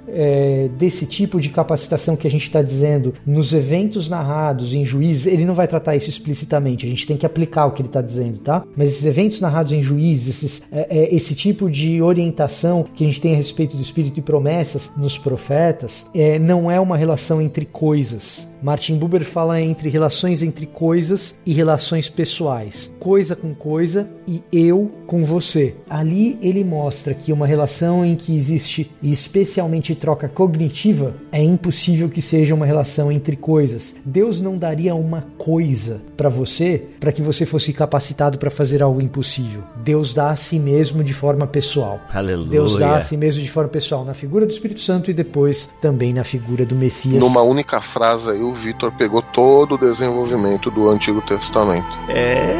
é, 0.06 0.68
desse 0.78 1.06
tipo 1.06 1.40
de 1.40 1.48
capacitação 1.48 2.16
que 2.16 2.26
a 2.26 2.30
gente 2.30 2.44
está 2.44 2.62
dizendo 2.62 3.14
nos 3.26 3.52
eventos 3.52 4.08
narrados 4.08 4.74
em 4.74 4.84
juízes, 4.84 5.26
ele 5.26 5.44
não 5.44 5.54
vai 5.54 5.66
tratar 5.66 5.96
isso 5.96 6.08
explicitamente, 6.08 6.86
a 6.86 6.88
gente 6.88 7.06
tem 7.06 7.16
que 7.16 7.26
aplicar 7.26 7.66
o 7.66 7.72
que 7.72 7.82
ele 7.82 7.88
está 7.88 8.02
dizendo, 8.02 8.38
tá? 8.38 8.64
Mas 8.76 8.88
esses 8.88 9.06
eventos 9.06 9.40
narrados 9.40 9.72
em 9.72 9.82
juízes, 9.82 10.28
esses, 10.28 10.62
é, 10.70 10.86
é, 10.90 11.14
esse 11.14 11.34
tipo 11.34 11.70
de 11.70 12.00
orientação 12.02 12.84
que 12.94 13.04
a 13.04 13.06
gente 13.06 13.20
tem 13.20 13.34
a 13.34 13.36
respeito 13.36 13.76
do 13.76 13.82
Espírito 13.82 14.18
e 14.18 14.22
promessas 14.22 14.90
nos 14.96 15.16
profetas, 15.16 16.06
é, 16.14 16.38
não 16.38 16.70
é 16.70 16.78
uma 16.78 16.96
relação 16.96 17.40
entre 17.40 17.64
coisas. 17.64 18.48
Martin 18.62 18.96
Buber 18.96 19.24
fala 19.24 19.60
entre 19.60 19.88
relações 19.88 20.42
entre 20.42 20.66
coisas 20.66 21.38
e 21.46 21.52
relações 21.52 22.08
pessoais. 22.08 22.94
Coisa 22.98 23.36
com 23.36 23.54
coisa 23.54 24.08
e 24.26 24.42
eu 24.52 24.90
com 25.06 25.24
você. 25.24 25.74
Ali 25.88 26.38
ele 26.42 26.64
mostra 26.64 27.14
que 27.14 27.32
uma 27.32 27.46
relação 27.46 28.04
em 28.04 28.16
que 28.16 28.36
existe 28.36 28.90
especialmente 29.02 29.94
troca 29.94 30.28
cognitiva 30.28 31.14
é 31.30 31.42
impossível 31.42 32.08
que 32.08 32.20
seja 32.20 32.54
uma 32.54 32.66
relação 32.66 33.10
entre 33.10 33.36
coisas. 33.36 33.96
Deus 34.04 34.40
não 34.40 34.58
daria 34.58 34.94
uma 34.94 35.22
coisa 35.38 36.02
para 36.16 36.28
você 36.28 36.84
para 36.98 37.12
que 37.12 37.22
você 37.22 37.46
fosse 37.46 37.72
capacitado 37.72 38.38
para 38.38 38.50
fazer 38.50 38.82
algo 38.82 39.00
impossível. 39.00 39.62
Deus 39.76 40.12
dá 40.12 40.30
a 40.30 40.36
si 40.36 40.58
mesmo 40.58 41.04
de 41.04 41.14
forma 41.14 41.46
pessoal. 41.46 42.00
Aleluia. 42.12 42.50
Deus 42.50 42.76
dá 42.76 42.96
a 42.96 43.00
si 43.00 43.16
mesmo 43.16 43.42
de 43.42 43.50
forma 43.50 43.70
pessoal 43.70 44.04
na 44.04 44.14
figura 44.14 44.44
do 44.44 44.50
Espírito 44.50 44.80
Santo 44.80 45.10
e 45.10 45.14
depois 45.14 45.72
também 45.80 46.12
na 46.12 46.24
figura 46.24 46.66
do 46.66 46.74
Messias. 46.74 47.22
Numa 47.22 47.42
única 47.42 47.80
frase 47.80 48.30
aí, 48.30 48.47
o 48.48 48.52
Vitor 48.52 48.90
pegou 48.90 49.20
todo 49.20 49.74
o 49.74 49.78
desenvolvimento 49.78 50.70
do 50.70 50.88
Antigo 50.88 51.20
Testamento. 51.20 51.86
É, 52.08 52.54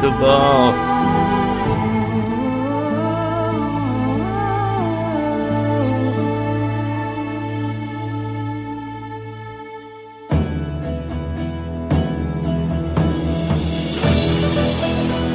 muito 0.00 0.18
bom. 0.18 0.98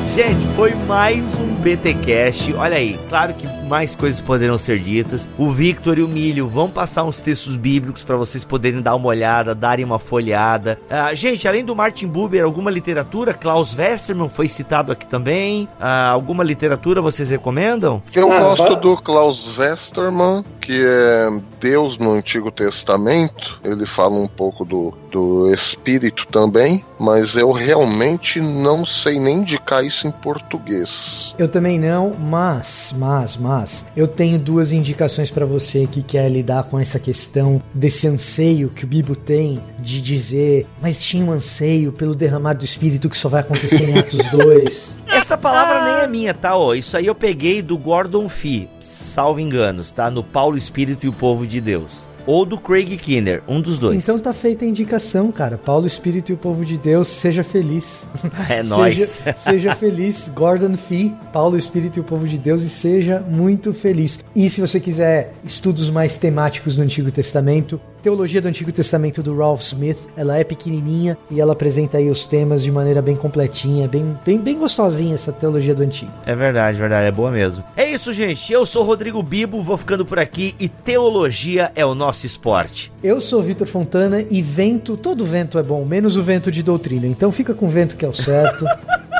Gente, 0.09 0.47
foi 0.55 0.75
mais 0.85 1.39
um 1.39 1.55
BTcast. 1.55 2.53
Olha 2.53 2.77
aí, 2.77 2.99
claro 3.09 3.33
que 3.33 3.47
mais 3.63 3.95
coisas 3.95 4.21
poderão 4.21 4.57
ser 4.57 4.79
ditas. 4.79 5.29
O 5.37 5.49
Victor 5.51 5.97
e 5.97 6.03
o 6.03 6.07
Milho 6.07 6.47
vão 6.47 6.69
passar 6.69 7.03
uns 7.03 7.19
textos 7.19 7.55
bíblicos 7.55 8.03
para 8.03 8.15
vocês 8.15 8.43
poderem 8.43 8.81
dar 8.81 8.95
uma 8.95 9.07
olhada, 9.07 9.55
darem 9.55 9.85
uma 9.85 9.99
folhada. 9.99 10.79
Ah, 10.89 11.13
gente, 11.13 11.47
além 11.47 11.63
do 11.63 11.75
Martin 11.75 12.07
Buber, 12.07 12.43
alguma 12.43 12.69
literatura? 12.69 13.33
Klaus 13.33 13.75
Westermann 13.75 14.29
foi 14.29 14.47
citado 14.47 14.91
aqui 14.91 15.05
também. 15.05 15.67
Ah, 15.79 16.09
alguma 16.09 16.43
literatura 16.43 17.01
vocês 17.01 17.29
recomendam? 17.29 18.01
Eu 18.15 18.31
Ah, 18.31 18.39
gosto 18.39 18.75
do 18.77 18.95
Klaus 18.97 19.57
Westermann, 19.57 20.43
que 20.59 20.83
é 20.85 21.29
Deus 21.59 21.97
no 21.97 22.11
Antigo 22.13 22.51
Testamento. 22.51 23.59
Ele 23.63 23.85
fala 23.85 24.15
um 24.15 24.27
pouco 24.27 24.65
do, 24.65 24.93
do 25.11 25.51
Espírito 25.51 26.27
também, 26.27 26.83
mas 26.99 27.35
eu 27.35 27.51
realmente 27.51 28.39
não 28.39 28.85
sei 28.85 29.19
nem 29.19 29.39
indicar 29.39 29.83
isso 29.83 30.07
em 30.07 30.11
português. 30.11 31.33
Eu 31.37 31.47
também 31.47 31.79
não, 31.79 32.13
mas, 32.19 32.93
mas, 32.97 33.37
mas, 33.37 33.62
eu 33.95 34.07
tenho 34.07 34.39
duas 34.39 34.71
indicações 34.71 35.29
para 35.31 35.45
você 35.45 35.87
que 35.87 36.01
quer 36.01 36.29
lidar 36.29 36.63
com 36.63 36.79
essa 36.79 36.99
questão 36.99 37.61
desse 37.73 38.07
anseio 38.07 38.69
que 38.69 38.83
o 38.83 38.87
Bibo 38.87 39.15
tem 39.15 39.59
de 39.79 40.01
dizer, 40.01 40.65
mas 40.81 41.01
tinha 41.01 41.23
um 41.25 41.31
anseio 41.31 41.91
pelo 41.91 42.15
derramar 42.15 42.53
do 42.53 42.65
Espírito 42.65 43.09
que 43.09 43.17
só 43.17 43.29
vai 43.29 43.41
acontecer 43.41 43.89
em 43.89 43.97
Atos 43.97 44.27
2. 44.31 44.99
Essa 45.07 45.37
palavra 45.37 45.83
nem 45.83 46.03
é 46.03 46.07
minha, 46.07 46.33
tá? 46.33 46.55
Ó, 46.55 46.73
isso 46.73 46.97
aí 46.97 47.05
eu 47.05 47.15
peguei 47.15 47.61
do 47.61 47.77
Gordon 47.77 48.27
Fee, 48.29 48.69
salvo 48.81 49.39
enganos, 49.39 49.91
tá? 49.91 50.09
No 50.09 50.23
Paulo 50.23 50.57
Espírito 50.57 51.05
e 51.05 51.09
o 51.09 51.13
Povo 51.13 51.45
de 51.45 51.61
Deus. 51.61 52.07
Ou 52.25 52.45
do 52.45 52.57
Craig 52.57 52.97
Kinner, 52.97 53.43
um 53.47 53.61
dos 53.61 53.79
dois. 53.79 53.97
Então 53.97 54.17
tá 54.17 54.33
feita 54.33 54.63
a 54.63 54.67
indicação, 54.67 55.31
cara. 55.31 55.57
Paulo, 55.57 55.85
Espírito 55.85 56.31
e 56.31 56.33
o 56.35 56.37
povo 56.37 56.63
de 56.63 56.77
Deus, 56.77 57.07
seja 57.07 57.43
feliz. 57.43 58.05
É 58.49 58.61
nóis. 58.63 58.97
Seja, 58.97 59.35
seja 59.37 59.75
feliz, 59.75 60.31
Gordon 60.33 60.75
Fee, 60.75 61.13
Paulo, 61.31 61.57
Espírito 61.57 61.97
e 61.97 62.01
o 62.01 62.03
povo 62.03 62.27
de 62.27 62.37
Deus, 62.37 62.63
e 62.63 62.69
seja 62.69 63.19
muito 63.19 63.73
feliz. 63.73 64.23
E 64.35 64.49
se 64.49 64.61
você 64.61 64.79
quiser 64.79 65.33
estudos 65.43 65.89
mais 65.89 66.17
temáticos 66.17 66.75
do 66.75 66.81
Antigo 66.81 67.11
Testamento, 67.11 67.79
Teologia 68.03 68.41
do 68.41 68.49
Antigo 68.49 68.69
Testamento 68.69 69.23
do 69.23 69.33
Ralph 69.33 69.61
Smith, 69.61 69.97
ela 70.17 70.37
é 70.37 70.43
pequenininha 70.43 71.17
e 71.31 71.39
ela 71.39 71.53
apresenta 71.53 71.97
aí 71.97 72.09
os 72.09 72.27
temas 72.27 72.61
de 72.61 72.69
maneira 72.69 73.01
bem 73.01 73.15
completinha, 73.15 73.87
bem, 73.87 74.19
bem, 74.25 74.37
bem 74.37 74.59
gostosinha 74.59 75.15
essa 75.15 75.31
teologia 75.31 75.73
do 75.73 75.83
Antigo. 75.83 76.11
É 76.25 76.35
verdade, 76.35 76.77
verdade, 76.77 77.07
é 77.07 77.11
boa 77.11 77.31
mesmo. 77.31 77.63
É 77.77 77.89
isso, 77.89 78.11
gente. 78.11 78.51
Eu 78.51 78.65
sou 78.65 78.83
Rodrigo 78.83 79.23
Bibo, 79.23 79.61
vou 79.61 79.77
ficando 79.77 80.05
por 80.05 80.19
aqui 80.19 80.53
e 80.59 80.67
teologia 80.67 81.71
é 81.75 81.85
o 81.85 81.95
nosso 81.95 82.25
esporte. 82.25 82.91
Eu 83.01 83.21
sou 83.21 83.41
Vitor 83.41 83.67
Fontana 83.67 84.21
e 84.29 84.41
vento, 84.41 84.97
todo 84.97 85.25
vento 85.25 85.57
é 85.57 85.63
bom, 85.63 85.85
menos 85.85 86.17
o 86.17 86.23
vento 86.23 86.51
de 86.51 86.61
doutrina. 86.61 87.07
Então 87.07 87.31
fica 87.31 87.53
com 87.53 87.67
o 87.67 87.69
vento 87.69 87.95
que 87.95 88.03
é 88.03 88.09
o 88.09 88.13
certo. 88.13 88.65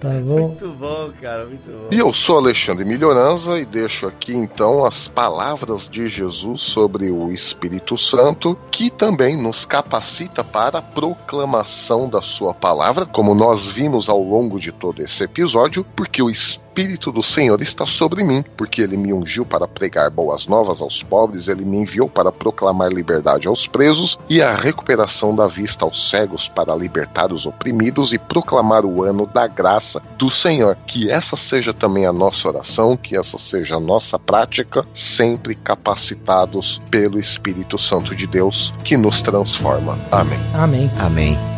Tá 0.00 0.10
bom? 0.10 0.48
Muito 0.48 0.68
bom, 0.70 1.10
cara, 1.20 1.44
muito 1.44 1.66
bom. 1.66 1.88
E 1.90 1.98
eu 1.98 2.12
sou 2.12 2.38
Alexandre 2.38 2.84
Melhoranza 2.84 3.58
e 3.58 3.64
deixo 3.64 4.06
aqui 4.06 4.32
então 4.32 4.84
as 4.84 5.08
palavras 5.08 5.88
de 5.88 6.08
Jesus 6.08 6.60
sobre 6.60 7.10
o 7.10 7.32
Espírito 7.32 7.98
Santo, 7.98 8.56
que 8.70 8.90
também 8.90 9.36
nos 9.36 9.66
capacita 9.66 10.44
para 10.44 10.78
a 10.78 10.82
proclamação 10.82 12.08
da 12.08 12.22
sua 12.22 12.54
palavra, 12.54 13.06
como 13.06 13.34
nós 13.34 13.66
vimos 13.66 14.08
ao 14.08 14.22
longo 14.22 14.60
de 14.60 14.70
todo 14.70 15.02
esse 15.02 15.24
episódio, 15.24 15.84
porque 15.96 16.22
o 16.22 16.30
Espírito 16.78 17.10
do 17.10 17.24
Senhor 17.24 17.60
está 17.60 17.84
sobre 17.84 18.22
mim, 18.22 18.44
porque 18.56 18.80
ele 18.80 18.96
me 18.96 19.12
ungiu 19.12 19.44
para 19.44 19.66
pregar 19.66 20.10
boas 20.10 20.46
novas 20.46 20.80
aos 20.80 21.02
pobres, 21.02 21.48
ele 21.48 21.64
me 21.64 21.78
enviou 21.78 22.08
para 22.08 22.30
proclamar 22.30 22.92
liberdade 22.92 23.48
aos 23.48 23.66
presos 23.66 24.16
e 24.28 24.40
a 24.40 24.54
recuperação 24.54 25.34
da 25.34 25.48
vista 25.48 25.84
aos 25.84 26.08
cegos, 26.08 26.48
para 26.48 26.76
libertar 26.76 27.32
os 27.32 27.46
oprimidos 27.46 28.12
e 28.12 28.18
proclamar 28.18 28.84
o 28.84 29.02
ano 29.02 29.26
da 29.26 29.48
graça 29.48 30.00
do 30.16 30.30
Senhor. 30.30 30.76
Que 30.86 31.10
essa 31.10 31.34
seja 31.34 31.74
também 31.74 32.06
a 32.06 32.12
nossa 32.12 32.46
oração, 32.46 32.96
que 32.96 33.16
essa 33.16 33.38
seja 33.38 33.74
a 33.74 33.80
nossa 33.80 34.16
prática, 34.16 34.86
sempre 34.94 35.56
capacitados 35.56 36.80
pelo 36.92 37.18
Espírito 37.18 37.76
Santo 37.76 38.14
de 38.14 38.28
Deus 38.28 38.72
que 38.84 38.96
nos 38.96 39.20
transforma. 39.20 39.98
Amém. 40.12 40.38
Amém. 40.54 40.90
Amém. 41.00 41.57